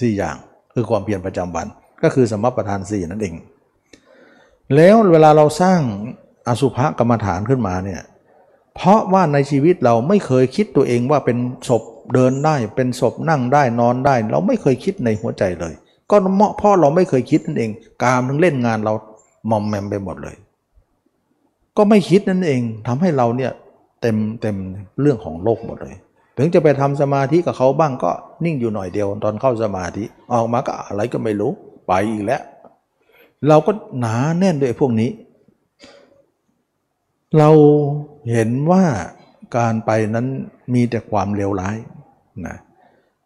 [0.01, 0.37] สี่อย่าง
[0.75, 1.67] คือความเพียรประจำวัน
[2.03, 3.35] ก็คือสมประทานสี่นั่นเอง
[4.75, 5.81] แล้วเวลาเราสร้าง
[6.49, 8.01] อสุภกรรมฐานขึ้นมาเนี่ย
[8.75, 11.39] เพราะว่าในชีวิตเราไม่เคยคิดตัวเองว่าเป็น
[11.69, 11.83] ศพ
[12.15, 15.75] เดินได้ เป็นศพนั่งได้นอนได้ เราไม่เคยคิดในหัวใจเลย
[16.11, 16.17] ก็
[16.59, 17.71] เพราะเราไม่เคยคิดนั่นเอง
[18.03, 18.95] กามทั้งเล่นงานเรา
[19.51, 20.37] มอมแมมไปหมดเลย
[21.83, 23.53] ก็ไม่คิดนั่นเองทำให้เราเนี่ย
[24.01, 24.57] เต็มเต็ม
[25.01, 25.97] เรื่องของโลกหมดเลย
[26.39, 28.11] ถึงจะไปทำสมาธิกับเขาบ้างก็
[28.45, 31.53] นิ่งอยู่หน่อยเดียวตอนเข้าสมาธิออกมาก็อะไรก็ไม่รู้
[31.89, 32.43] ไปอีกแล้ว
[33.49, 35.11] เราก็หนาแน่นด้วยพวกนี้
[37.39, 37.51] เรา
[38.33, 38.85] เห็นว่า
[39.57, 40.27] การไปนั้น
[40.75, 41.77] มีแต่ความเลวร้าย
[42.47, 42.57] นะ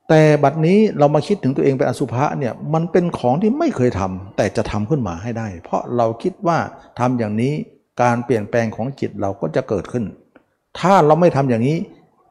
[0.09, 6.59] แต่บัดนี้เรามาคิดถึงตัวเองเป็นอสุภะเนี่ยมันเป็นของที่ไม่เคยทำแต่จะทำขึ้นมาให้ได้ เพราะเราคิดว่า
[6.99, 7.55] ทำอย่างนี้
[8.03, 10.05] การเปลี่ยนแปลงของจิตเราก็จะเกิดขึ้น
[10.79, 11.79] ถ้าเราไม่ทำอย่างนี้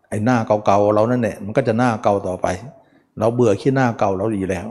[0.10, 2.48] ไอ้หน้าเก่าๆเรานั่นแหละมันก็จะหน้าเก่าต่อไป
[3.20, 4.68] เราเบื่อขี้หน้าเก่าเราดีแล้ว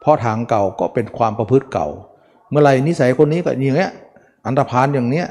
[0.00, 1.88] เพราะทางเก่าก็เป็นความประพฤติเก่า
[2.50, 3.92] เมื่อไรนิสัยคนนี้ก็อย่างเงี้ย
[4.44, 5.26] อันธพาลอย่างเนี้ย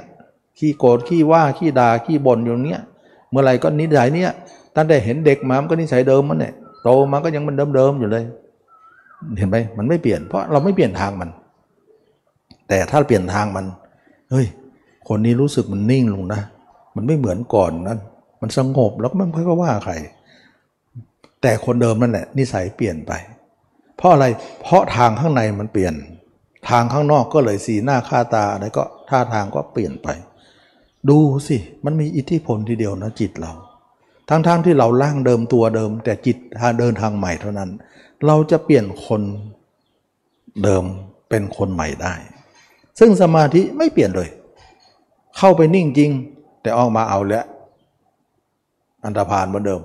[0.58, 2.80] ขี้โกรธขี้ว่าขี้ด่าขี้บ่นอย่างเนี้ย
[3.30, 4.32] เมื่อไรก็นิสัยเนี้ย
[4.76, 8.24] ตั้งแต่เห็นเด็กมามันก็นิสัยเดิมมันเนี่ยโตมาก็ยังมันเดิมๆอยู่เลย
[9.38, 11.30] เห็นไหมมันไม่เปลี่ยน เพราะเราไม่เปลี่ยนทางมัน
[12.70, 13.66] แต่ถ้าเปลี่ยนทางมัน
[14.32, 14.47] เฮ้ย
[15.08, 16.41] คนนี้รู้สึกมันนิ่งลงนะ
[16.95, 17.99] มันไม่เหมือนก่อนนั้น
[18.41, 19.93] มันสงบแล้วก็ไม่ค่อยว่าใคร
[21.41, 23.12] แต่คนเดิมนั่นแหละนิสัยเปลี่ยนไป
[23.97, 24.26] เพราะอะไร
[24.62, 25.93] เพราะทางข้างในมันเปลี่ยน
[26.70, 30.08] ทางข้างนอกก็เลยสีหน้าค่าตาอะไรก็ท่าทางก็เปลี่ยนไป
[31.10, 33.54] ดูสิมันมีอิทธิพลทีเดียวนะจิตเรา
[34.30, 36.38] ทั้งๆทที่เราล่างเดิมตัวเดิม แต่จิต
[36.80, 37.70] เดินทางใหม่เท่านั้น
[38.26, 39.22] เราจะเปลี่ยนคน
[40.64, 40.84] เดิม
[41.30, 42.14] เป็นคนใหม่ได้
[42.99, 44.30] ซึ่งสมาธิไม่เปลี่ยนเลย
[45.38, 46.12] เข้าไปนิ่งจริง
[46.62, 47.46] แต่ออกมาเอาแล้ว
[49.06, 49.82] อันตรพานเหมือนเดิม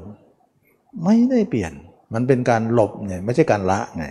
[1.05, 1.73] ไม่ได้เปลี่ยน
[2.15, 4.05] มันเป็นการหลบไงไม่ใช่การละไง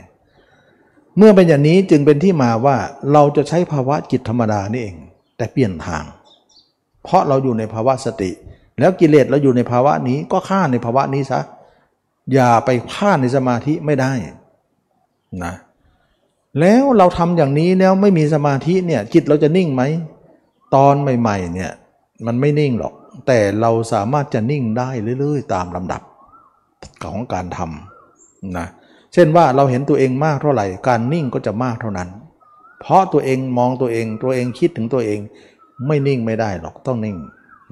[1.17, 2.77] เมื่อเป็นอย่างนี้จึงเป็นที่มาว่า
[3.13, 4.95] เราจะใช้ภาวะจิตธรรมดานี่เอง
[5.37, 6.03] แต่เปลี่ยนทาง
[7.03, 8.31] เพราะเราอยู่ในภาวะสติ
[8.79, 11.39] แล้วกิเลสเราอยู่ในภาวะนี้ก็ฆ่าในภาวะนี้ซะ
[12.33, 14.11] อย่าไปฆ่าในสมาธิไม่ได้
[15.43, 15.53] นะ
[16.59, 19.83] แล้วเราทำอย่างนี้แล้วไม่มีสมาธิเนี่ยจิตเราจะนิ่งไหม
[20.75, 21.71] ตอนใหม่ๆเนี่ย
[22.25, 22.93] มันไม่นิ่งหรอก
[23.27, 26.01] แต่เราสามารถจะนิ่งได้เรื่อยๆ ตามลำดับ
[27.03, 28.67] ของการทำนะ
[29.13, 32.09] เช่นว่าเราเห็นตัวเองมากเท่าไหร่ การนิ่งก็จะมากเท่านั้น
[32.81, 35.19] เพราะตัวเองมองตัวเองตัวเองคิดถึงตัวเอง
[35.87, 37.17] ไม่นิ่งไม่ได้หรอกต้องนิ่ง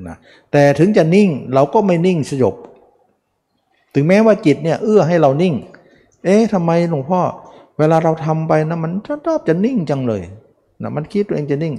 [0.08, 0.16] นะ
[0.52, 2.56] แต่ถึงจะนิ่งเราก็ไม่นิ่งสยบ
[3.94, 5.56] ถึงแม้ว่าจิตเนี่ยเอื้อให้เรานิ่ง
[6.24, 7.22] เอ๊ะทำไมหลวงพ่อ
[7.80, 8.92] เวลาเราทำไปนะมัน
[9.26, 10.22] ชอบจะนิ่งจังเลย
[10.82, 11.74] นะมันคิดตัวเองจะนิ่ง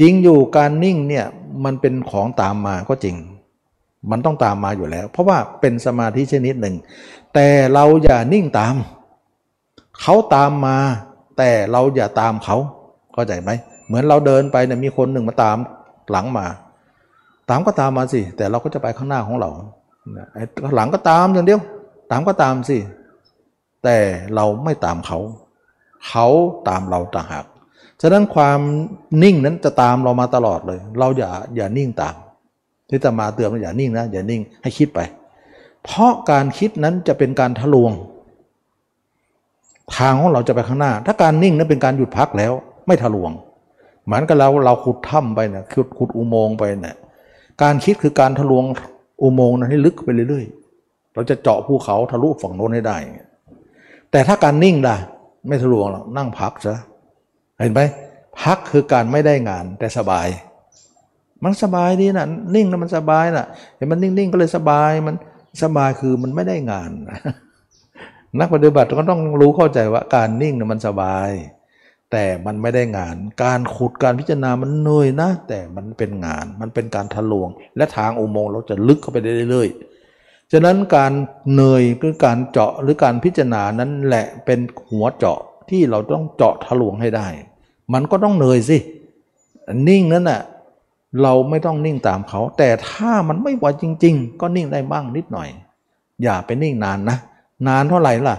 [0.00, 1.26] จริงอยู่การนิ่งเนี่ย
[1.64, 3.16] มันเป็นของตามมาก็จริง
[4.10, 6.76] มันต้องตามมาอยู่แล้ว เพราะว่าเป็นสมาธิชนิดหนึ่ง
[7.34, 8.74] แต่เราอย่านิ่งตาม
[10.00, 10.76] เขาตามมา
[11.38, 12.56] แต่เราอย่าตามเขา
[13.12, 13.50] เข้าใจไหม
[13.86, 15.56] เหมือนเราเดินไปเนี่ยมีคนหนึ่งมาตาม
[16.10, 16.46] หลังมา
[17.50, 19.50] ตามก็ตามมาสิแต่เราก็จะไปข้างหน้าของเรา
[20.32, 20.44] ไอ้
[20.76, 21.60] หลังก็ตามอย่างเดียว
[22.10, 22.78] ตามก็ตามสิ
[23.84, 23.96] แต่
[24.34, 25.18] เราไม่ตามเขา
[26.08, 26.26] เเขา
[26.68, 27.44] ตามเราต่างหาก
[28.02, 28.60] ฉะนั้นความ
[29.22, 32.14] นิ่งนั้นจะตามเรามาตลอดเลย เราอย่าอย่านิ่งตาม
[32.88, 35.00] ที่จะมาเตือนว่าอย่านิ่งนะอย่านิ่งให้คิดไป
[35.84, 37.92] เพราะการคิดนั้นจะเป็นการทะลวง
[39.96, 42.52] ทางของเราจะไปข้างหน้า ถ้าการนิ่งนั้นเป็นการหยุดพักแล้ว
[42.86, 43.30] ไม่ทะลวง
[44.04, 46.96] เหมือนกับเราเราขุดถ้ำไปเนี่ยขุดขุดอุโมงค์ไปเนี่ย
[47.62, 48.64] การคิดคือการทะลวง
[49.22, 52.96] อุโมงค์นั้นให้ลึกไปเรื่อยๆ เราจะเจาะภูเขาทะลุฝั่งโน้นให้ได้
[54.10, 54.96] แต่ถ้าการนิ่งล่ะ
[55.48, 56.76] ไม่ทะลวงหรอกนั่งพักซะ
[57.58, 57.80] เห็นไหม
[58.40, 60.28] พักคือการไม่ได้งานแต่สบาย
[61.44, 63.46] มันสบายดีนะนิ่งแล้วมันสบายนะ่ะ
[63.76, 65.14] เห็นมันนิ่งๆก็เลยสบายมัน
[65.62, 66.90] สบายคือมันไม่ได้งาน
[68.40, 71.30] นักปฏิบัติก็ต้องรู้เข้าใจว่าการนิ่งนะมันสบาย
[72.12, 79.18] แต่มันไม่ได้งาน การขุดการพิจารณามันเหนื่อยนะ แต่มันเป็นงานมันเป็นการทะลวง และทางอุโมงค์เราจะลึกเข้าไป
[79.50, 81.12] เรื่อยๆฉะนั้นการ
[81.52, 85.40] เหนื่อยคือการเจาะหรือการพิจารณานั้นแหละเป็นหัวเจาะ
[85.70, 87.26] ที่เราต้องเจาะทะลวงให้ได้
[87.92, 88.78] มันก็ต้องเหนื่อยสิ
[89.88, 90.40] นิ่งนั้นน่ะ
[91.22, 95.48] เราไม่ต้องนิ่งตามเขา แต่ถ้ามันไม่ไหวจริง ๆ ก็นิ่งได้บ้างนิดหน่อย
[96.22, 97.18] อย่าไปนิ่งนานนะ
[97.68, 98.36] นานเท่าไหร่ล่ะ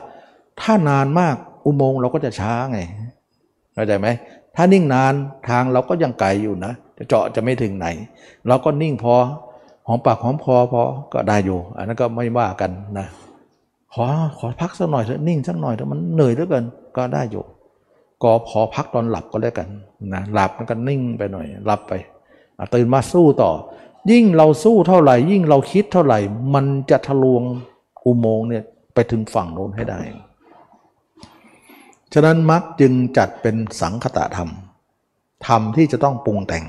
[0.62, 2.80] ถ้านานมากอุโมงค์เราก็จะช้าไง
[3.74, 4.08] เข้าใจไหม
[4.56, 5.14] ถ้านิ่งนาน
[5.50, 7.88] ทางเราก็ยังไกลอยู่นะจะเจาะจะไม่ถึงไหน
[8.48, 9.14] เราก็นิ่งพอ
[9.88, 10.82] หอมปากหอมคอพอ
[11.14, 13.08] ก็ได้อยู่ อันนั้นก็ไม่ว่ากันนะ
[13.94, 14.04] ขอ
[14.38, 16.66] ขอพักสักหน่อยเถอะนิ่งสักหน่อยเถอะมันเหนื่อยเหลือเกิน
[16.98, 17.46] ก็ได้อยู่
[18.24, 19.70] ก็พอพักตอนหลับก็แล้วกัน
[20.14, 21.94] นะหลับมันก็นิ่งไปหน่อยหลับไป
[22.74, 23.52] ตื่นมาสู้ต่อ
[24.12, 26.20] ยิ่งเราสู้เท่าไหร่ ยิ่งเราคิดเท่าไหร่
[26.54, 27.44] มันจะทะลวง
[28.06, 30.00] อุโมงค์เนี่ยไปถึงฝั่งโน้นให้ได้
[32.14, 34.50] ฉะนั้นมักจึงจัดเป็นสังคตะธรรม
[35.48, 36.66] ธรรมที่จะต้องปรุงแต่ง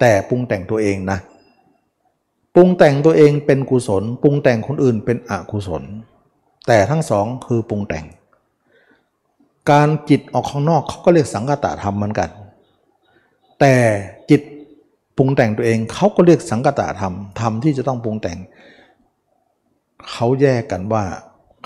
[0.00, 1.18] แต่ปรุงแต่งตัวเองนะ
[2.54, 5.82] ปรุงแต่งตัวเองเป็นกุศล ปรุงแต่งคนอื่นเป็นอกุศล
[6.68, 8.04] แต่ทั้งสองคือปรุงแต่ง
[9.70, 12.30] การจิตออกข้างนอกเขาก็เรียกสังคตธรรมเหมือนกัน
[13.60, 13.74] แต่
[14.30, 14.40] จิต
[15.16, 18.38] ปรุงแต่งตัวเองเขาก็เรียกสังกตธรรมธรรมที่จะต้องปรุงแต่ง
[20.10, 21.04] เขาแยกกันว่า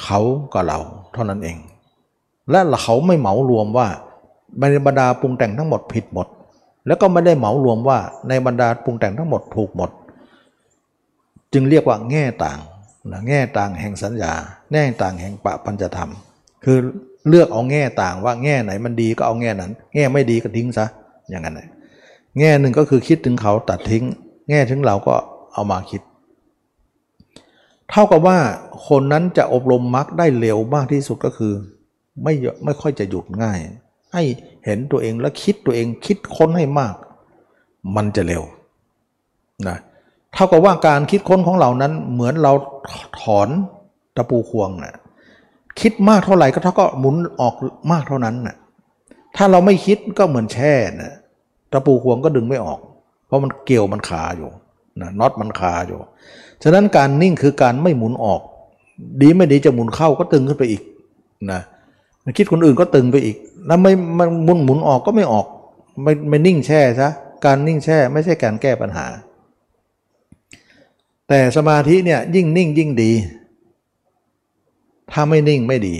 [0.02, 0.20] เขา
[0.52, 0.78] กับเรา
[1.12, 1.58] เท่านั้นเอง
[2.50, 3.88] และเขาไม่เหมารวมว่า
[4.60, 6.28] ในบรรดาปรุงแต่งทั้งหมดผิดหมด
[6.86, 9.90] แล้วก็ไม่ได้เหมารวมว่าในบรรดาปรุงแต่งทั้งหมดถูกหมด
[11.52, 12.58] จึงเรียกว่าแง่ต่าง
[13.10, 14.32] นะแง่ต่างแห่งสัญญา
[14.72, 16.10] แง่ต่างแห่งปะปัญจธรรม
[16.64, 16.78] คือ
[17.28, 20.86] เลือกเอาแง่ต่างว่าแง่ไหนมันดีก็เอาแง่นั้น แง่ไม่ดีก็ทิ้งซะ
[21.30, 21.68] อย่างนั้นเลย
[22.38, 24.04] แง่หนึ่งก็คือคิดถึงเขาตัดทิ้ง
[24.50, 25.14] แง่ถึงเราก็
[25.52, 26.02] เอามาคิด
[27.90, 28.38] เท่ากับว่า
[28.88, 31.52] คนนั้นจะอบรมมรรคได้เร็วมากที่สุดก็คือ
[32.22, 33.58] ไม่ไม่ค่อยจะหยุดง่าย
[34.12, 34.22] ให้
[34.64, 36.94] เห็นตัวเองและคิดตัวเองคิดค้นให้มาก
[37.96, 38.42] มันจะเร็ว
[39.68, 39.78] นะ
[40.34, 42.52] เท่ากับว่าการคิดค้นของเรานั้นเหมือนเรา
[43.20, 43.48] ถอน
[44.16, 44.94] ตะปูควงนะ่ะ
[45.80, 47.54] คิดมากเท่าไหร่ก็เท่าก็หมุนออก
[47.92, 48.56] มากเท่านั้นนะ่ะ
[49.36, 51.12] ถ้าเราไม่คิดก็เหมือนแช่นะ
[51.72, 52.78] ตะปูควงก็ดึงไม่ออก
[53.26, 54.50] เพราะมันเกี่ยวมันคาอยู่
[55.00, 55.98] นะน็อตมันคาอยู่
[56.62, 58.40] ฉะนั้นการนิ่งคือการไม่หมุนออก
[59.22, 60.82] ดีไม่ดีจะหมุนเข้าก็ตึงขึ้นไปอีก
[61.52, 61.60] นะ
[62.38, 65.46] คิดคนอื่นก็ตึงไปอีก แล้วไม่มันหมุนหมุนออกก็ไม่ออก
[66.02, 67.08] ไม่ไม่นิ่งแช่ซะ
[67.44, 69.06] การนิ่งแช่ไม่ใช่การแก้ปัญหา
[71.28, 73.12] แต่สมาธิเนี่ยยิ่งนิ่งยิ่งดี
[75.12, 75.96] ถ้าไม่นิ่งไม่ดี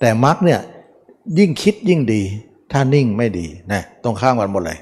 [0.00, 0.60] แต่มรรคเนี่ย
[1.38, 2.22] ยิ่งคิดยิ่งดี
[2.72, 4.78] ถ้านิ่งไม่ดีนะตรงข้ามกันหมดเลย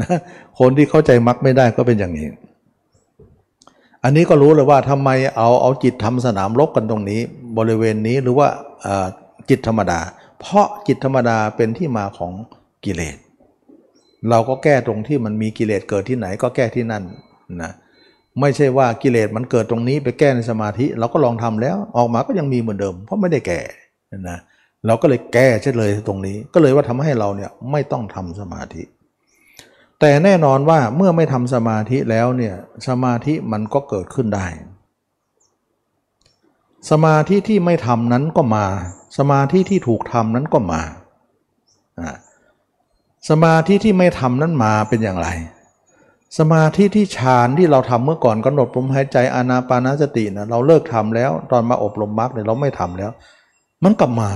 [0.00, 0.18] นะ
[0.58, 2.26] คนที่เข้าใจมรรคไม่ได้ก็เป็นอย่างนี้
[4.04, 7.20] อันนี้ก็รู้เลยว่าทำไมเอาเอาจิตทำสนามรบกันตรงนี้
[7.58, 8.48] บริเวณนี้หรือว่า
[9.48, 10.00] จิตธรรมดา
[10.40, 12.32] เพราะจิตธรรมดาเป็นที่มาของ
[12.84, 13.16] กิเลส
[14.30, 17.02] เราก็แก้ตรงที่มันมีกิเลสเกิดที่ไหนก็แก้ที่นั่น
[17.62, 17.72] นะ
[18.40, 23.60] ไม่ใช่ว่ากิเลสมันเกิดตรงนี้ไปแก้ในสมาธิ เราก็ลองทำแล้วออกมาก็ยังมีเหมือนเดิม เพราะไม่ได้แก่
[24.30, 24.38] นะ
[24.86, 28.82] เราก็เลยแก้เช่เลยตรงนี้ ก็เลยว่าทำให้เราเนี่ยไม่ต้องทำสมาธิ
[30.00, 32.54] แต่แน่นอนว่าเมื่อไม่ทำสมาธิแล้วเนี่ย
[32.88, 34.46] สมาธิมันก็เกิดขึ้นได้
[36.90, 38.66] สมาธิที่ไม่ทำนั้นก็มา
[39.18, 40.80] สมาธิที่ถูกทำนั้นก็มา
[43.30, 45.28] สมาธิที่ไม่ทำนั้นมาเป็นอย่างไร
[46.38, 53.10] สมาธิที่ฌานที่เราทำเมื่อก่อนกำหนดลมหายใจอานาปานาสตินะเราเลิกทำแล้ว ตอนมาอบรมมรรคเนี่ยเราไม่ทำแล้ว
[53.84, 54.30] มันกลับมา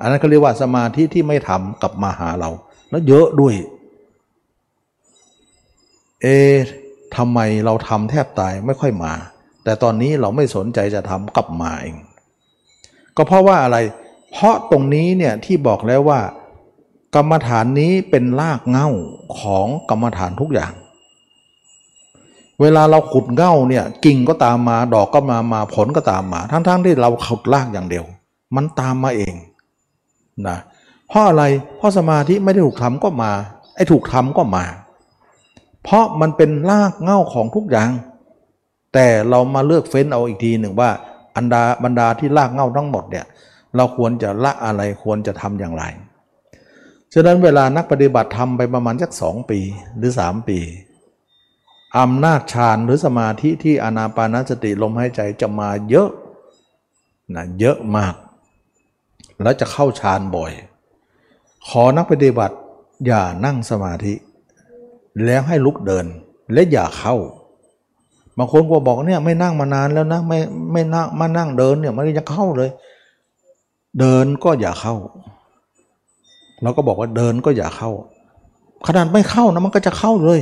[0.00, 2.50] อันนั้นเขาเรียกว่าสมาธิที่ไม่ทำกลับมาหาเรา
[2.90, 3.54] แล้วเยอะด้วย
[6.22, 6.26] เอ
[7.16, 9.12] ทำไมเราทำแทบตายไม่ค่อยมา
[9.64, 11.96] แต่ตอนนี้เราไม่สนใจจะทำกลับมาเอง
[13.16, 13.78] ก็เพราะว่าอะไร
[14.32, 16.20] เพราะตรงนี้เนี่ยที่บอกแล้วว่า
[17.14, 18.88] กรรมฐานนี้เป็นรากเง้า
[19.38, 20.72] ของกรรมฐานทุกอย่าง
[22.60, 28.04] เวลาเราขุดเง้าเนี่ยกิ่งก็ตามมาดอกก็มามาผลก็ตามมา ทั้งๆทที่เราขุดรากอย่างเดียว
[28.56, 29.34] มันตามมาเอง
[30.48, 30.58] นะ
[31.08, 31.44] เพราะอะไร
[31.76, 33.30] เพราะสมาธิไม่ได้ถูกทำก็มา
[33.74, 34.64] ไอ้ถูกทำก็มา
[35.84, 37.90] เพราะมันเป็นรากเง้าของทุกอย่าง
[38.94, 40.90] แต่เรามาเลือกเฟ้นเอาอีกทีหนึ่งว่า
[41.36, 43.24] อันดาบรรดาที่รากเง้าทั้งหมดเนี่ย
[43.76, 45.84] เราควรจะละอะไรควรจะทำอย่างไร
[47.14, 49.58] ฉะนั้นเวลานักปฏิบัติทำไปประมาณสักสองปี
[49.96, 50.58] หรือสามปี
[51.98, 56.10] อำนาจฌานหรือสมาธิที่อนาปานสติลมหายใจจะมาเยอะ
[57.34, 58.14] นะเยอะมาก
[59.42, 60.52] แล้วจะเข้าฌานบ่อย
[61.68, 62.56] ขอนักปฏิบัติ
[63.06, 64.14] อย่านั่งสมาธิ
[65.24, 66.06] แล้วให้ลุกเดิน
[66.52, 67.16] และอย่าเข้า
[68.36, 70.38] บางคนก็บอกเนี่ยไม่นั่งมานานแล้วนะไม่
[70.72, 72.70] ไม่นั่งมานั่งเดินเนี่ยมันจะเข้าเลย
[74.00, 74.94] เดินก็อย่าเข้า
[76.62, 77.90] เราก็บอกว่าเดินก็อย่าเข้า
[78.86, 80.40] ขนาดไม่เข้านะมันก็จะเข้าเลย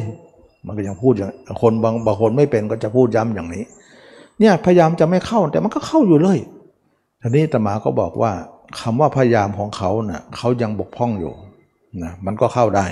[0.67, 1.31] มันก็ยังพูดอย่าง
[1.63, 3.65] คนบางบางคนไม่เป็นก็จะพูดย้ำอย่างนี้
[4.41, 6.39] เนี่ยพยายามจะไม่เข้าแต่มันก็เข้าอยู่เลย
[7.23, 8.33] ทีนี้ตมาก็บอกว่า
[8.81, 11.33] คำว่าพยายามของเขาเนะ่ะเขายังบกพร่องอยู่
[12.03, 12.87] นะมันก็เข้าได้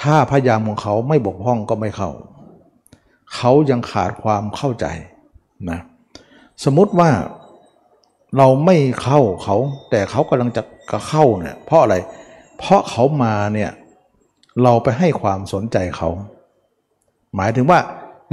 [0.00, 2.10] ถ้าพยายามของเขาไม่บกพร่องก็ไม่เข้า
[3.34, 4.86] เขายังขาดความเข้าใจ
[5.70, 5.80] นะ
[6.64, 7.10] สมมติว่า
[8.38, 9.56] เราไม่เข้าเขา
[9.90, 11.96] แต่เขากำลังจะกะเข้าเนี่ยเพราะอะไร
[12.58, 13.70] เพราะเขามาเนี่ย
[14.62, 16.10] เราไปให้ความสนใจเขา
[17.36, 17.78] หมายถึงว่า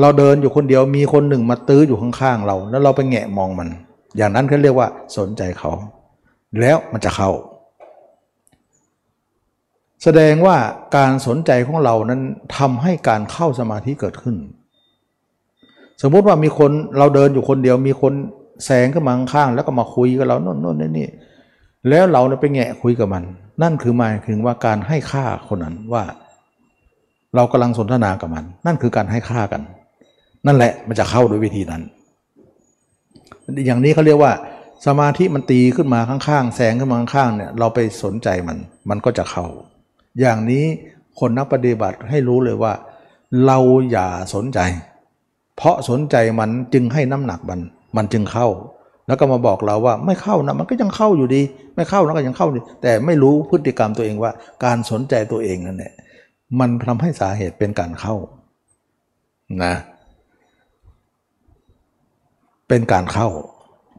[0.01, 3.69] เราเดินอยู่คนเดียวมีคนหนึ่งมาตื้ออยู่ข้างๆเรา แล้วเราไปแงะมองมัน
[4.17, 4.87] อย่างนั้นเขาเรียกว่า
[5.17, 5.71] สนใจเขา
[6.59, 7.29] แล้วมันจะเข้า
[10.03, 10.57] แสดงว่า
[10.97, 12.21] การสนใจของเรานั้น
[12.57, 14.35] ทำให้การเข้าสมาธิเกิดขึ้น
[16.01, 18.13] สมมุติว่ามีคนเราเดินอยู่คนเดียวมีคน
[18.65, 21.07] แสงขึ้นมาข้างแล้วก็มาคุยกับเราโน่นโน่นนี่นี่
[21.89, 23.23] แล้วเราไปแงะคุยกับมัน
[23.61, 26.03] นั่นคือหมายถึงว่าการให้ค่าคนนั้นว่า
[27.35, 29.61] เรากำลังสนทนากับมัน นั่นคือการให้ค่ากัน
[30.45, 31.81] นั่นแหละมันจะเข้าโดยวิธีนั้น
[33.65, 34.31] อย่างนี้เขาเรียกว่า
[34.87, 38.57] สมาธิมันตีขึ้นมาข้างๆ แสงขึ้นมาข้างๆเนี่ยเราไปสนใจมัน
[38.89, 39.45] มันก็จะเข้า
[40.19, 40.63] อย่างนี้
[41.19, 42.73] คนนักปฏิบัติให้รู้เลยว่า
[43.45, 43.57] เรา
[43.91, 44.59] อย่าสนใจ
[45.57, 47.59] เพราะสนใจมันจึงให้น้ำหนักมัน
[47.97, 48.47] มันจึงเข้า
[49.07, 51.41] แล้วก็มาบอกเราว่าไม่เข้านะมันก็ยังเข้าอยู่ดี
[51.75, 54.31] ไม่เข้าแล้วก็ยังเข้าดีแต่ไม่รู้พฤติกรรมตัวเองว่า
[54.65, 55.93] การสนใจตัวเองนั่นแหละ
[56.59, 58.15] มันทำให้สาเหตุเป็นการเข้า
[59.63, 59.73] นะ
[62.67, 63.27] เป็นการเข้า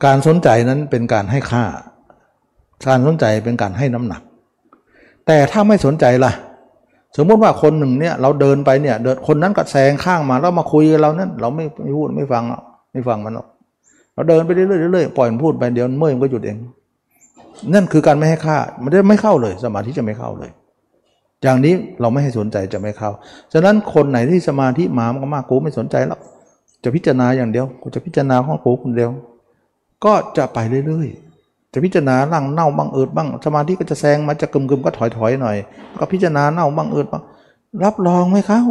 [0.04, 1.64] การสนใจนั้นเป็นการให้ค่า
[2.88, 4.22] การสนใจเป็นการให้น้ำหนัก
[5.26, 6.32] แต่ถ้าไม่สนใจล่ะ
[7.16, 12.44] สมมติว่าคนหนึ่งเนี่ยเราเดินไปเนี่ยเดินคนนั้นก็แซงข้างมาแล้วมาคุยกับเรานั้นเราไม่ไม่พูดไม่ฟัง
[12.92, 13.46] ไม่ฟังมันหรอก
[14.14, 16.56] เราเดินไปเรื่อยๆเรื่อยๆปล่อยมันพูดไปเดี๋ยวเมื่อยมันก็หยุดเอง
[17.74, 20.50] นั่นคือการไม่ให้ค่ามันจะไม่เข้าเลย สมาธิจะไม่เข้าเลย
[21.42, 23.10] อย่างนี้เราไม่ให้สนใจจะไม่เข้า
[23.52, 26.20] ฉะนั้นคนไหนที่สมาธิมามากมากกูไม่สนใจแล้ว
[26.84, 29.10] จะพิจารณาอย่างเดียวกูจะพิจารณาของกูคนเดียว
[30.04, 35.56] ก็จะไปเรื่อยๆ จะพิจารณาร่างเน่าบ้างอืดบ้าง สมาธิก็จะแซงมาจะกึมๆก็ถอยๆหน่อย
[35.98, 37.22] ก็พิจารณาเน่าบ้างอืดบ้าง
[37.84, 38.62] รับรองไม่เข้า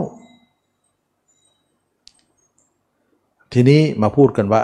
[3.54, 4.62] ทีนี้มาพูดกันว่า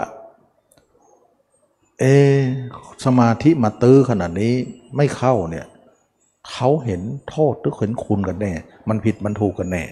[2.00, 2.04] เอ
[2.34, 2.38] อ
[3.04, 4.54] สมาธิมาตื้อขนาดนี้
[4.96, 5.66] ไม่เข้าเนี่ย
[6.52, 7.00] เขาเห็น
[7.30, 8.52] โทษหรือเห็นคุณกันแน่
[8.88, 9.84] มันผิดมันถูกกันแน่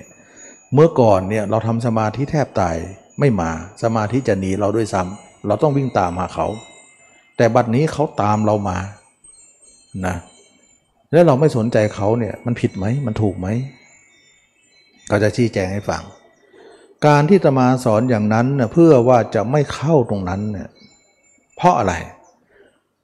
[0.74, 2.76] เมื่อก่อนเนี่ยเราทำสมาธิแทบตาย
[3.20, 3.50] ไม่มา
[3.82, 6.46] สมาธิจะหนีเราด้วยซ้ำเราต้องวิ่งตามหาเขา
[7.36, 8.78] แต่บัดนี้เขาตามเรามา
[10.06, 10.16] นะ
[11.12, 13.48] แล้วเราไม่สนใจเขาเนี่ยมันผิดไหมมันถูกไหม
[15.10, 16.02] ก็จะชี้แจงให้ฟัง
[17.06, 20.68] การที่ตมาสอนอย่างนั้นเนเพื่อว่าจะไม่เข้าตรงนั้นเนี่ย
[21.56, 22.15] เพราะอะไรเ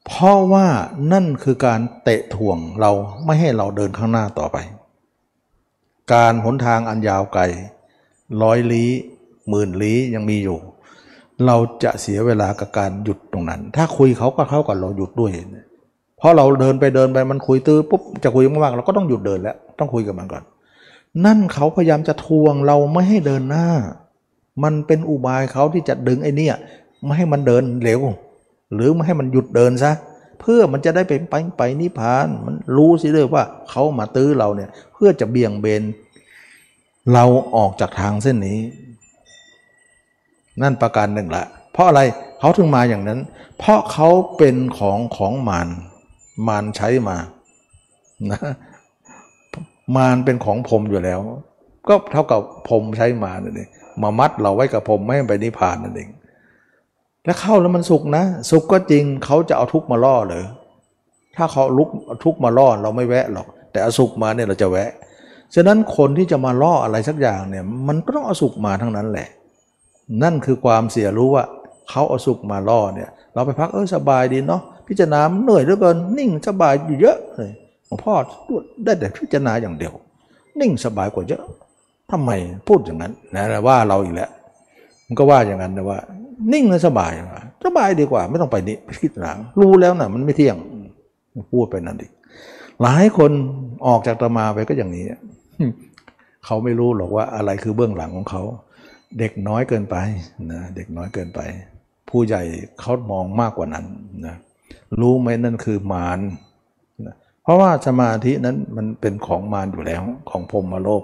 [0.06, 0.66] เพราะว่า
[1.12, 2.90] นั่นคือการเตะถ่วงเรา
[3.24, 4.56] ไม่ให้เราเดินข้างหน้าต่อไป
[6.12, 7.42] การหนทางอันยาวไกล
[8.42, 8.90] ร้อยลี้
[9.48, 10.58] หมื่นลี้ยังมีอยู่
[11.46, 15.32] เราจะเสียเวลากับการหยุดตรงนั้น ถ้าคุยเขาก็เข้ากับเราหยุดด้วย
[16.18, 20.42] เพราะเราเดินไปเดินไปมันคุยตื้อปุ๊บจะคุยมากๆเราก็ต้องหยุดเดินแล้ว ต้องคุยกับมันก่อน
[21.24, 23.68] นั่นเขาพยายามจะทวงเราไม่ให้เดินหน้า
[24.62, 26.48] มันเป็นอุบายเขาที่จะดึงไอ้นี่
[27.04, 28.00] ไม่ให้มันเดินเร็ว
[28.74, 29.92] หรือไม่ให้มันหยุดเดินซะ
[30.40, 35.82] เพื่อมันจะได้ไปไปไปนิพพานมันรู้สิเลยว่าเขามาตื้อเราเนี่ยเพื่อจะเบี่ยงเบน
[37.12, 37.24] เรา
[37.56, 38.58] ออกจากทางเส้นนี้
[40.62, 42.00] นั่นประการหนึ่งละเพราะอะไร
[42.40, 43.20] เขาถึงมาอย่างนั้น
[43.58, 45.68] เพราะเขาเป็นของของมาร
[46.48, 47.16] มารใช้มา
[48.30, 48.40] นะ
[49.96, 51.20] มารเป็นของพรมอยู่แล้ว
[51.88, 53.70] ก็เท่ากับพรมใช้มานั่นเอง
[54.02, 56.08] มามัดเราไว้กับพรมไม่ให้ไปนิพพานนั่นเอง
[57.24, 60.44] แล้วเข้าแล้วมันสุขนะ สุขก็จริงเขาจะเอาทุกมาล่อเลย
[61.36, 61.88] ถ้าเขาลุก
[62.24, 64.90] ทุกมาล่อเราไม่แวะหรอก แต่เอาสุขมาเนี่ยเราจะแวะ
[65.54, 69.28] ฉะนั้นคนที่จะมาล่ออะไรสักอย่างเนี่ย มันก็ต้องเอาสุขมาทั้งนั้นแหละ
[70.22, 71.44] นั่นคือความเสียรู้ว่า
[71.90, 77.50] เขาเอาสุขมาล่อเนี่ย เราไปพักเออสบายดีเนาะพิจารณาเหนื่อยเหลือเกินนิ่งสบายอยู่เยอะเลย
[77.86, 78.14] หลวงพ่อ
[78.84, 79.92] ได้แต่พิจารณาอย่างเดียว
[80.60, 81.42] นิ่งสบายกว่าเยอะ
[82.10, 82.30] ทำไม
[82.68, 84.30] พูดอย่างนั้นนะว่าเราอีกแล้ว
[85.06, 85.98] มันก็ว่าอย่างนั้นนะว่า
[86.52, 87.12] นิ่งและสบาย
[87.64, 90.56] สบายดีกว่า ไม่ต้องไปนี่พิจารณารู้แล้วนะมันไม่เที่ยง
[91.52, 92.06] พูดไปนั่นดิ
[92.82, 93.30] หลายคน
[93.86, 95.06] ออกจากตมาไปก็อย่างนี้
[96.44, 98.42] เขาไม่รู้หรอกว่าอะไรคือเบื้องหลังของเขา
[99.18, 99.96] เด็กน้อยเกินไป
[100.52, 101.40] นะเด็กน้อยเกินไป
[102.08, 102.42] ผู้ใหญ่
[102.80, 103.86] เขามองมากกว่านั้น
[104.26, 104.36] นะ
[105.00, 106.20] รู้ไหมนั่นคือมาร
[107.06, 111.02] นะเพราะว่าสมาธินั้นมันเป็นของมารอยู่แล้วของพรหมโลก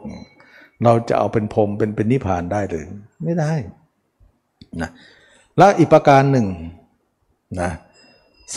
[0.85, 2.87] เราจะเอาเป็นพรหมเป็นเป็นนิพพานได้หรือ
[3.25, 3.53] ไม่ได้
[4.83, 4.91] นะ
[5.59, 6.47] แล้วอีกประการหนึ่ง
[7.61, 7.71] นะ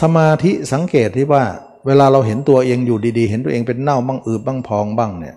[0.01, 1.43] สมาธิสังเกตที่ว่า
[1.87, 5.35] เวลาเราเห็นตัวเองอยู่ดี ๆ เห็นตัวเองเป็นเน่าบ้างอืดบ้างพองบ้างเนี่ย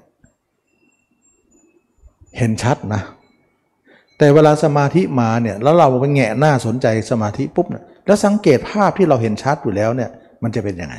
[2.39, 3.03] เห็นชัดนะ
[4.19, 10.11] แต่เวลาสมาธิมาเนี่ยแล้วเราไปแงะหน้าสนใจสมาธิปุ๊บเนี่ยแล้วสังเกตภาพที่เราเห็นชัดอยู่แล้วเนี่ย
[10.43, 10.97] มันจะเป็นยังไง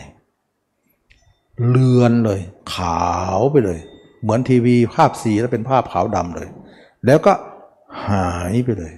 [1.67, 2.39] เลือนเลย
[2.73, 3.03] ขา
[3.37, 3.79] วไปเลย
[4.21, 6.47] เหมือนทีวีภาพสีแล้วเป็นภาพขาวดำเลย
[7.05, 7.33] แล้วก็
[8.07, 8.93] หายไปเลย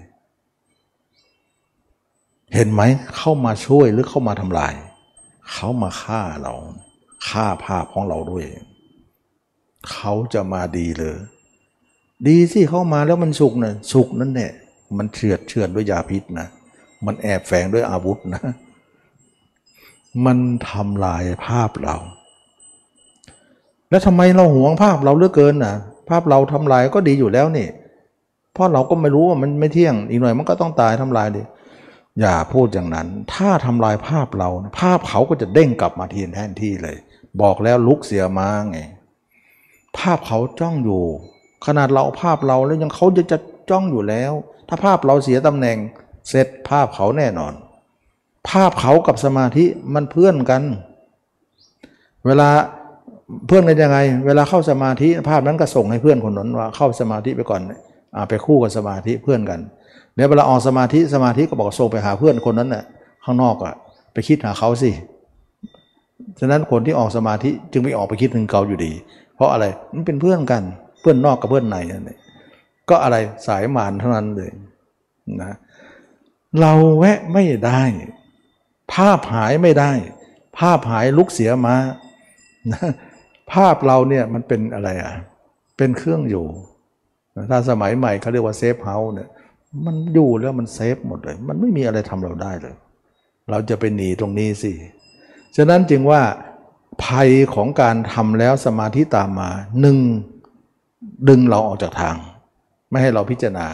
[2.53, 2.81] เห็นไหม
[3.17, 4.73] เข้ามาช่วยหรือเข้ามาทำลาย
[5.51, 6.53] เขามาฆ่าเรา
[7.29, 8.45] ฆ่าภาพของเราด้วย
[9.91, 11.17] เขาจะมาดีเลย
[12.27, 14.53] ดีสิเข้ามาแล้วมันสุกนะสุกนั่นเนี่ย
[14.97, 16.47] มันเฉือดเฉือนด้วยยาพิษนะ
[17.05, 18.41] มันแอบแฝงด้วยอาวุธนะ
[20.25, 20.37] มัน
[20.69, 21.97] ทำลายภาพเรา
[23.89, 25.75] แล้วทำไมเราหวงภาพเราเหลือเกินนะ
[26.09, 27.67] ภาพเราทำลายก็ดีอยู่แล้วนี่
[28.53, 31.41] เพราะเราก็ไม่รู้ว่ามันไม่เที่ยงอีกหน่อยมันก็ต้องตายทำลายดิ
[32.21, 34.49] อย่าพูดอย่างนั้น ถ้าทำลายภาพเรา
[34.79, 36.97] ภาพเขาก็จะเด้งกลับมาทีนแทนที่เลย
[37.41, 38.79] บอกแล้วลุกเสียมาไง
[39.97, 41.03] ภาพเขาจ้องอยู่
[41.65, 43.37] ขนาดเราภาพเราแล้วยังเขาจะจะ
[43.69, 44.31] จ้องอยู่แล้ว
[44.67, 45.77] ถ้าภาพเราเสียตำแหน่ง
[46.29, 47.53] เสร็จภาพเขาแน่นอน
[48.49, 50.63] ภาพเขากับสมาธิมันเพื่อนกัน
[52.25, 52.49] เวลา
[53.47, 57.61] เพื่อนกันยังไง เวลาเข้าสมาธิภาพนั้นก็ส่งให้เพื่อนคนนั้นว่าเข้าสมาธิไปก่อน
[58.15, 59.59] อไปคู่กับสมาธิเพื่อนกัน
[60.17, 62.83] เดี๋ยวเวลาออกสมาธิสมาธิก็บอกส่งไปหาเพื่อนคนนั้นน่ะ
[63.23, 63.73] ข้างนอกอะ
[64.13, 64.91] ไปคิดหาเขาสิ
[66.39, 68.93] ฉะนั้นคนที่ออกสมาธิจึงไม่ออกไปคิดถึงเขาอยู่ดี
[69.35, 70.63] เพราะอะไรมันเป็นเพื่อนกัน
[70.99, 72.19] เพื่อนนอกกับเพื่อนในนั่นเอง
[72.89, 73.15] ก็อะไร
[73.47, 74.51] สายมานเท่านั้นเลย
[75.41, 75.57] นะ
[76.59, 77.81] เราแวะไม่ได้
[78.93, 79.91] ภาพหายไม่ได้
[80.57, 81.75] ภาพหายลุกเสียมา
[82.73, 82.89] นะ
[83.53, 85.13] ภาพเราเนี่ยมันเป็นอะไรอะ
[85.77, 86.45] เป็นเครื่องอยู่
[87.51, 89.29] ถ้าสมัยใหม่เขาเรียกว่า safe house เนี่ย
[89.85, 92.75] มันอยู่แล้วมัน safe หมดเลย มันไม่มีอะไรทำเราได้เลย
[93.49, 94.71] เราจะไปหนีตรงนี้สิ
[95.55, 96.21] ฉะนั้นจึงว่า
[97.03, 99.49] ภัยของการทำแล้วสมาธิตามมา
[99.81, 99.97] หนึ่ง
[101.29, 102.15] ดึงเราออกจากทาง
[102.89, 103.67] ไม่ให้เราพิจารณา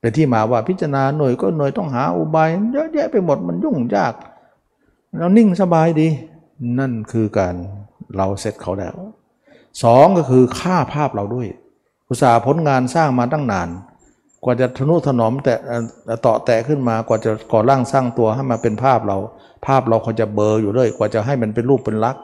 [0.00, 4.14] เป็นที่มาว่าพิจารณาหน่วยก็หน่วยต้องหาอุบายเยอะแยะไปหมดมันยุ่งยาก
[5.18, 6.08] เรานิ่งสบายดี
[6.78, 7.54] นั่นคือการ
[8.16, 8.96] เราเสร็จเขาแล้ว
[9.82, 11.48] สองก็คือฆ่าภาพเราด้วย
[12.08, 13.68] อุตสาห์ผลงานสร้างมาตั้งนาน
[14.44, 15.54] กว่าจะทนุถนอมแต่
[16.24, 19.18] ต่อแตะขึ้นมากว่าจะก่อร่างสร้างตัวให้มาเป็นภาพเรา
[19.66, 22.22] ภาพเราเขาจะเบลออยู่เลย กว่าจะให้มันเป็นรูปเป็นลักษณ์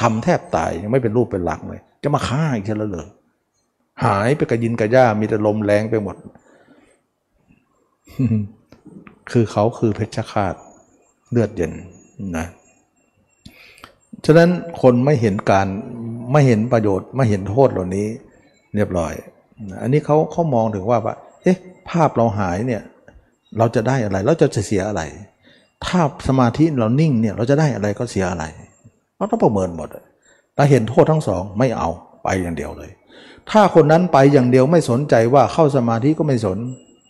[0.00, 3.06] ทำแทบตายยังไม่เป็นรูปเป็นลักษณ์เลย จะมาฆ่าอีกเช่นเลย
[4.04, 6.16] หายไปกระยินกระย่ามีแต่ลมแรงไปหมด
[9.30, 10.54] คือเขาคือเพชฌฆาต
[11.30, 11.72] เลือดเย็น
[12.36, 12.46] นะ
[14.26, 14.50] ฉะนั้น
[14.82, 15.66] คนไม่เห็นการ
[16.32, 18.06] ไม่เห็นประโยชน์ไม่เห็นโทษเหล่านี้
[18.74, 19.12] เรียบร้อย
[19.82, 21.14] อันนี้เขาเขามองถึงว่าว่า
[21.48, 21.58] อ๊ะ
[21.90, 22.82] ภาพเราหายเนี่ย
[23.58, 25.02] เราจะได้อะไรเราจะเสียอะไร
[25.86, 28.44] ถ้าสมาธิเรานิ่งเนี่ยเราจะได้อะไรก็เสียอะไร
[29.16, 29.88] เราต้องประเมินหมด
[30.56, 31.88] ถ้าเห็นโทษทั้งสองไม่เอา
[32.24, 32.90] ไปอย่างเดียวเลย
[33.50, 36.58] ถ้าคนนั้นไปอย่างเดียวไม่สนใจว่าเข้าสมาธิก็ไม่สน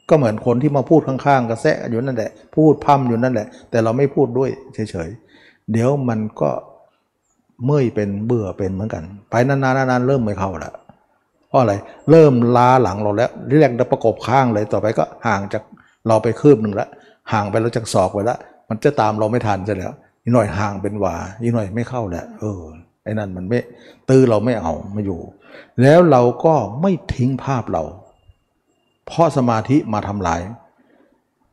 [0.08, 6.50] ก็เหมือนคนที่มาพูดข้างๆกระแซะอยู่นั่นแหละ พูดพั่มอยู่นั่นแหละ แต่เราไม่พูดด้วยเฉยๆเดี๋ยวมันก็
[7.64, 10.74] เมื่อยเป็นเบื่อเป็นเหมือนกัน ไปนานๆนานๆเริ่มไม่เข้าแล้ว
[11.48, 11.74] เพราะอะไร
[12.10, 15.62] เริ่มล้าหลังเราแล้วเรียกประกบข้างเลยต่อไปก็ห่างจาก
[16.08, 16.88] เราไปคืบหนึ่งแล้ว
[17.32, 18.38] ห่างไปแล้วจากศอกไปแล้ว
[18.68, 19.92] มันจะตามเราไม่ทันจะแล้ว
[20.22, 22.60] อีกหน่อยห่างเป็นหวาอีกหน่อยไม่เข้าแหล้วเออ
[23.04, 23.58] ไอ้นั่นมันไม่
[24.08, 25.20] ตื้อเราไม่เอาไม่อยู่
[25.82, 27.82] แล้วเราก็ไม่ทิ้งภาพเรา
[29.06, 30.40] เพราะสมาธิมาทำลาย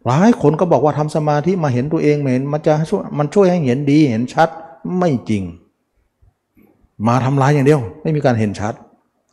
[0.07, 4.49] หลายคนก็บอกว่าทำสมาธิมาเห็นตัวเองเห็นมันจะช่วยมันช่วยให้เห็นดีเห็นชัด
[4.99, 5.43] ไม่จริง
[7.07, 8.73] มาทำลายอย่างเดียว ไม่มีการเห็นชัด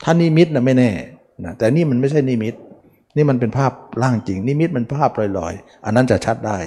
[0.03, 0.91] ถ้านิมิตนะไม่แน่
[1.45, 2.55] นะแต่นี่มันไม่ใช่นิมิต
[3.17, 3.73] นี่มันเป็นภาพ
[4.03, 6.59] ร่างจริง นิมิตมันภาพลอยๆ อันนั้นจะชัดได้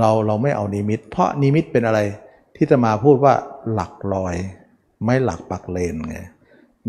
[0.00, 2.00] เราเราไม่เอานิมิต เพราะนิมิตเป็นอะไร
[2.56, 3.34] ที่จะมาพูดว่า
[3.72, 4.34] หลักลอย
[5.04, 6.16] ไม้หลักปักเลนไง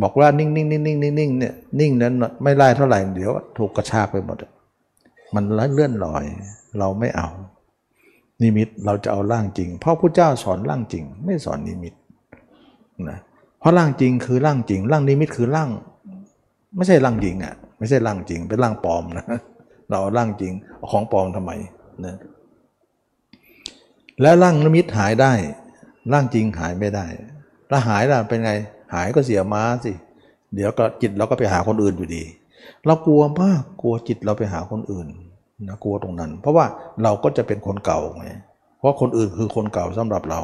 [0.01, 2.13] บอกว่านิ่งนิ่งนิ่งนิ่งนิ่งนิ่งเนี่ยนิ่งนั้น
[2.43, 4.37] ไม่ไล่เท่าไหร่เดี๋ยวถูกกระชากไปหมด
[5.35, 6.23] มันเลื่อนลอย
[6.79, 7.29] เราไม่เอา
[8.41, 11.93] นิมิตเราจะเอาร่างจริง เพราะพระเจ้าสอนร่างจริง ไม่สอนนิมิต
[13.09, 15.69] นะเพราะร่างจริงคือร่างจริง ร่างนิมิตคือร่าง
[16.75, 19.25] ไม่ใช่ร่างจริงอะไม่ใช่ร่างจริง เป็นร่างปลอมนะ
[19.89, 21.51] เราเอาร่างจริงเอาของปลอมทำไม
[22.05, 22.15] นะ
[24.21, 25.33] แล้วร่างนิมิตหายได้
[26.13, 27.05] ร่างจริงหายไม่ได้
[27.69, 28.51] ถ้าหายล่ะเป็นไง
[28.93, 29.91] หายก็เสียม้าสิ
[30.55, 32.23] เดี๋ยวก็จิตเราก็ไปหาคนอื่นอยู่ดี
[32.85, 35.07] เรากลัวมากกลัวจิตเราไปหาคนอื่น
[35.67, 36.65] นะกลัวตรงนั้น เพราะว่า
[37.03, 38.27] เราก็จะเป็นคนเก่าไง
[38.79, 40.41] เพราะคนอื่นคือคนเก่าสำหรับเรา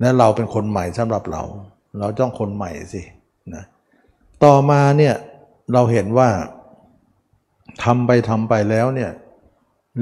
[0.00, 1.42] และเราเป็นคนใหม่สำหรับเรา
[1.98, 3.02] เราต้องคนใหม่สิ
[3.54, 3.64] นะ
[4.44, 5.14] ต่อมาเนี่ย
[5.72, 6.28] เราเห็นว่า
[7.84, 9.10] ทำไปทำไปแล้วเนี่ย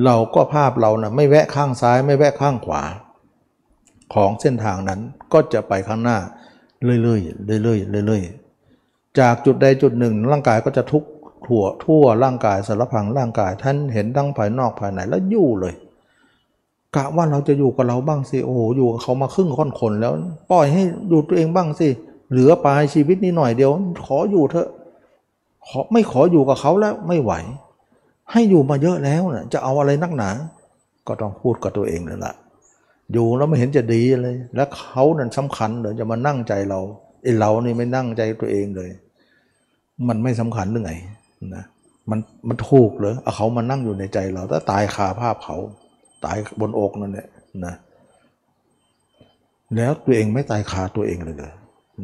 [0.05, 2.83] เราก็ภาพเรานะไม่แวะข้างซ้ายไม่แวะข้างขวา
[4.15, 5.01] ของเส้นทางนั้น
[5.33, 6.19] ก็จะไปข้างหน้า
[6.85, 11.05] เรื่อยๆเรื่อยๆเรื่อยๆจากจุดใดจุดหนึ่ง ร่างกายก็จะทุก
[11.47, 15.75] ทั่วทั่วร่างกายสารพังร่างกายท่านเห็นทั้งภายนอกภายในแล้วยู่เลย
[16.97, 20.13] กะว่าเราจะอยู่กับเราบ้างสิโอ้โหอยู่กับเขามาครึ่งค่อนคนแล้ว
[20.51, 21.89] ปล่อยให้อยู่ตัวเองบ้างสิ
[22.31, 23.71] เหลือปลายชีวิตนี้หน่อยเดียว
[24.07, 24.69] ขออยู่เถอะ
[25.67, 27.33] ขอไม่ขออยู่กับเขาแล้วไม่ไหว
[28.33, 30.31] ให้อยู่มาเยอะแล้วนะ่ะจะเอาอะไรนักหนา
[31.07, 32.35] ก็ต้องพูดกับตัวเองเลยละ่ะ
[33.13, 36.81] อยู่แล้วไม่เห็นจะดีเลย แล้วเขานั่นสำคัญเดี๋ยวจะมานั่งใจเรา
[37.23, 38.91] ไอ้เรานี่ไม่นั่งใจตัวเองเลย
[40.09, 40.93] มันไม่สำคัญหรือไง
[41.55, 41.65] นะ
[42.11, 42.19] มัน
[42.49, 45.57] มันถูกเหรอเอาเขามานั่งอยู่ในใจเราถ้าตายคาภาพเขา
[46.25, 47.27] ตายบนอกนั่นแหละ
[47.65, 47.75] นะ
[49.77, 51.53] แล้วตัวเองไม่ตายคาตัวเองเลยเลย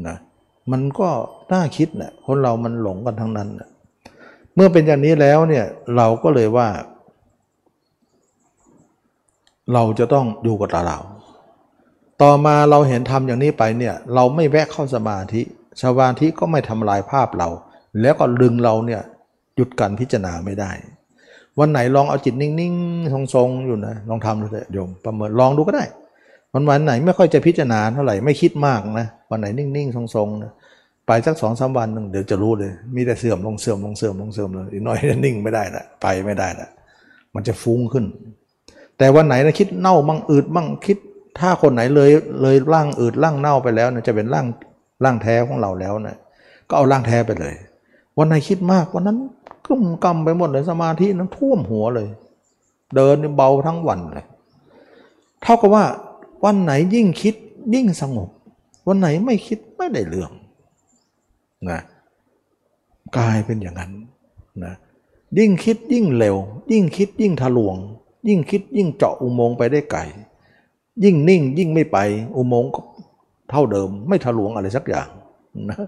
[0.09, 0.17] นะ
[0.73, 1.09] มันก็
[1.53, 3.69] น่าคิดนะคนเรามันหลงกันทั้งนั้นนะ
[4.55, 5.65] เมื่อเป็นอย่างนี้แล้วเนี่ย
[5.97, 6.69] เราก็เลยว่า
[9.73, 10.99] เราจะต้องอยู่กับตาเรา
[12.23, 15.43] ต่อมาเราเห็นทำอย่างนี้ไปเนี่ยเราไม่แวะเข้าสมาธิ
[15.83, 17.49] สมาธิก็ไม่ทำลายภาพเรา
[18.01, 19.03] แล้วก็ดึงเราเนี่ย
[19.57, 20.71] หยุดการพิจารณาไม่ได้
[21.59, 25.85] วันไหนลองเอาจิตนิ่งๆ ทรงๆ อยู่นะ ลองทำดูเถอะโยมประเมินลองดูก็ได้
[26.53, 30.53] วันวันไหนไม่ค่อยจะพิจารณาเท่าไหร่ไม่คิดมากนะ วันไหนนิ่งๆ ทรงๆนะ
[31.07, 36.69] ไปสักสองสามวันนึงเดี๋ยวจะรู้เลย มีแต่เสื่อมลงเสื่อมลงเสื่อมลงเสื่อมเลยอีกน้อยนิ่งไม่ได้ละไปไม่ได้ละ
[37.35, 38.05] มันจะฟุ้งขึ้น
[38.99, 40.99] แต่วันไหนนะคิดเน่ามั่งอืดมั่งคิด
[41.39, 42.11] ถ้าคนไหนเลย
[42.43, 44.47] เลยร่างอืดร่างเน่าไปแล้วนะจะเป็นร่าง
[45.05, 46.17] ร่างแท้ของเราแล้วนะ
[46.69, 47.55] ก็เอาร่างแท้ไปเลย
[48.19, 49.19] วันไหนคิดมากวันนั้น
[49.71, 52.09] กุ่มกำไปหมดเลยสมาธินั้นท่วมหัวเลย
[52.97, 54.27] เดินเบาทั้งวันเลย
[55.43, 55.85] เท่ากับว่า
[56.45, 57.35] วันไหนยิ่งคิด
[57.75, 58.29] ยิ่งสงบ
[58.87, 60.31] วันไหนไม่คิดไม่ได้เรื่อง
[61.71, 61.81] นะ
[63.17, 63.93] กลายเป็นอย่างนั้น
[64.65, 64.75] นะ
[65.39, 66.37] ยิ่งคิดยิ่งเร็ว
[66.73, 67.77] ยิ่งคิดยิ่งทะลวง
[68.29, 70.01] ยิ่งคิดยิ่งเจาะอุโมงค์ไปได้ไกล
[71.05, 71.99] ยิ่งนิ่งยิ่งไม่ไป
[72.37, 72.81] อุโมงค์ก็
[73.51, 75.09] เท่าเดิม ไม่ทะลวงอะไรสักอย่าง
[75.71, 75.79] นะ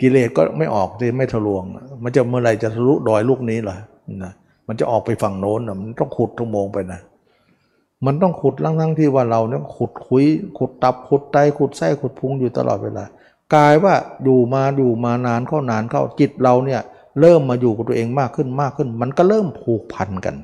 [0.00, 1.64] กิเลสก็ไม่ออกที่ไม่ทะลวง
[2.02, 3.76] มันจะเมื่อไรจะทะลุดอยลูกนี้ล่ะ
[4.24, 4.32] นะ
[4.68, 7.00] มันจะออกไปฝั่งโน้นนะมันต้องขุดทุกโมงไปนะ
[8.06, 10.24] มันต้องขุดลังทั้งที่ว่าเราเนี่ยขุดคุย
[10.58, 13.04] ขุดตับขุดไตขุดไส้ขุดพุงอยู่ตลอดเวลา
[13.54, 13.94] กลายว่า
[14.24, 16.80] อยู่มาอยู่มานานเข้านานเข้าจิตเราเนี่ย
[17.20, 20.36] เริ่มมาอยู่กับตัวเองมากขึ้นมากขึ้น มันก็เริ่มผูกพันกัน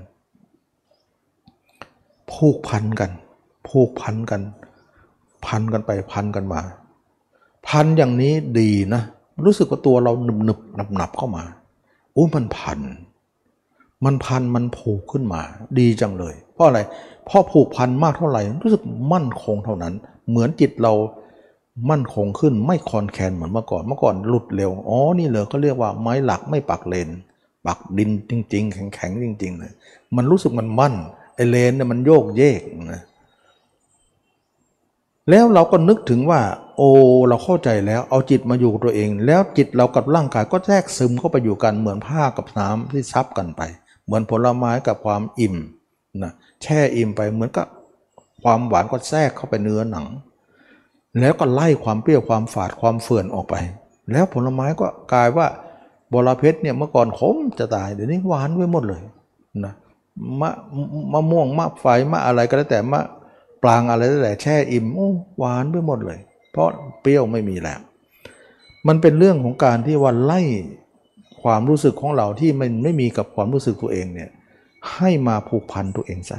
[2.33, 3.11] ผูกพันกัน
[3.69, 4.43] ผูกพันกัน
[5.47, 6.61] พันกันไปพันกันมา
[7.69, 9.03] พันอย่างนี้ดีนะ
[9.47, 11.45] รู้สึกว่าตัวเราหนึบหนึบหนับหนับเข้ามา
[12.13, 12.81] โอ้มันพัน
[14.05, 15.41] มันพันมันผูกขึ้นมา
[15.79, 16.81] ดีจังเลย เพราะอะไร
[17.25, 18.83] เพราะผูกพันมากเท่าไหร่ รู้สึก
[19.13, 19.95] มั่นคงเท่านั้น
[20.29, 20.93] เหมือนจิตเรา
[21.91, 27.09] มั่นคงขึ้นไม่คอนแคนเหมือนเมื่อก่อนเมื่อก่อนหลุดเร็วอ๋อนี่เลยเขาเรียกว่าไม้หลักไม่ปักเลน
[27.67, 29.73] ปักดินจริง ๆ แข็งๆจริงๆเลย
[30.17, 30.95] มันรู้สึกมันมั่น
[31.35, 32.61] ไอเลนเนี่ยมันโยกเยก
[32.93, 33.03] นะ
[35.31, 36.41] แล้วเราก็นึกถึงว่า
[36.77, 36.89] โอ้
[37.29, 43.63] เราเข้าใจแล้วเอาจิตมาอยู่ตัวเอง แล้วจิตเรากับร่างกายก็แทรกซึมเข้าไปอยู่กันเหมือนผ้ากับน้ำที่ซับกันไป
[44.05, 45.57] เหมือนผลไม้กับความอิ่ม
[46.23, 46.33] นะ
[46.63, 47.67] แช่อิ่มไปเหมือนกับ
[48.43, 50.07] ความหวานก็แทรกเข้าไปเนื้อหนัง
[51.21, 53.55] แล้วก็ไล่ความเปรี้ยวความฝาดความเฟื่อนออกไป
[54.13, 55.47] แล้วผลไม้ก็กลายว่า
[56.13, 59.03] บรเพชรเนี่ยเมื่อก่อนขมจะตายเดี๋ยวนี้หวานไว้หมดเลย
[59.65, 59.75] นะ
[60.41, 60.51] มะ
[61.13, 63.03] มะม่วงมะไฟมะอะไรก็แล้วแต่มะ
[63.65, 66.21] ปลางอะไรแต่แช่อิ่มโอ้หวานไปหมดเลย
[66.51, 66.69] เพราะ
[67.01, 67.81] เปรี้ยวไม่มีแล้ว
[68.87, 70.41] มันเป็นเรื่องของการที่วันไล่
[71.43, 74.31] ความรู้สึกของเราที่มันไม่มีกับความรู้สึกตัวเองเนี่ย
[74.95, 76.39] ให้มาผูกพันตัวเองซะ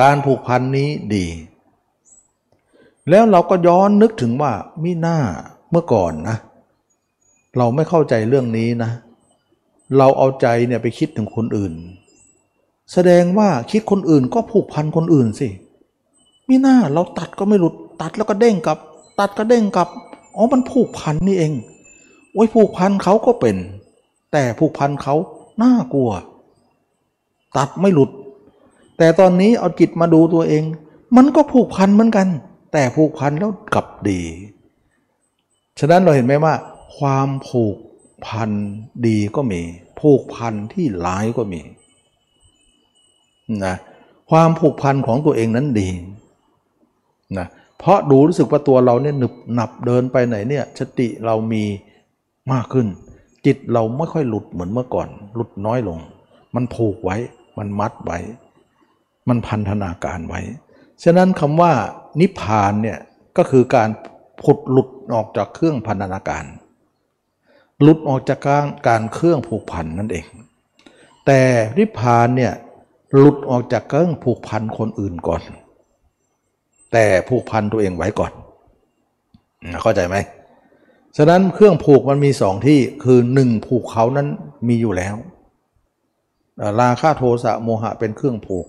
[0.00, 1.26] การผูกพันนี้ดี
[3.10, 5.18] แล้วเราก็ย้อนนึกถึงว่ามิหน้า
[5.70, 6.36] เมื่อก่อนนะ
[7.58, 8.90] เราไม่เข้าใจเรื่องนี้นะ
[9.98, 11.74] เราเอาใจเนี่ยไปคิดถึงคนอื่น
[12.92, 15.48] แสดงว่าคิดคนอื่นก็ผูกพันคนอื่นสิ
[16.48, 18.78] มีหน้าเราตัดก็ไม่หลุดตัดแล้วก็เด้งกลับ
[19.18, 19.88] ตัดก็เด้งกลับ
[20.36, 21.52] อ๋อมันผูกพันนี่เอง
[22.32, 23.56] โอ้ยผูกพันเขาก็เป็น
[24.32, 25.14] แต่ผูกพันเขา
[25.62, 26.10] น่ากลัว
[27.56, 28.10] ตัดไม่หลุด
[28.98, 30.64] แต่ตอนนี้เอาจิตมาดูตัวเอง
[31.16, 32.28] มันก็ผูกพันเหมือนกัน
[32.72, 34.20] แต่ผูกพันแล้วกลับดี
[35.78, 36.54] ฉะนั้นเราเห็นไหมว่า
[36.96, 37.76] ความผูก
[38.26, 38.50] พัน
[39.06, 39.60] ดีก็มี
[40.00, 41.60] ผูกพันที่ร้ายก็มี
[43.64, 43.76] นะ
[44.30, 45.88] ความผูกพันของตัวเองนั้นดี
[47.38, 47.46] นะ
[47.78, 51.64] เพราะดูรู้สึกว่าตัวเราเนี่ยหนึบหนับเดินไปไหนเนี่ยสติเรามี
[52.52, 52.86] มากขึ้น
[53.46, 55.98] จิตเราไม่ค่อยหลุดเหมือนเมื่อก่อน หลุดน้อยลง
[56.54, 57.16] มันผูกไว้
[57.58, 58.18] มันมัดไว้
[59.28, 60.40] มันพันธนาการไว้
[61.04, 61.72] ฉะนั้นคำว่า
[62.20, 62.98] นิพพานเนี่ย
[63.36, 63.88] ก็คือการ
[64.42, 66.44] ผุดหลุดออกจากเครื่องพันธนาการ
[67.82, 70.26] หลุดออกจากการการเครื่องผูกพันนั่นเอง
[71.26, 71.40] แต่
[71.78, 72.52] นิพพานเนี่ย
[73.16, 75.42] หลุดออกจากเครื่องผูกพันคนอื่นก่อน
[76.98, 78.32] แต่ผูกพันตัวเองไว้ก่อน
[79.82, 80.16] เข้าใจไหม
[81.16, 84.28] ฉะนั้นเครื่องผูกมันมีสองที่คือหนึ่งผูกเขานั้น
[84.68, 85.14] มีอยู่แล้ว
[86.80, 88.66] ราคาโทสะโมหะเป็นเครื่องผูก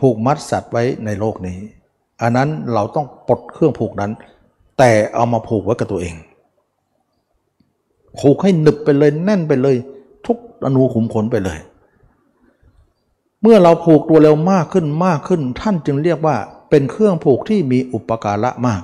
[0.00, 1.58] ผูกมัดสัตว์ไว้ในโลกนี้
[2.22, 4.12] อันนั้นเราต้องปลดเครื่องผูกนั้น
[4.78, 6.14] แต่เอามาผูกไว้กับตัวเอง
[8.18, 9.76] ผูกให้หนึบไปเลยแน่นไปเลย
[10.26, 11.58] ทุกอนูขุมขนไปเลย
[13.42, 16.36] เมื่อเราผูกตัวเร็วมากขึ้นมากขึ้น ท่านจึงเรียกว่า
[16.70, 18.82] เป็นเครื่องผูกที่มีอุปการะมาก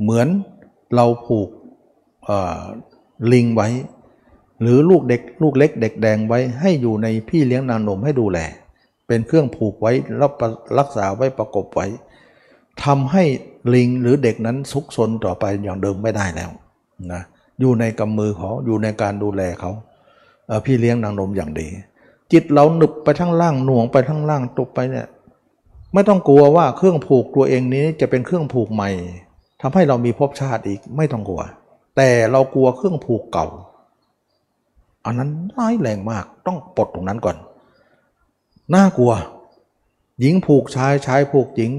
[0.00, 0.28] เหมือน
[0.94, 1.48] เราผูก
[3.32, 3.68] ลิงไว้
[4.60, 8.38] หรือลูกเด็กลูกเล็กเด็กแดงไว้ให้อยู่ในพี่เลี้ยงนางนมให้ดูแล
[9.06, 10.30] เป็นเครื่องผูกไว้แล้ว
[10.78, 11.86] รักษาไว้ประกบไว้
[12.84, 13.24] ทำให้
[13.74, 16.50] ลิงหรือเด็กนั้นซุกซนต่อไปอย่างเดิมไม่ได้แล้ว
[17.12, 17.22] นะ
[17.60, 19.70] อยู่ในกำมือเขาอยู่ในการดูแลเขา
[20.66, 21.68] พี่เลี้ยงนางนมอย่างดี
[22.32, 25.06] จิตเราหนึบไปทั้งล่างหน่วงไปทั้งล่างตกไปเนี่ย
[25.94, 28.90] ไม่ต้องกลัวว่าเครื่องผูกตัวเองนี้จะเป็นเครื่องผูกใหม่
[29.60, 31.42] ทำให้เรามีภพชาติอีกไม่ต้องกลัว
[31.96, 33.46] แต่เรากลัวเครื่องผูกเก่า
[35.04, 37.36] อันนั้นร้ายแรงมากต้องปลดตรงนั้นก่อน
[38.74, 39.12] น่ากลัว
[40.20, 41.72] หญิงผูกชายชายผูกหญิง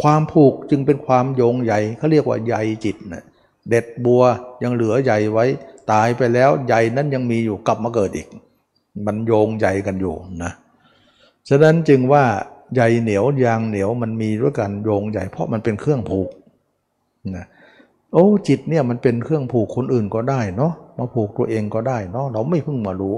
[0.00, 3.24] ความผูกจึงเป็นความโยงใหญ่เขาเรียกว่าใยจิตนะ
[3.68, 4.22] เด็ดบัว
[4.62, 5.44] ยังเหลือใหญ่ไว้
[5.92, 8.28] ตายไปแล้วใยนั้นยังมีอยู่กลับมาเกิดอีก
[9.06, 10.52] มันโยงใหญ่กันอยู่นะ
[11.48, 12.24] ฉะนั้นจึงว่า
[12.74, 16.28] ใยเหนียวยางเหนียวมันมีด้วยกันโยงใหญ่เพราะมันเป็นเครื่องผูก
[17.36, 17.46] นะ
[18.12, 23.16] โอ้จิตเนี่ยมันเป็นเครื่องผูกคนอื่นก็ได้เนาะมาผูกตัวเองก็ได้เนาะเราไม่เพิ่งมารู้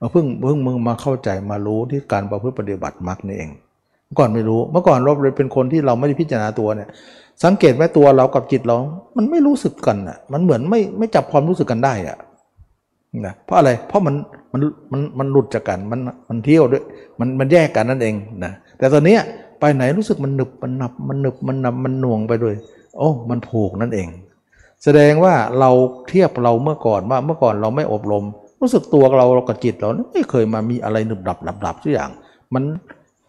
[0.00, 3.50] มาเพิ่งเพิ่งมึงมาเข้าใจมารู้ที่การประพฤติปฏิบัติมรรคนี่เอง
[4.04, 6.88] เมื่อก่อนไม่รู้ เมื่อก่อนเราเป็นคนที่เราไม่ได้พิจารณาตัวเนี่ย
[7.44, 8.76] สังเกตไหมตัวเรากับจิตเรา
[9.16, 12.18] มันไม่รู้สึกกันอะ มันเหมือนไม่ไม่จับความรู้สึกกันได้อะ
[13.26, 14.14] นะเพราะอะไรเพราะมัน
[14.52, 14.60] มัน
[14.92, 16.82] มันมันหลุดจากกันมันมันเที่ยวด้วย
[17.20, 18.14] มันมันแยกกันนั่นเอง
[18.44, 19.18] นะ แต่ตอนนี้
[19.60, 22.54] ไปไหนรู้สึกมันหนึบมันหนับมันหนึบมันหนับมันหน่วงไปด้วย
[22.98, 24.08] โอ้มันผูกนั่นเอง
[24.84, 25.70] แสดงว่าเรา
[26.08, 28.24] เทียบเราเมื่อก่อนว่าเมื่อก่อนเราไม่อบรม
[28.60, 32.10] รู้สึกตัวเราเรากับจิตเราไม่เคยมามีอะไรหนึบดับดับดับทุกอย่าง
[32.54, 32.64] มัน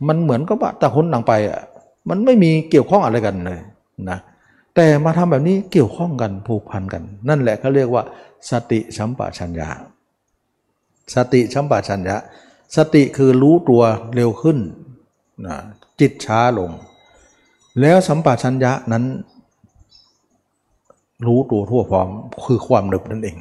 [0.07, 1.61] มันเหมือนกับว่าแต่คนหนังไปอะ
[2.09, 3.59] มันไม่มีเกี่ยวข้องอะไรกันเลย
[4.09, 4.19] นะ
[4.75, 8.03] แต่มาทำแบบนี้เกี่ยวข้องกันผูกพันกัน นั่นแหละเขาเรียกว่า
[8.49, 9.69] สติชัมปชัญญา
[11.15, 12.17] สติชัมปชัญญะ
[12.75, 13.81] สติคือรู้ตัว
[14.15, 14.57] เร็วขึ้น
[15.99, 16.69] จิตช้าลง
[17.81, 19.03] แล้วสัมปชัญญะนั้น
[21.27, 22.07] รู้ตัวทั่วพร้อม
[22.45, 23.38] คือความหนึบนั่นเอง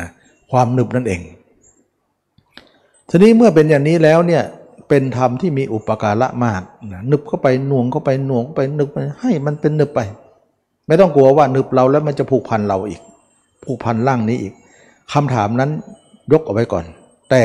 [0.00, 0.08] นะ
[0.50, 1.20] ความหนึบนั่นเอง
[3.08, 4.42] ทีนี้เมื่อเป็นอย่างนี้แล้วเนี่ย
[4.88, 6.62] เป็นธรรมที่มีอุปการะมาก
[6.92, 10.00] นะนึบเข้าไปหน่วงเข้าไปหน่วงเข้าไปนึบไปให้มันเป็นนึบไป
[10.86, 13.00] ไม่ต้องกลัวว่านึบเราแล้วมันจะผูกพันเราอีก
[13.64, 14.54] ผูกพันร่างนี้อีก
[15.12, 15.70] คำถามนั้น
[16.32, 16.84] ยกเอาไว้ก่อน
[17.30, 17.42] แต่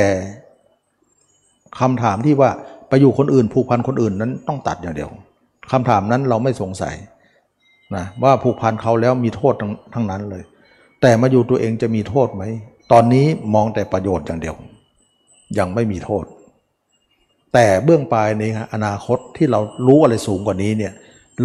[1.80, 2.52] คำถามที่ว่า
[2.90, 5.10] ไปอยู่คนอื่นผูกพันคนอื่นนั้นต้องตัดอย่างเดียว
[5.72, 6.96] คำถามนั้นเราไม่สงสัย
[7.96, 10.44] นะว่าผูกพันเขาแล้วมีโทษทั้งทั้งนั้นเลย
[11.02, 12.44] แต่มาอยู่ตัวเองจะมีโทษไหม
[12.92, 14.56] ตอนนี้มองแต่ประโยชน์อย่างเดียว
[15.58, 16.24] ยังไม่มีโทษ
[17.54, 18.44] แต่เบื้องปลายใน
[18.74, 20.94] อนาคตที่เรารู้อะไรสูงกว่านี้เนี่ย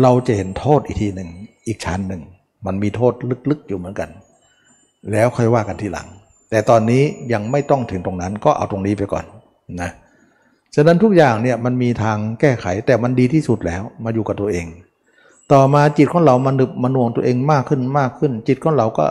[0.02, 1.28] เราจะเห็นโทษอีกทีหนึ่ง
[1.66, 2.22] อีกชั้นหนึ่ง
[2.66, 3.12] มันมีโทษ
[3.50, 4.10] ลึกๆอยู่เหมือนกัน
[5.12, 6.08] แล้วค่อยว่ากันทีหลัง
[6.50, 7.02] แต่ตอนนี้
[7.32, 9.24] ยังไม่ต้องถึงตรงนั้นก็เอาตรงนี้ไปก่อน
[9.80, 9.90] นะ
[10.74, 14.66] ฉะนั้นทุกอย่างเนี่ยมันมีทางแก้ไขแต่มันดีที่สุดแล้วมาอยู่กับตัวเอง
[15.52, 19.06] ต่อมาจิตของเรามันนึบมันน่วงตัวเองมากขึ้นมากขึ้น จิตของเราก็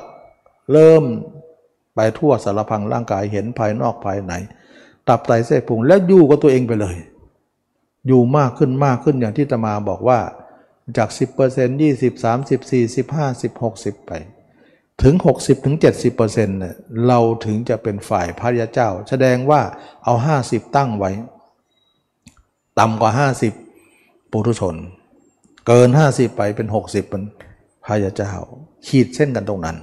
[0.72, 1.04] เริ่ม
[1.96, 4.34] ไปทั่วสารพังร่างกายเห็นภายนอกภายใน
[5.08, 6.98] ตับไตเส้นพุงแล้วอยู่กับตัวเองไปเลย
[8.08, 10.20] อยู่มากขึ้นมากขึ้นอย่างที่ตมาบอกว่า
[10.98, 11.10] จาก
[11.48, 14.12] 10% 20 30 40 50 60 ไป
[15.04, 16.76] ถึง 60ถึง70%เนี่ย
[17.08, 19.62] เราถึงจะเป็นฝ่ายพระยาเจ้า แสดงว่า
[20.04, 20.14] เอา
[20.46, 21.12] 50 ตั้งไว้
[22.80, 23.28] ต่ำกว่า
[23.78, 24.76] 50 ปุถุชน
[25.68, 27.24] เกินห้าสิบไปเป็นหกสิบเป็น
[27.86, 28.32] พายาเจ้า
[28.88, 29.78] ขีดเส้นกันตรงนั้น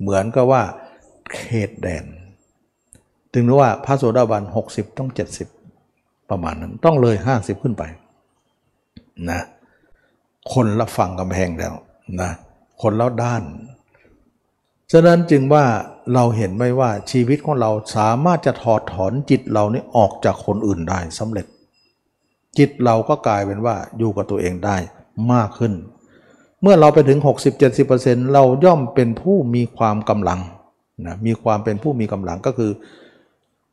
[0.00, 0.62] เหมือนกับว่า
[1.34, 2.04] เขตแดน
[3.32, 5.48] ถึงรู้ว่าพระโสดาบันหกสิบต้องเจ็ดสิบ
[6.30, 7.82] ประมาณนั้นต้องเลยห้าสิบขึ้นไป
[9.30, 9.40] นะ
[10.52, 11.74] คนละฝั่งกำแพงแล้ว
[12.20, 12.30] นะ
[12.82, 13.42] คนละด้าน
[14.92, 15.64] ฉะนั้นจึงว่า
[16.14, 21.46] เราเห็นไหมว่าชีวิตของเราสามารถจะถอดถอนจิตเรานี่ออกจากคนอื่นได้สำเร็จ
[22.58, 24.76] จิตเราก็กลายเป็นว่าอยู่กับตัวเองได้
[25.32, 25.72] มากขึ้น
[26.62, 27.18] เมื่อเราไปถึง
[27.76, 30.40] 60-70%เราย่อมเป็นผู้มีความกำลัง
[31.06, 32.72] นะมีความเป็นผู้มีกำลังก็คือ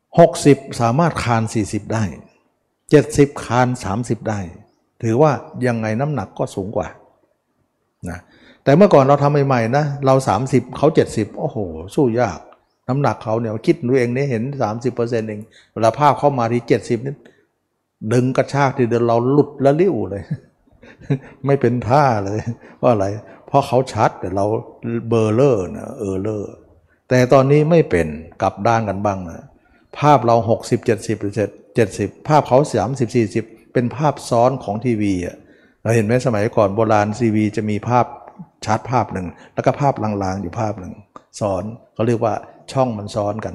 [0.08, 2.04] 60 สามารถคาน 40 ได้
[2.92, 3.68] 70 คาน
[3.98, 4.40] 30 ได้
[5.02, 5.32] ถือว่า
[5.66, 6.88] ยังไงน้ำหนักก็สูงกว่า
[8.08, 8.18] นะ
[8.64, 10.14] แต่เมื่อก่อนเราทำใหม่ๆนะเรา
[10.46, 11.56] 30 เขา 70 โอ้โห
[11.94, 12.38] สู้ยาก
[12.88, 14.42] น้ำหนักเขาเนี่ยคิดดูเองเนี่ยเห็น
[14.84, 15.40] 30%เอง
[15.72, 17.20] เวลาภาพเข้ามาที่ 70นี่ดึ
[18.12, 20.22] ดึงกระชากทีเดียวเราหลุดละลิ้วเลย
[21.46, 22.40] ไม่เป็นท่าเลย
[22.78, 23.06] เพราอะไร
[23.46, 24.44] เพราะเขาชัดแต่เรา
[25.08, 26.52] เบอร์เลอร์นะเออเลอร์
[27.08, 28.06] แต่ตอนนี้ไม่เป็น
[28.42, 29.40] กลับด้านกันบ้างนะ
[29.98, 30.80] ภาพเรา 60
[31.38, 32.58] 70 70 ภาพเขา
[32.92, 35.36] 30 40 เป็นภาพซ้อนของทีวีอะ
[35.82, 38.06] เราเห็นไหมสมัยก่อนโบราณทีวีจะมีภาพ
[38.66, 40.94] ชัดภาพหนึ่ง แล้วก็ภาพลางๆอยู่ภาพหนึ่ง
[41.40, 41.64] ซ้อน
[41.94, 42.34] เขาเรียกว่า
[42.72, 43.54] ช่องมันซ้อนกัน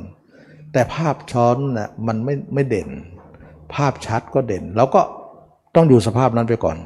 [0.73, 2.89] แต่ภาพซ้อนน่ะมันไม่ไม่เด่น
[3.75, 5.01] ภาพชัดก็เด่น แล้วก็
[5.75, 6.77] ต้องอยู่สภาพนั้นไปก่อน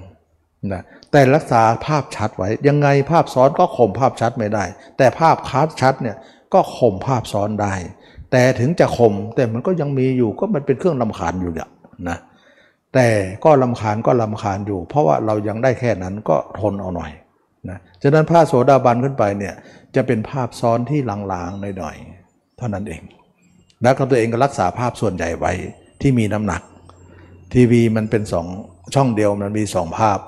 [0.73, 4.63] นะแต่รักษาภาพชัดไว้ ยังไงภาพซ้อนก็ข่มภาพชัดไม่ได้
[4.97, 6.17] แต่ภาพคัดชัดเนี่ย
[6.53, 7.73] ก็ข่มภาพซ้อนได้
[8.31, 11.69] แต่ถึงจะข่มแต่มันก็ยังมีอยู่ก็มันเป็นเครื่องลำคาญอยู่เนี่ย
[12.09, 12.17] นะ
[12.93, 13.07] แต่
[13.43, 17.11] ก็ลำคาญก็ลำคาญอยู่ เพราะว่าเรายังได้แค่นั้นก็ทนเอาหน่อย
[17.69, 19.53] นะฉะนั้นภาพโสดาบันขึ้นไปเนี่ย
[19.95, 23.01] จะเป็นภาพซ้อนที่ลางๆหน่อยๆเท่านั้นเอง
[23.83, 25.51] แล้วก็ตัวเองก็รักษาภาพส่วนใหญ่ไว้
[26.01, 26.61] ที่มีน้ำหนัก
[27.53, 28.47] ทีวีมันเป็นสอง
[28.95, 30.19] ช่องเดียวมันมีสองภาพ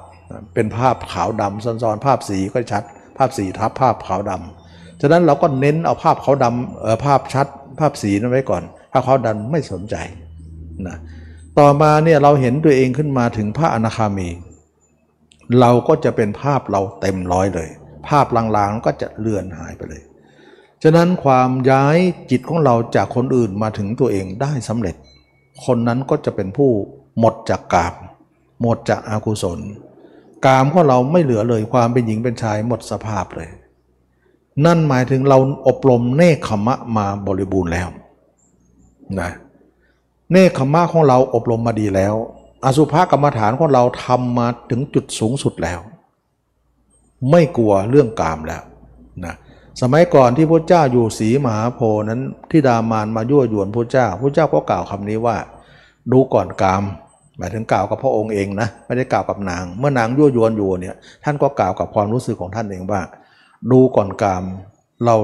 [0.54, 2.84] เป็นภาพขาวดำซ้อนๆภาพสีก็ชัด
[3.18, 7.48] ภาพสีทับภาพขาวดำฉะนั้นเราก็เน้นเอาภาพขาวดำเออภาพชัด
[7.80, 9.96] ภาพสีนั้นไว้ก่อนภาพขาวดำไม่สนใจ
[10.88, 10.98] นะ
[11.60, 14.30] ต่อมาเนี่ยเราเห็นตัวเองขึ้นมาถึงพระอนาคามี
[15.60, 17.70] เราก็จะเป็นภาพเราเต็มร้อยเลย
[18.08, 18.26] ภาพ
[18.58, 20.02] ลางๆก็จะเลือนหายไปเลย
[20.84, 21.98] ฉะนั้นความย้าย
[22.32, 24.96] จิตของเราจากคนอื่นมาถึงตัวเองได้สำเร็จ
[25.66, 26.72] คนนั้นก็จะเป็นผู้
[27.20, 27.94] หมดจากกาม
[28.62, 29.60] หมดจากอากุศล
[30.46, 33.50] กามของเราไม่เหลือเลยความเป็นหญิงเป็นชายหมดสภาพเลย
[34.66, 35.38] นั่นหมายถึงเรา
[35.68, 37.88] อบรมเนคขมะมาบริบูรณ์แล้ว
[39.20, 39.32] นะ
[40.32, 42.16] เนคขมะของเราอบรมมาดีแล้ว
[42.66, 45.80] อสุภกรรมฐานของเราทำมาถึงจุดสูงสุดแล้ว
[47.32, 48.64] ไม่กลัวเรื่องกามแล้ว
[49.26, 49.36] นะ
[49.82, 51.80] สมัยก่อนที่พระเจ้าอยู่ศรีมหาโพ
[52.10, 52.22] นั้น
[52.52, 55.38] ที่ดามานมายั่วยวนพระเจ้าพระเจ้าก็กล่าวคำนี้ว่า
[56.12, 56.84] ดูก่อนกาม
[57.38, 63.02] หมายถึงกล่าวกับพระองค์เองนะไม่ได้กล่าวกับนาง เมื่อนางยั่วยวนอยู่เนี่ยท่านก็กล่าวกับความรู้สึกของท่านเองว่า
[63.72, 64.44] ดูก่อนกาม
[65.06, 65.16] เรา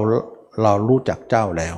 [0.62, 1.76] เรารู้จักเจ้าแล้ว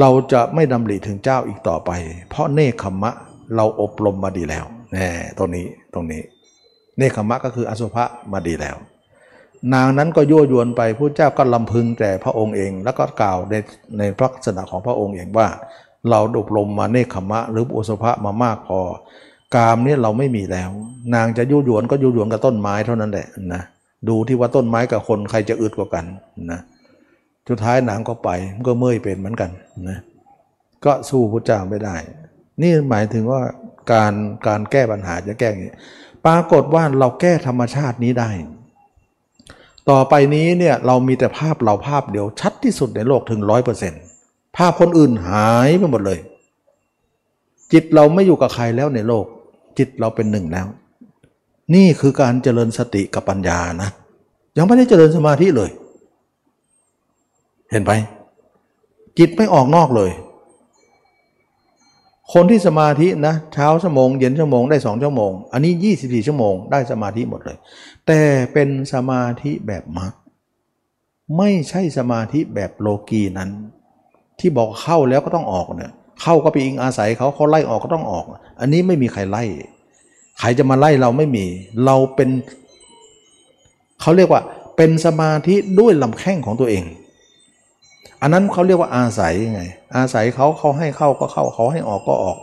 [0.00, 1.90] เราจะไม่ดำริถึงเจ้าอีกต่อไป
[2.30, 3.10] เพราะเนคขมะ
[3.56, 5.08] เราอบรมมาดีแล้วแน่
[5.38, 6.22] ตรงนี้ตรงนี้
[6.96, 8.76] เนคขมะก็คืออสุภะมาดีแล้ว
[9.74, 13.54] นางนั้นก็ยั่วยวนไปพระเจ้าก็ลำพึงแต่พระองค์เอง แล้วก็กล่าวใน
[13.98, 15.48] ในพระลักษณะของพระองค์เองว่า
[16.10, 18.80] เราอบรมมาเนคขมะ หรืออุสภะมามากพอ
[19.54, 20.70] กามเนี่ยเราไม่มีแล้ว
[21.14, 23.62] นางจะยั่วยวนก็ยั่วยวนกับต้นไม้เท่านั้นแหละนะ
[24.08, 26.04] ดูที่ว่าต้นไม้กับคนใครจะอึดกว่ากัน
[26.50, 26.60] นะ
[27.48, 29.50] สุดท้ายนางก็ไปมันก็เมื่อยเป็นเหมือนกัน
[29.88, 29.98] นะ
[30.84, 31.96] ก็สู้พระเจ้าไม่ได้
[32.62, 33.40] นี่หมายถึงว่า
[33.92, 34.12] การ
[34.46, 35.74] การแก้ปัญหาจะแก้อย่างนี้
[36.26, 38.30] ปรากฏว่าเราแก้ธรรมชาตินี้ได้
[39.90, 44.02] ต่อไปนี้เนี่ยเรามีแต่ภาพเราภาพเดียวชัดที่สุดในโลกถึงร้อยเปอร์เซ็นต์
[44.56, 46.18] ภาพคนอื่นหายไปหมดเลย
[47.72, 49.24] จิตเราไม่อยู่กับใครแล้วในโลก
[49.78, 50.66] จิตเราเป็นหนึ่งแล้ว
[51.74, 53.90] นี่คือการเจริญสติกับปัญญานะ
[54.56, 55.70] ยังไม่ได้เจริญสมาธิเลย
[57.70, 57.92] เห็นไหม
[59.18, 60.10] จิตไม่ออกนอกเลย
[62.32, 67.58] คนที่สมาธินะเช้าชั่วโมงเย็นชั่วโมงได้สองชั่วโมง อันนี้ 24 ชั่วโมงได้สมาธิหมดเลย
[68.06, 68.20] แต่
[68.52, 70.12] เป็นสมาธิแบบมรรค
[71.38, 73.50] ไม่ใช่สมาธิแบบโลกีนั้น
[74.42, 75.92] ที่บอกเข้าแล้วก็ต้องออกเนี่ย
[76.22, 78.24] เข้าก็ไปอิงอาศัยเขาเขาไล่ออกก็ต้องออก
[78.60, 79.44] อันนี้ไม่มีใครไล่
[80.40, 81.44] ใครจะมาไล่เราไม่มี
[81.84, 82.28] เราเป็น
[84.00, 84.42] เขาเรียกว่า
[84.76, 86.84] เป็นสมาธิด้วยลำแข้งของตัวเอง
[88.22, 89.62] อันนั้นเขาเรียกว่าอาศัยยังไง
[89.96, 92.36] อาศัยเขาเขาให้เข้าก็เข้าเขาให้ออกก็ออก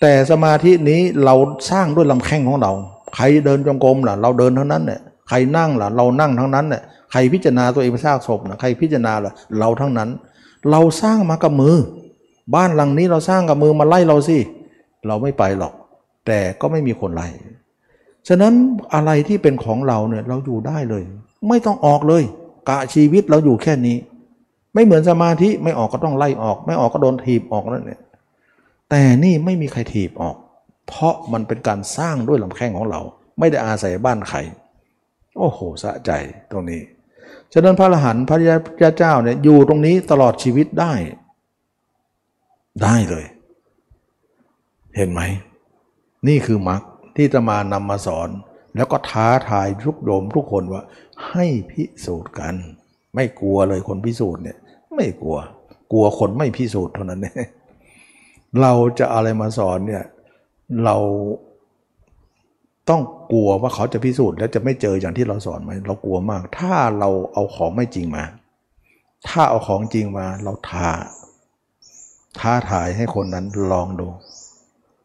[0.00, 1.34] แต่สมาธินี้เรา
[1.70, 2.72] สร้างด้วยลำแข้งของเรา
[3.16, 11.76] ใครเดินจงกรมล่ะ เราเดินเท่านั้นเนี่ยใครนั่งล่ะ เรานั่งทั้งนั้นเนี่ยใครพิจารณาตัวเองเป็นซากศพนะใครพิจารณาล่ะเราทั้งนั้นเเราสร้างมากับมือ
[12.54, 14.38] บ้านหลังนี้เราสร้างกับมือมาไล่เราสิ
[15.06, 15.74] เราไม่ไปหรอก
[16.26, 17.28] แต่ก็ไม่มีคนไล่
[18.28, 18.52] ฉะนั้น
[18.94, 21.02] อะไรที่เป็นของเราเนี่ยเราอยู่ได้เลย
[21.48, 22.22] ไม่ต้องออกเลย
[22.68, 23.96] กะชีวิตเราอยู่แค่นี้
[24.74, 28.00] ไม่เหมือนสมาธิไม่ออกก็ต้องไล่ออก ไม่ออกก็โดนถีบออกนั่นเนี่ย
[28.90, 30.36] แต่นี่ไม่มีใครถีบออก
[30.88, 33.00] เพราะมันเป็นการสร้างด้วยลำแข้งของเรา
[33.38, 34.38] ไม่ได้อาศัยบ้านใคร
[35.38, 36.10] โอ้โหสะใจ
[36.50, 36.80] ตรงนี้
[37.56, 38.38] ฉะนั้นพระอรหันต์พระ
[38.82, 40.92] ยาเจ้าเนี่ยอยู่ตรงนี้ตลอดชีวิตได้
[42.82, 43.26] ได้เลย
[44.96, 45.20] เห็นไหม
[46.28, 46.82] นี่คือมรรค
[47.16, 48.28] ที่จะมานำมาสอน
[48.76, 50.82] แล้วก็ท้าทายทุกโยมทุกคนว่า
[51.28, 52.54] ให้พิสูจน์กัน
[53.14, 54.58] ไม่กลัวเลยคนพิสูจน์เนี่ย
[54.94, 55.36] ไม่กลัว
[55.92, 57.48] กลัวคนไม่พิสูจน์เท่านั้นเอง
[58.60, 60.04] เราจะอะไรมาสอนเนี่ย
[60.84, 60.96] เรา
[62.90, 63.02] ต้อง
[63.32, 68.24] กลัวว่าเขาจะพิสูจน์แล้วจะไม่เจออย่างที่เราสอนไหมเรากลัวมาก ถ้าเราเอาของไม่จริงมา
[69.28, 70.88] ถ้าเอาของจริงมาเราท้า
[72.38, 74.08] ท้าทายให้คนนั้นลองดู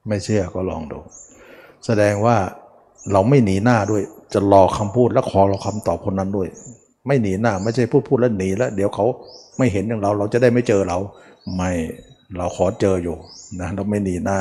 [0.08, 1.00] ไม่เชื่อก็ลองดู
[1.86, 2.38] แสดงว่า
[3.12, 4.04] เราไม่หนีหน้าด้วย
[4.34, 6.48] จะรอคำพูดและขอรอคำตอบคนนั้นด้วย
[7.08, 9.06] ไม่หนีหน้าไม่ใช่พูดพูดแล้วหนีแล้ว เดี๋ยวเขา
[9.58, 10.98] ไม่เห็นอย่างเรา เราจะได้ไม่เจอเรา
[11.56, 11.72] ไม่
[12.38, 13.16] เราขอเจออยู่
[13.60, 14.40] นะเราไม่หนีหน้า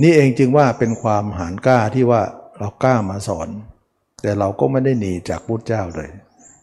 [0.00, 2.22] นี่เองจึงว่าเป็นความหานกล้าที่ว่า
[2.58, 3.48] เรากล้ามาสอน
[4.22, 6.10] แต่เราก็ไม่ได้หนีจากพุทธเจ้าเลย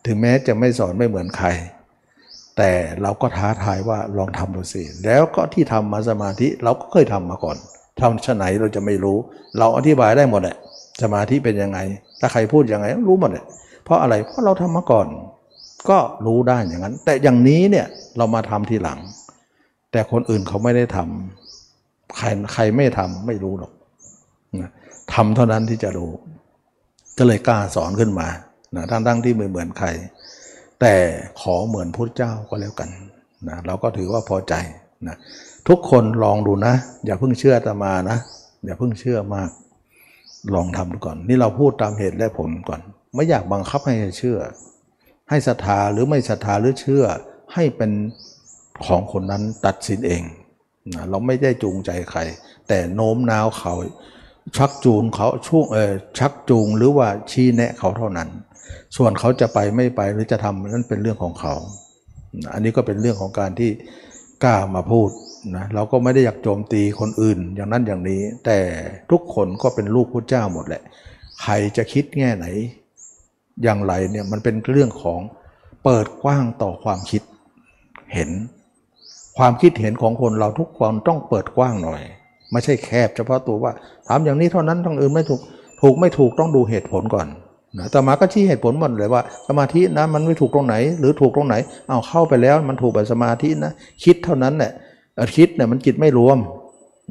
[0.06, 1.48] ถึงแม้จะไม่สอนไม่เหมือนใคร
[2.58, 7.58] แต่เราก็ท้าทายว่าลองทำดูสิแล้วก็ที่ทำมาสมาธิเราก็เคยทำมาก่อน
[8.02, 9.18] ทำชไหนเราจะไม่รู้
[9.58, 10.58] เราอธิบายได้หมดแหละ
[11.02, 11.80] สมาธิเป็นยังไง
[12.20, 13.46] ถ้าใครพูดยังไงรู้หมดเลย
[13.84, 15.08] เพราะอะไรเพราะเราทำมาก่อน
[15.90, 17.88] ก็รู้ได้อย่างนั้น แต่อย่างนี้เนี่ย
[18.18, 19.00] เรามาทำทีหลัง
[19.92, 21.39] แต่คนอื่นเขาไม่ได้ทำ
[22.18, 23.72] ใครใครไม่ทำไม่รู้หรอก
[25.14, 26.12] ทำเท่านั้นที่จะรู้
[27.18, 28.28] ก็เลยกล้าสอนขึ้นมา
[28.76, 29.88] นะทั้งทั้งที่ไม่เหมือนใคร
[30.82, 30.96] แต่
[31.42, 32.90] ขอเหมือนพุทธเจ้าก็แล้วกัน
[33.48, 34.54] นะเราก็ถือว่าพอใจ
[35.08, 35.16] นะ
[35.68, 36.74] ทุกคนลองดูนะ
[37.06, 38.18] อย่าเพิ่งเชื่อตมานะ
[38.66, 39.50] อย่าเพิ่งเชื่อมาก
[40.54, 42.82] ลองทำดูก่อน นี่เราพูดตามเหตุและผลก่อน
[43.16, 44.38] ไม่อยากบังคับให้เชื่อ
[45.30, 47.04] ให้ศรัทธาหรือไม่ศรัทธาหรือเชื่อ
[47.54, 47.92] ให้เป็น
[48.86, 50.24] ของคนนั้นตัดสินเอง
[50.94, 52.20] นะเราไม่ได้จูงใจใคร
[52.68, 53.74] แต่โน้มน้าวเขา
[54.58, 58.30] ชักจูงเขาช่วงเออชักจูงหรือว่าชี้แนะเขาเท่านั้น
[58.98, 61.54] ส่วนเขาจะไปไม่ไปหรือจะทำนั่นเป็นเรื่องของเขา
[62.54, 63.72] อันนี้ก็เป็นเรื่องของการที่
[64.44, 65.10] กล้ามาพูด
[65.56, 68.60] นะเราก็ไม่ได้อยากโจมตีคนอื่นอย่างนั้นอย่างนี้ แต่
[69.12, 70.82] ทุกคนก็เป็นลูกพระเจ้าหมดแหละ
[71.42, 72.46] ใครจะคิดแง่ไหน
[73.64, 75.20] อย่างไรเนี่ยมันเป็นเรื่องของ
[75.84, 77.22] เปิดกว้างต่อความคิด
[78.14, 78.30] เห็น
[79.40, 82.02] ความคิดเห็นของคนเราทุกคนต้องเปิดกว้างหน่อย
[82.52, 83.72] ไม่ใช่แคบเฉพาะตัวว่า
[84.08, 85.42] ถามอย่างนี้เท่านั้นทั้งอื่นไม่ถูก
[85.82, 87.28] ถูกไม่ถูกต้องดูเหตุผลก่อน
[87.78, 91.56] นะแต่มาก็ชี้เหตุผลหมดเลยว่า สมาธินะมันไม่ถูกตรงไหน หรือถูกตรงไหน
[91.88, 93.72] เอาเข้าไปแล้วมันถูกแบบสมาธินะ
[94.04, 94.72] คิดเท่านั้นแหละ
[95.36, 96.38] คิดเนี่ยมันจิตไม่รวม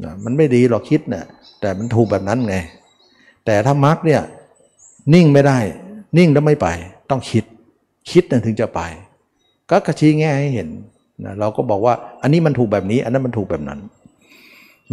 [0.05, 1.25] นะมันไม่ดีหรอกคิดเนี่ย
[1.61, 2.57] แต่มันถูกแบบนั้นไง
[3.47, 4.23] แต่ถ้ามักเนี่ย
[5.15, 5.59] นิ่งไม่ได้
[6.19, 6.69] นิ่งแล้วไม่ไป
[7.11, 7.45] ต้องคิด
[8.11, 8.81] คิดนั่นถึงจะไป
[9.71, 10.69] ก็กระชี้แง่ให้เห็น
[11.25, 13.81] นะเราก็บอกว่าอันนี้มันถูกแบบนี้ อันนั้นมันถูกแบบนั้น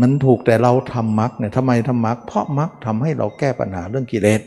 [0.02, 4.42] มันถูกแต่เราทำมักเนี่ยทำไมทำมักเพราะมักทำให้เราแก้ปัญหาเรื่องกิเลส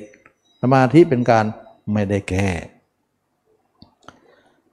[0.63, 1.45] สมาธิเป็นการ
[1.93, 2.49] ไม่ได้แก้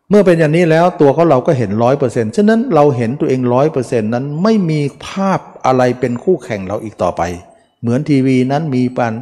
[0.10, 7.22] เมื่อเป็นอย่างนี้แล้วตัวเขาเราก็เห็นร้อยเปอร์เซ็นต์ฉะนั้นเราเห็นตัวเองร้อยเปอร์เซ็นต์นั้นไม่มีภาพอะไรเป็นคู่แข่งเราอีกต่อไป
[7.82, 9.14] เหมือนทีวีนั้นมีปัน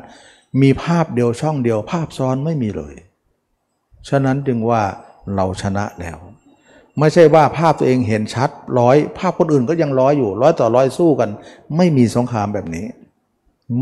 [0.62, 2.96] มีภาพเดียวช่องเดียว ภาพซ้อนไม่มีเลย
[4.10, 4.82] ฉะนั้นจึงว่า
[5.36, 6.18] เราชนะแล้ว
[7.00, 8.50] ไม่ใช่ว่าภาพตัวเองเห็นชัด
[8.80, 11.30] ร้อยภาพคนอื่นก็ยังร้อยอยู่ร้อยต่อร้อยสู้กัน
[11.78, 12.86] ไม่มีสงครามแบบนี้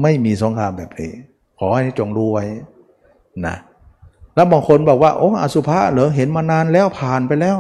[0.01, 1.11] ไม่มีสงครามแบบนี้
[1.59, 2.45] ขอให้จงรู้ไว้
[3.45, 3.55] นะ
[4.35, 7.57] แล้วบางคนบอกว่าโอ้อสุภะเหรอเห็นมานานแล้วผ่านไปแล้ว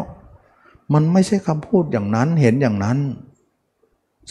[0.93, 2.97] มันไม่ใช่คำพูดอย่างนั้นเห็นอย่างนั้น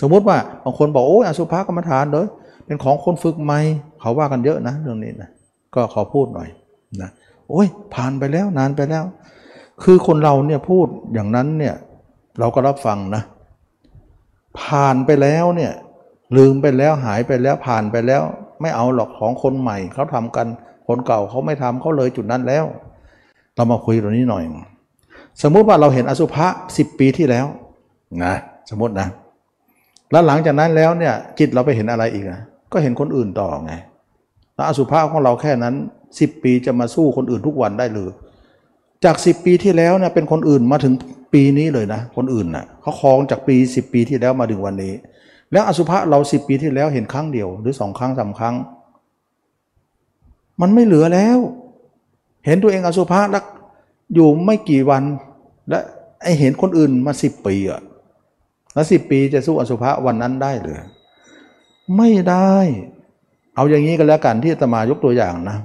[0.00, 2.26] สมมติว่าบางคนบอกโอ้อสุภะกรรมฐานเด้อ
[2.66, 3.58] เป็นของคนฝึกใหม่
[4.00, 5.30] เขาว่ากันเยอะนะเรื่องนี้นะ
[5.74, 6.48] ก็ขอพูดหน่อย
[7.00, 7.10] นะ
[7.50, 9.04] โอ้ยผ่านไปแล้วนานไปแล้ว
[9.84, 11.74] คือคนเราเนี่ยพูดอย่างนั้นเนี่ย
[12.38, 13.22] เราก็รับฟังนะ
[14.60, 15.72] ผ่านไปแล้วเนี่ย
[16.36, 18.22] ลืมไปแล้วหายไปแล้วผ่านไปแล้ว
[18.60, 20.46] ไม่เอาหรอกของคนใหม่เขาทำกัน
[20.88, 22.64] คนเก่าเขาไม่ทำเขาเลยจุดนั้นแล้ว
[23.56, 24.44] เรามาคุยตรงนี้หน่อย
[25.42, 26.46] สมมุติว่าเราเห็นอสุภะ
[26.76, 27.46] สิบปีที่แล้ว
[28.24, 28.34] นะ
[28.70, 29.08] สมมตินะ
[30.10, 32.40] แล้วหลังจากนั้นแล้วเนี่ยจิตเราไปเห็นอะไรอีกนะ
[32.72, 33.72] ก็เห็นคนอื่นต่อไง
[34.54, 35.74] แล้วอสุภะของเราแค่นั้น
[36.20, 38.10] สิบปีจะมาสู้คนอื่นทุกวันได้หรือ
[39.04, 40.94] จากสิบปีที่แล้วเนี่ยเป็นคนอื่นมาถึง
[41.34, 44.94] ปีนี้เลยนะ คนอื่นนะ่ะเขาคลองจากปีสิบปีที่แล้วมาถึงวันนี้
[45.52, 48.54] แล้วอสุภะเราสิบปีที่แล้วเห็นครั้งเดียว หรือสองครั้งสาครั้ง
[50.60, 51.38] มันไม่เหลือแล้ว
[52.46, 53.44] เห็นตัวเองอสุภะแล้ว
[54.14, 55.02] อยู่ไม่กี่วัน
[55.68, 55.78] และ
[56.22, 57.80] ไอเห็นคนอื่นมาสิบปีอะ
[58.74, 60.80] แล้วสิบปีจะสู้อสุภะวันนั้นได้หรือ
[61.96, 62.54] ไม่ได้
[63.54, 65.56] เอาอย่างนี้ก็แล้วกันที่ตมายกตัวอย่างนะ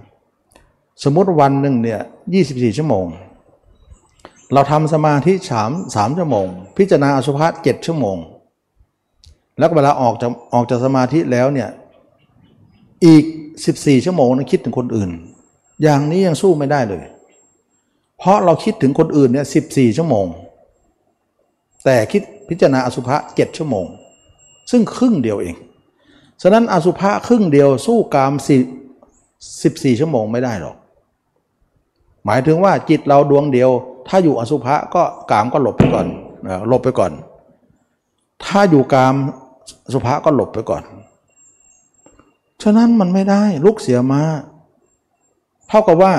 [1.03, 1.99] สมมติวันหนึ่งเนี่ย
[2.34, 2.41] ยี
[2.77, 3.05] ชั่วโมง
[4.53, 6.47] เราทำสมาธิสามสามชั่วโมง
[6.77, 8.17] พิจารณาอสุภะเจ็ดชั่วโมง
[9.59, 11.69] แล้วเวลาออกจากออกจากสมาธิแล้วเนี่ย
[13.05, 13.23] อีก
[13.65, 15.11] 14 ชั่วโมงนั้นคิดถึงคนอื่น
[15.84, 17.03] อย่างนี้ยังสู้ไม่ได้เลย
[18.19, 19.45] เพราะเราคิดถึงคนอื่นเนี่ย
[19.77, 20.26] สิชั่วโมง
[21.85, 23.85] แต่คิดพิจารณาอสุภะเจ็ดชั่วโมง
[24.72, 25.55] ซึ่งครึ่งเดียวเอง
[26.41, 28.34] ฉะนั้นอสุภะครึ่งเดียวสู้กาม
[29.63, 30.76] สิบสี่ชั่วโมงไม่ได้หรอก
[32.26, 33.69] หมายถึงว่าจิตเราดวงเดียว
[34.07, 36.07] ถ้าอยู่อสุภะก็กามก็หลบไปก่อน
[36.68, 37.11] หลบไปก่อน
[38.45, 39.15] ถ้าอยู่กาม
[39.93, 40.84] สุภะก็หลบไปก่อน
[42.64, 44.22] ฉะนั้นมันไม่ได้ลุกเสียมา
[45.68, 46.14] เท่ากับว่า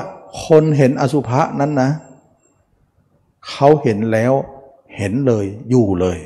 [0.46, 1.90] คนเห็นอสุภะนั้นนะ
[3.50, 4.32] เขาเห็นแล้ว
[4.96, 6.18] เห็นเลยอยู่เลย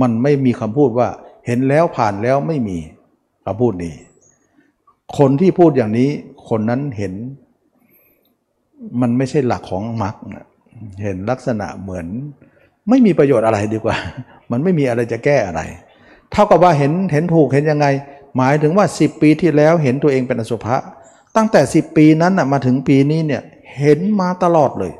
[0.00, 1.08] มันไม่มีคำพูดว่า
[1.46, 2.78] เห็นแล้วผ่านแล้วไม่มี
[3.44, 3.94] คำพูดนี้
[5.18, 6.10] คนที่พูดอย่างนี้
[6.48, 7.14] คนนั้นเห็น
[9.00, 10.14] มันไม่ใช่หลักของมรรค
[11.02, 12.06] เห็นลักษณะเหมือน
[12.88, 13.96] ไม่มีประโยชน์อะไรดีกว่า
[14.50, 15.60] มันไม่มีอะไรจะแก้อะไร
[16.30, 17.86] เท่ากับว่าเห็นเห็นถูกเห็นยังไง
[18.36, 20.76] หมายถึงว่า 10 ปีที่แล้วเห็นตัวเองเป็นอสุภะ
[21.36, 23.42] ตั้งแต่ 10 ปีนั้นนะมาถึงปีนี้เนี่ย
[23.76, 24.92] เห็นมาตลอดเลย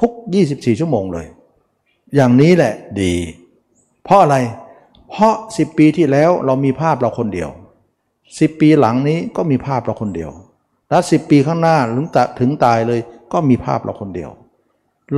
[0.00, 0.12] ทุก
[0.46, 1.26] 24 ชั่วโมงเลย
[2.14, 3.14] อย่างนี้แหละดี
[4.04, 4.36] เพราะอะไร
[5.10, 7.50] เพราะ 10 ปีที่แล้วเรามีภาพเราคนเดียว
[8.04, 10.30] 10 ปีหลังนี้ก็มีภาพเราคนเดียว
[10.92, 12.06] แล้ว10ปีข้างหน้าถึง
[12.40, 13.00] ถึงตายเลย
[13.32, 14.30] ก็มีภาพเราคนเดียว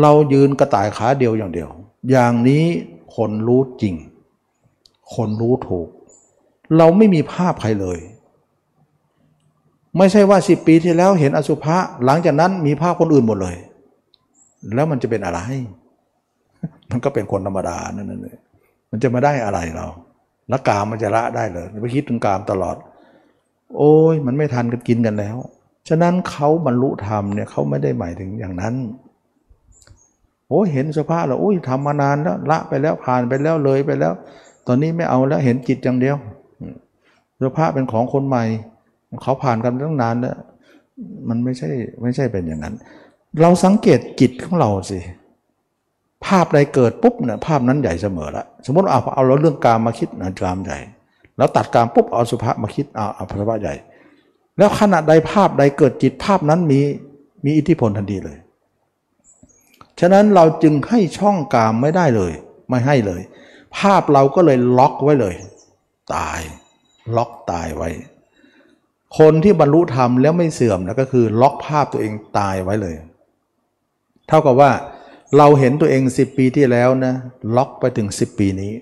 [0.00, 1.68] เรายืนกระต่ายขาเดียวอย่างเดียว
[2.10, 2.64] อย่างนี้
[3.16, 3.94] คนรู้จริง
[5.14, 5.88] คนรู้ถูก
[6.76, 7.98] เราไม่มีภาพใครเลย
[9.98, 13.56] ไม่ใช่ว่าสิบปีที่แล้วเห็นอสุภะหลังจากนั้นมีภาพคนอื่นหมดเลย
[14.74, 15.40] แล้วมันจะเป็นอะไร
[16.90, 18.36] มันก็เป็นคนธรรมดานั่นเลย
[18.90, 19.86] มันจะมาได้อะไรเรา
[20.50, 22.76] ล้วกามมันจะละได้เลยไปคิดถึงกามตลอด
[23.76, 25.36] โอ้ยมันไม่ทันกันกินกันแล้ว
[25.88, 28.74] ฉะนั้นเขาบรรลุธรรมเนี่ยเขาไม่ได้หมายถึงอย่างนั้น
[30.48, 34.12] โอ้เห็นสภาพแล้วโอ้ยทำมานานแล้วละไปแล้วผ่านไปแล้วเลยไปแล้ว
[34.66, 36.16] ตอนนี้ไม่เอาแล้วเห็นจิตอย่างเดียว
[37.42, 38.44] สภาพเป็นของคนใหม่
[39.22, 40.36] เขาผ่านกันตั้งนานแล้ว
[41.28, 41.68] มันไม่ใช่
[42.02, 42.74] ไม่ใช่เป็นอย่างนั้น
[43.40, 44.98] เราสังเกตจิตของเราสิ
[46.26, 50.78] ภาพใดเกิดปุ๊บเนี่ยภาพนั้นใหญ่เสมอละสมมติเอาเอาเราเรื่องการมาคิดนะกามใหญ่
[51.36, 53.74] แล้วตัดการปุ๊บเอาสุภาพมาคิดเอาเอาพระใหญ่
[54.58, 56.80] แล้วขณะใดภาพใดเกิดจิตภาพนั้นมี
[57.44, 58.38] มีอิทธิพลทันทีเลย
[60.00, 62.32] ฉะนั้นเราจึงให้ช่องกามไม่ได้เลย
[62.68, 63.20] ไม่ให้เลย
[63.78, 65.34] ภาพเราก็เลยล็อกไว้เลย
[66.14, 66.40] ตาย
[67.16, 67.90] ล็อกตายไว้
[69.18, 72.94] คนที่บรรลุธรรมแล้วไม่เสื่อมนะก็คือล็อกภาพตัวเองตายไว้เลย
[74.28, 74.70] เท่ากับว่า
[75.36, 77.14] เราเห็นตัวเองสิบปีที่แล้วนะ
[77.56, 78.72] ล็อกไปถึงสิบปีนี้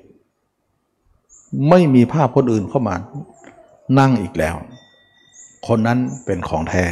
[1.68, 2.96] ไม่มีภาพคนอื่นเข้ามา
[3.98, 4.56] นั่งอีกแล้ว
[5.68, 6.84] คนนั้นเป็นของแท้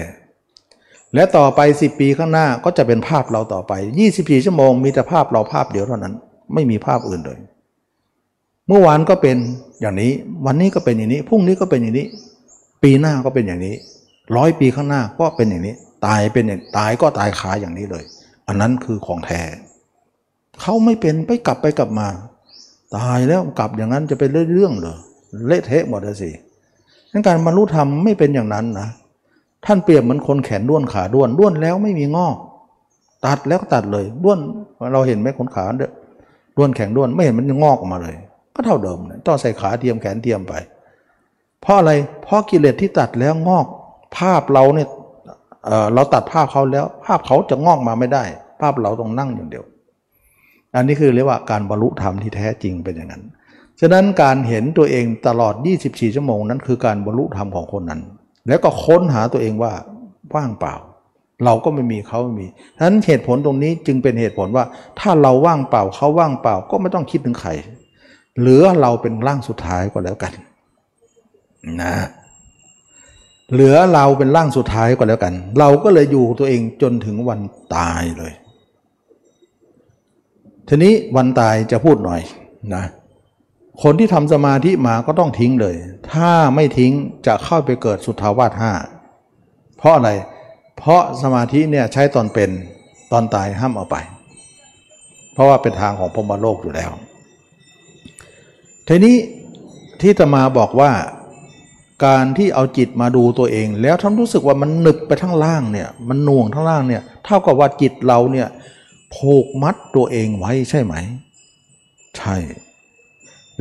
[1.15, 6.15] และต่อไปสิปีข้างหน้าก็จะเป็นภาพเราต่อไปยี่สิบสี่ชั่วโมงมีแต่ภาพเราภาพเดียวเท่านั้น
[6.55, 7.39] ไม่มีภาพอื่นเลย
[8.69, 9.37] เมื่อวานก็เป็น
[9.81, 10.13] อย่างนี้
[10.47, 12.07] วันนี้ก็เป็นอย่างนี้พรุ่งนี้ก็เป็นอย่างนี้
[12.83, 13.75] ปีหน้าก็เป็นอย่างนี้
[14.37, 15.75] ร้อยปีข้างหน้าก็เป็นอย่างนี้
[16.07, 18.05] ตายเป็นอย่างตายก็ตายขาอย่างนี้เลย
[18.49, 19.41] อันนั้นคือของแท้
[20.61, 22.09] เขาไม่เป็นไปกลับไปกลับมา
[22.97, 24.97] ตายแล้วกลับอย่างนั้นจะเป็นเรื่องเหรอ
[25.47, 26.31] เละเทะหมดเลยสิ
[27.13, 28.89] นั้นการบรรลุธรรมไม่เป็นอย่างนั้นนะ
[29.67, 32.37] ท่านเปรียบเหมือนคนแขนด้วนขาด้วนด้วนแล้วไม่มีงอก
[33.27, 34.39] ตัดแล้วตัดเลยด้วน
[34.93, 35.91] เราเห็นไหมคนขาเด้อ
[36.57, 38.17] ด้วนแข็งด้วนไม่เห็นมันงอกออกมาเลย
[38.55, 40.55] ก็เท่าเดิมต้องใส่ขาเทียมแขนเทียมไป
[41.61, 41.93] เพราะอะไร
[42.23, 43.67] เพราะกิเลสที่ตัดแล้วงอก
[44.17, 44.89] ภาพเราเนี่ย
[45.67, 48.25] เเราตัดภาพเขาแล้ว ภาพเขาจะงอกมาไม่ได้
[48.61, 49.65] ภาพเราต้องนั่งอย่างเดียว
[50.75, 53.23] อันนี้คือเรียกว่าการบรรลุธรรมที่แท้จริงเป็นอย่างนั้น
[53.81, 55.55] ฉะนั้นการเห็นตัวเองตลอด
[55.85, 58.01] 24 ชั่วโมงนั้นคือการบรรลุธรรมของคนนั้น
[58.49, 59.73] แล้วก็ค้นหาตัวเองว่า
[60.35, 60.75] ว่างเปล่า
[61.45, 62.47] เราก็ไม่มีเขาไม่มี
[62.77, 64.65] ฉะนั้นเหตุผลตรงนี้จึงเป็นเหตุผลว่า
[65.01, 67.51] ถ้าเราว่างเปล่าเขาว่างเปล่าก็ไม่ต้องคิดถึงใคร
[68.39, 70.33] เหลือเราเป็นร่างสุดท้ายก็แล้วกัน
[71.83, 71.95] นะ
[73.53, 77.41] เหลือเราเป็นร่างสุดท้ายก็แล้วกัน เราก็เลยอยู่ตัวเองจนถึงวัน
[77.75, 78.33] ตายเลย
[80.69, 82.21] ทีนี้วันตายจะพูดหน่อย
[82.75, 82.85] นะ
[83.83, 85.77] คนที่ทำสมาธิมาก็ต้องทิ้งเลย
[86.13, 86.93] ถ้าไม่ทิ้ง
[87.27, 88.73] จะเข้าไปเกิดสุทธาวาสห้า
[89.79, 90.11] เพราะอะไร
[90.79, 92.51] เพราะสมาธิเนี่ยใช้ตอนเป็น
[93.13, 93.97] ตอนตายห้ามเอาไป
[95.33, 96.91] เพราะว่าเป็นทางของพรมโลกอยู่แล้ว
[98.89, 99.17] ทีนี้
[100.01, 100.91] ที่ตมาบอกว่า
[102.07, 108.49] การที่เอาจิตมาดูตัวเอง แล้วทำรู้สึกว่ามันหนึบไปทั้งล่างเนี่ยมันหน่วงทั้งล่างเนี่ยเท่ากับว่าจิตเราเนี่ย
[109.15, 110.95] ผูกมัดตัวเองไว้ใช่ไหม
[112.19, 112.37] ใช่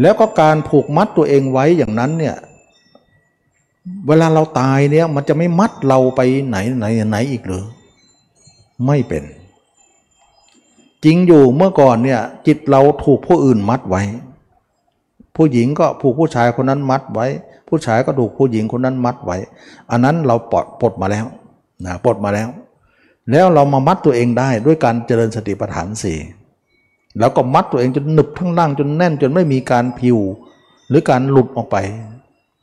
[0.01, 2.35] แล้วก็การผูกมัดตัวเองไว้อย่างนั้นเนี่ย
[4.07, 7.65] เวลาเราตายเนี่ยมันจะไม่มัดเราไปไหนไหนไหนอีกหรือ
[8.85, 9.23] ไม่เป็น
[11.05, 14.01] จริงอยู่เมื่อก่อนเนี่ยจิตเราถูกผู้อื่นมัดไว้
[15.35, 17.27] ผู้หญิงก็ผูกผู้ชายคนนั้นมัดไว้
[17.67, 19.37] ผู้ชายก็ถูกผู้หญิงคนนั้นมัดไว้
[19.91, 21.25] อันนั้นเราปลดปลดมาแล้ว
[21.85, 22.49] นะปลดมาแล้ว
[23.31, 26.17] แล้วเรามามัดตัวเองได้ด้วยการเจริญสติปัฏฐานสี่
[27.19, 30.17] แล้วก็มัดตัวเองจนหนึบทั้งล่างจนแน่นจนไม่มีการพิว
[30.89, 31.77] หรือการหลุดออกไป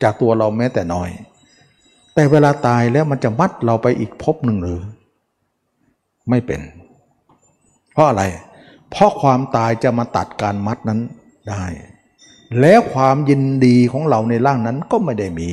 [0.02, 1.10] จากตัวเราแม้แต่น้อย
[2.14, 4.80] แต่เวลาตายแล้วมันจะมัดเราไปอีกภพหนึ่งหรือ
[6.30, 6.60] ไม่เป็น
[7.92, 8.24] เพราะอะไร
[8.90, 11.00] เพราะความตายจะมาตัดการมัดนั้น
[11.48, 11.64] ได้
[12.60, 15.48] แล้วความยินดีของเราในร่างนั้นก็ไม่ได้มี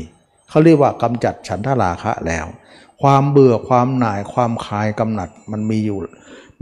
[0.50, 2.46] เขาเรียกว่ากำจัดฉันทราคะแล้ว
[3.02, 6.00] ความเบื่อความหน่ายความคลายกำหนัดมันมีอยู่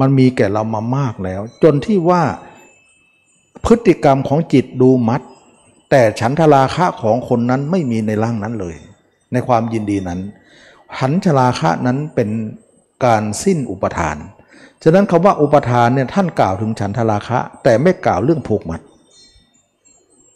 [0.02, 2.22] มันมีแก่เรามามากแล้ว จนที่ว่า
[3.66, 5.22] พฤติกรรมของจิตดูมัด
[5.90, 8.76] แต่ฉันทราคะของคนนั้นไม่มีในร่างนั้นเลย
[9.34, 10.20] ในความยินดีนั้น
[10.98, 12.30] ฉันทราคะนั้นเป็น
[13.06, 14.18] การสิ้นอุปทาน
[14.84, 18.82] ฉะนั้นคำว่าอุปทานเนี่ยท่านกล่าวถึงฉันทราคะ แต่ไม่กล่าวเรื่องผูกมัด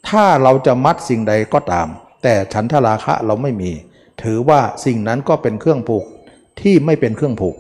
[0.08, 1.88] ถ้าเราจะมัดสิ่งใดก็ตาม
[2.24, 3.72] แต่ฉันทราคะเราไม่มี
[4.22, 6.06] ถือว่าสิ่งนั้นก็เป็นเครื่องผูก
[6.62, 7.56] ที่ไม่เป็นเครื่องผูก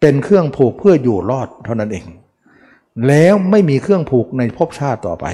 [0.00, 2.04] เป็นเครื่องผูกเพื่ออยู่รอดเท่านั้นเอง
[3.08, 5.26] แล้วไม่มีเครื่องผูกในภพชาติต่อไป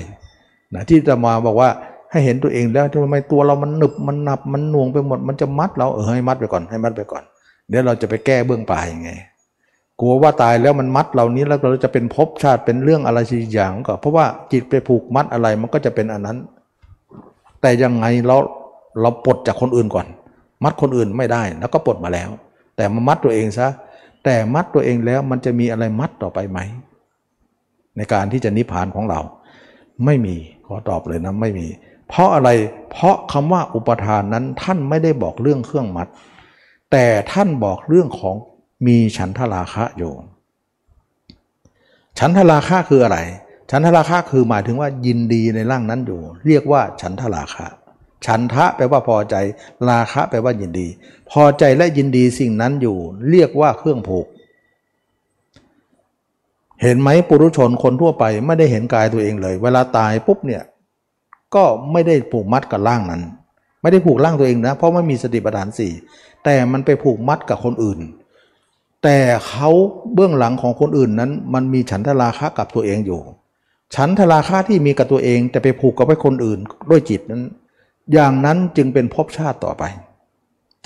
[0.75, 1.71] นะที่จะมาบอกว่า
[2.11, 7.23] ให้เห็นตัวเองแล้วทำไมตัวเรามันหนึบมันหนับมันหน่วงไปหมด มันจะมัดเราเออให้มัดไปก่อนให้มัดไปก่อน
[7.69, 9.11] เดี๋ยวเราจะไปแก้เบื้องปลายยังไง
[10.01, 16.39] กลัวว่าตายแล้วมันมัดเรานี้แล้วเราจะเป็นภพชาติเป็นเรื่องอะไรสักอย่างก็เพราะว่าจิตไปผูกมัดอะไรมันก็จะเป็นอันนั้น
[17.61, 18.37] แต่ยังไงเรา
[19.01, 20.07] เราปลดจากคนอื่นก่อน
[20.65, 22.31] มัดคนอื่นไม่ได้แล้วก็ปลดมาแล้ว
[22.77, 23.69] แต่มามัดตัวเองซะ
[24.25, 26.59] แต่มัดตัวเองแล้วมันจะมีอะไรมัดต่อไปไหม
[27.97, 29.21] ในการที่จะนิพพานของเรา
[30.05, 30.37] ไม่มี
[30.67, 31.69] ขอตอบเลยนะไม่มี
[32.09, 32.49] เพราะอะไร
[32.91, 36.09] เพราะคำว่าอุปทานนั้นท่านไม่ได้บอกเรื่องเครื่องมัด
[36.93, 38.35] แต่ท่านบอกเรื่องของ
[38.87, 40.13] มีฉันทราคะอยู่
[42.19, 43.19] ฉันทราคะคืออะไร
[43.71, 47.67] ฉันทราคะคือหมายถึงว่ายินดีในร่างนั้นอยู่ เรียกว่าฉันทราคะ
[48.27, 49.35] ฉันทะแปลว่าพอใจ
[49.89, 50.89] ราคะแปลว่ายินดี
[51.31, 52.97] พอใจและยินดีสิ่งนั้นอยู่
[53.31, 54.27] เรียกว่าเครื่องผูก
[56.83, 60.63] เห็นไหมปุรุชนคนทั่วไปไม่ได้เห็นกายตัวเองเลย เวลาตายปุ๊บเนี่ย
[61.55, 63.23] ก็ไม่ได้ผูกมัดกับร่างนั้น
[63.83, 65.93] ไม่ได้ผูกร่างตัวเองนะ เพราะไม่มีสติปัฏฐานสี่
[66.45, 68.01] แต่มันไปผูกมัดกับคนอื่น
[69.03, 69.19] แต่
[69.49, 69.71] เขา
[70.15, 73.21] เบื้องหลังของคนอื่นนั้น มันมีฉันทราคะกับตัวเองอยู่
[73.95, 76.59] ฉันทราคะที่มีกับตัวเอง แต่ไปผูกกับไปคนอื่น
[76.91, 77.43] ด้วยจิตนั้น
[78.13, 79.83] อย่างนั้นจึงเป็นภพชาติต่อไป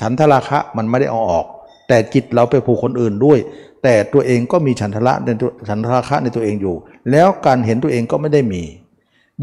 [0.01, 1.47] ฉันทราคะมันไม่ได้เอาออก
[1.89, 3.39] แต่จิตเราไปผูกคนอื่นด้วย
[3.83, 6.77] แต่ตัวเองก็มีฉันทระในตัวฉันทราคะในตัวเองอยู่
[7.11, 8.63] แล้วการเห็นตัวเองก็ไม่ได้มี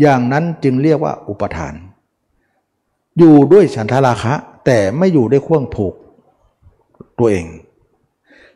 [0.01, 1.73] อย่างนั้นจึงเรียกว่าอุปทาน
[3.19, 4.33] อยู่ด้วยฉันทราคะ
[4.65, 5.93] แต่ไม่อยู่ด้วยเครื่องผูก
[7.19, 7.45] ตัวเอง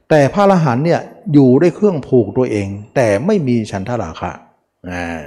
[0.09, 1.01] แต่พระอรหันเนี่ย
[1.33, 4.31] อยู่ด้วยเครื่องผูกตัวเอง แต่ไม่มีฉันทราคะ
[4.89, 5.21] อ่า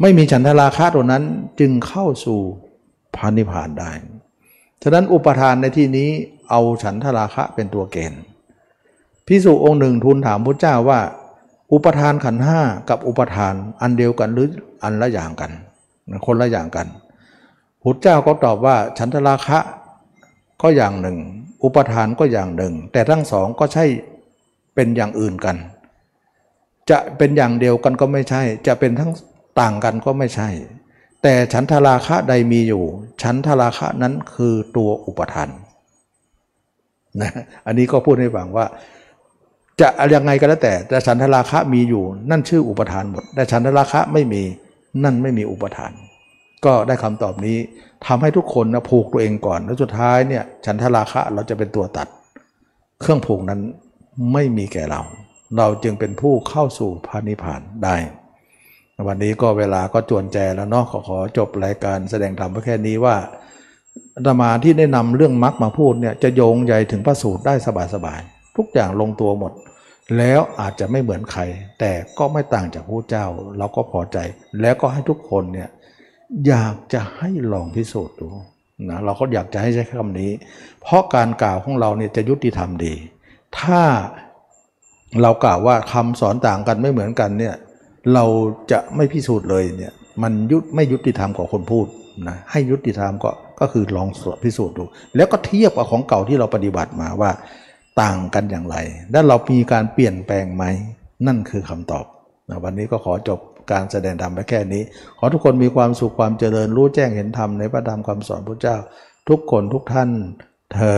[0.00, 1.22] ไม่มีฉันทราคะตัวนั้น
[1.60, 2.40] จึงเข้าสู่
[3.16, 3.90] พานิพพานได้
[4.82, 6.10] ฉะนั้นอุปทานในที่นี้
[6.50, 8.22] เอาฉันทราคะเป็นตัวเกณฑ์
[9.26, 11.00] พิสุองค์หนึ่งทูลถามพระเจ้าว่า
[11.72, 12.60] อุปทานขันห้า
[12.90, 14.48] กับอุปทานอันเดียวกันหรือ
[14.82, 15.52] อันละอย่างกัน
[16.26, 16.86] คนละอย่างกัน
[17.82, 19.58] พุทธเจ้าก็ตอบว่าฉันทราคะ
[20.62, 21.18] ก็อย่างหนึ่ง
[21.62, 23.84] อุปทานก็อย่างหนึ่ง แต่ทั้งสองก็ใช่
[24.74, 25.56] เป็นอย่างอื่นกัน
[26.90, 29.12] จะเป็นอย่างเดียวกันก็ไม่ใช่ จะเป็นทั้ง
[29.60, 30.48] ต่างกันก็ไม่ใช่
[31.22, 32.84] แต่ฉันทราคะใดมีอยู่
[33.22, 35.48] ฉันทราคะนั้นคือตัวอุปทาน
[37.20, 37.30] นะ
[37.66, 38.66] อันนี้ก็พูดให้ฟังว่า
[39.80, 44.42] จะยังไงก็แล้วแต่ แต่ฉันทราคะมีอยู่ นั่นชื่ออุปทานหมด แต่ฉันทราคะไม่มี
[45.04, 45.92] นั่นไม่มีอุปทาน
[46.64, 47.56] ก็ได้คำตอบนี้
[48.06, 52.08] ทำให้ทุกคนนะผูกตัวเองก่อน แล้วสุดท้ายเนี่ยฉันทราคะเราจะเป็นตัวตัด
[53.00, 53.60] เครื่องผูกนั้น
[54.32, 55.02] ไม่มีแก่เรา
[55.56, 57.96] เราจึงเป็นผู้เข้าสู่พานิพานได้
[59.06, 63.16] วันนี้ก็เวลาก็จวนแจแล้วเนาะขอขอจบรายการแสดงธรรมแค่นี้ว่า
[64.16, 67.54] อาตมาที่ได้นำเรื่องมรรคมาพูดเนี่ยจะโยงใหญ่ถึงพระสูตรได้
[67.94, 69.52] สบายๆทุกอย่างลงตัวหมด
[70.18, 71.42] แล้วอาจจะไม่เหมือนใคร
[71.80, 73.26] แต่ก็ไม่ต่างจากพระเจ้า
[73.58, 74.18] เราก็พอใจ
[74.60, 75.68] แล้วก็ให้ทุกคนเนี่ย
[76.46, 78.28] อยากจะให้ลองพิสูจน์ดู
[78.90, 80.30] นะเราก็อยากจะให้ใช้คำนี้
[80.82, 82.94] เพราะการกล่าวของเราเนี่ยจะยุติธรรมดี
[83.58, 83.82] ถ้า
[85.22, 87.54] เรากล่าวว่าคำสอนต่างกันไม่เหมือนกันเนี่ย
[88.14, 88.24] เรา
[88.72, 89.92] จะไม่พิสูจน์เลยเนี่ย
[90.22, 91.86] มันยุไม่ยุติธรรมกว่าคนพูด
[92.28, 93.30] นะให้ยุติธรรมก็
[93.60, 94.84] ก็คือลองสพิสูจน์ดู
[95.16, 97.30] แล้วก็เทียบกับของเก่าที่เราปฏิบัติมาว่า
[98.02, 98.76] ต่างกันอย่างไร
[99.12, 100.64] และเรามีการเปลี่ยนแปลงไหม
[101.26, 102.04] นั่นคือคำตอบ
[102.48, 103.40] นะวันนี้ก็ขอจบ
[103.72, 104.82] การแสดงธรรมไปแค่นี้
[105.18, 108.76] ขอทุกคนมีความสุขความเจริญรู้แจ้งเห็นธรรมในพระธรรมคำสอนพระเจ้า
[109.28, 110.10] ทุกคนทุกท่าน
[110.72, 110.96] เทอ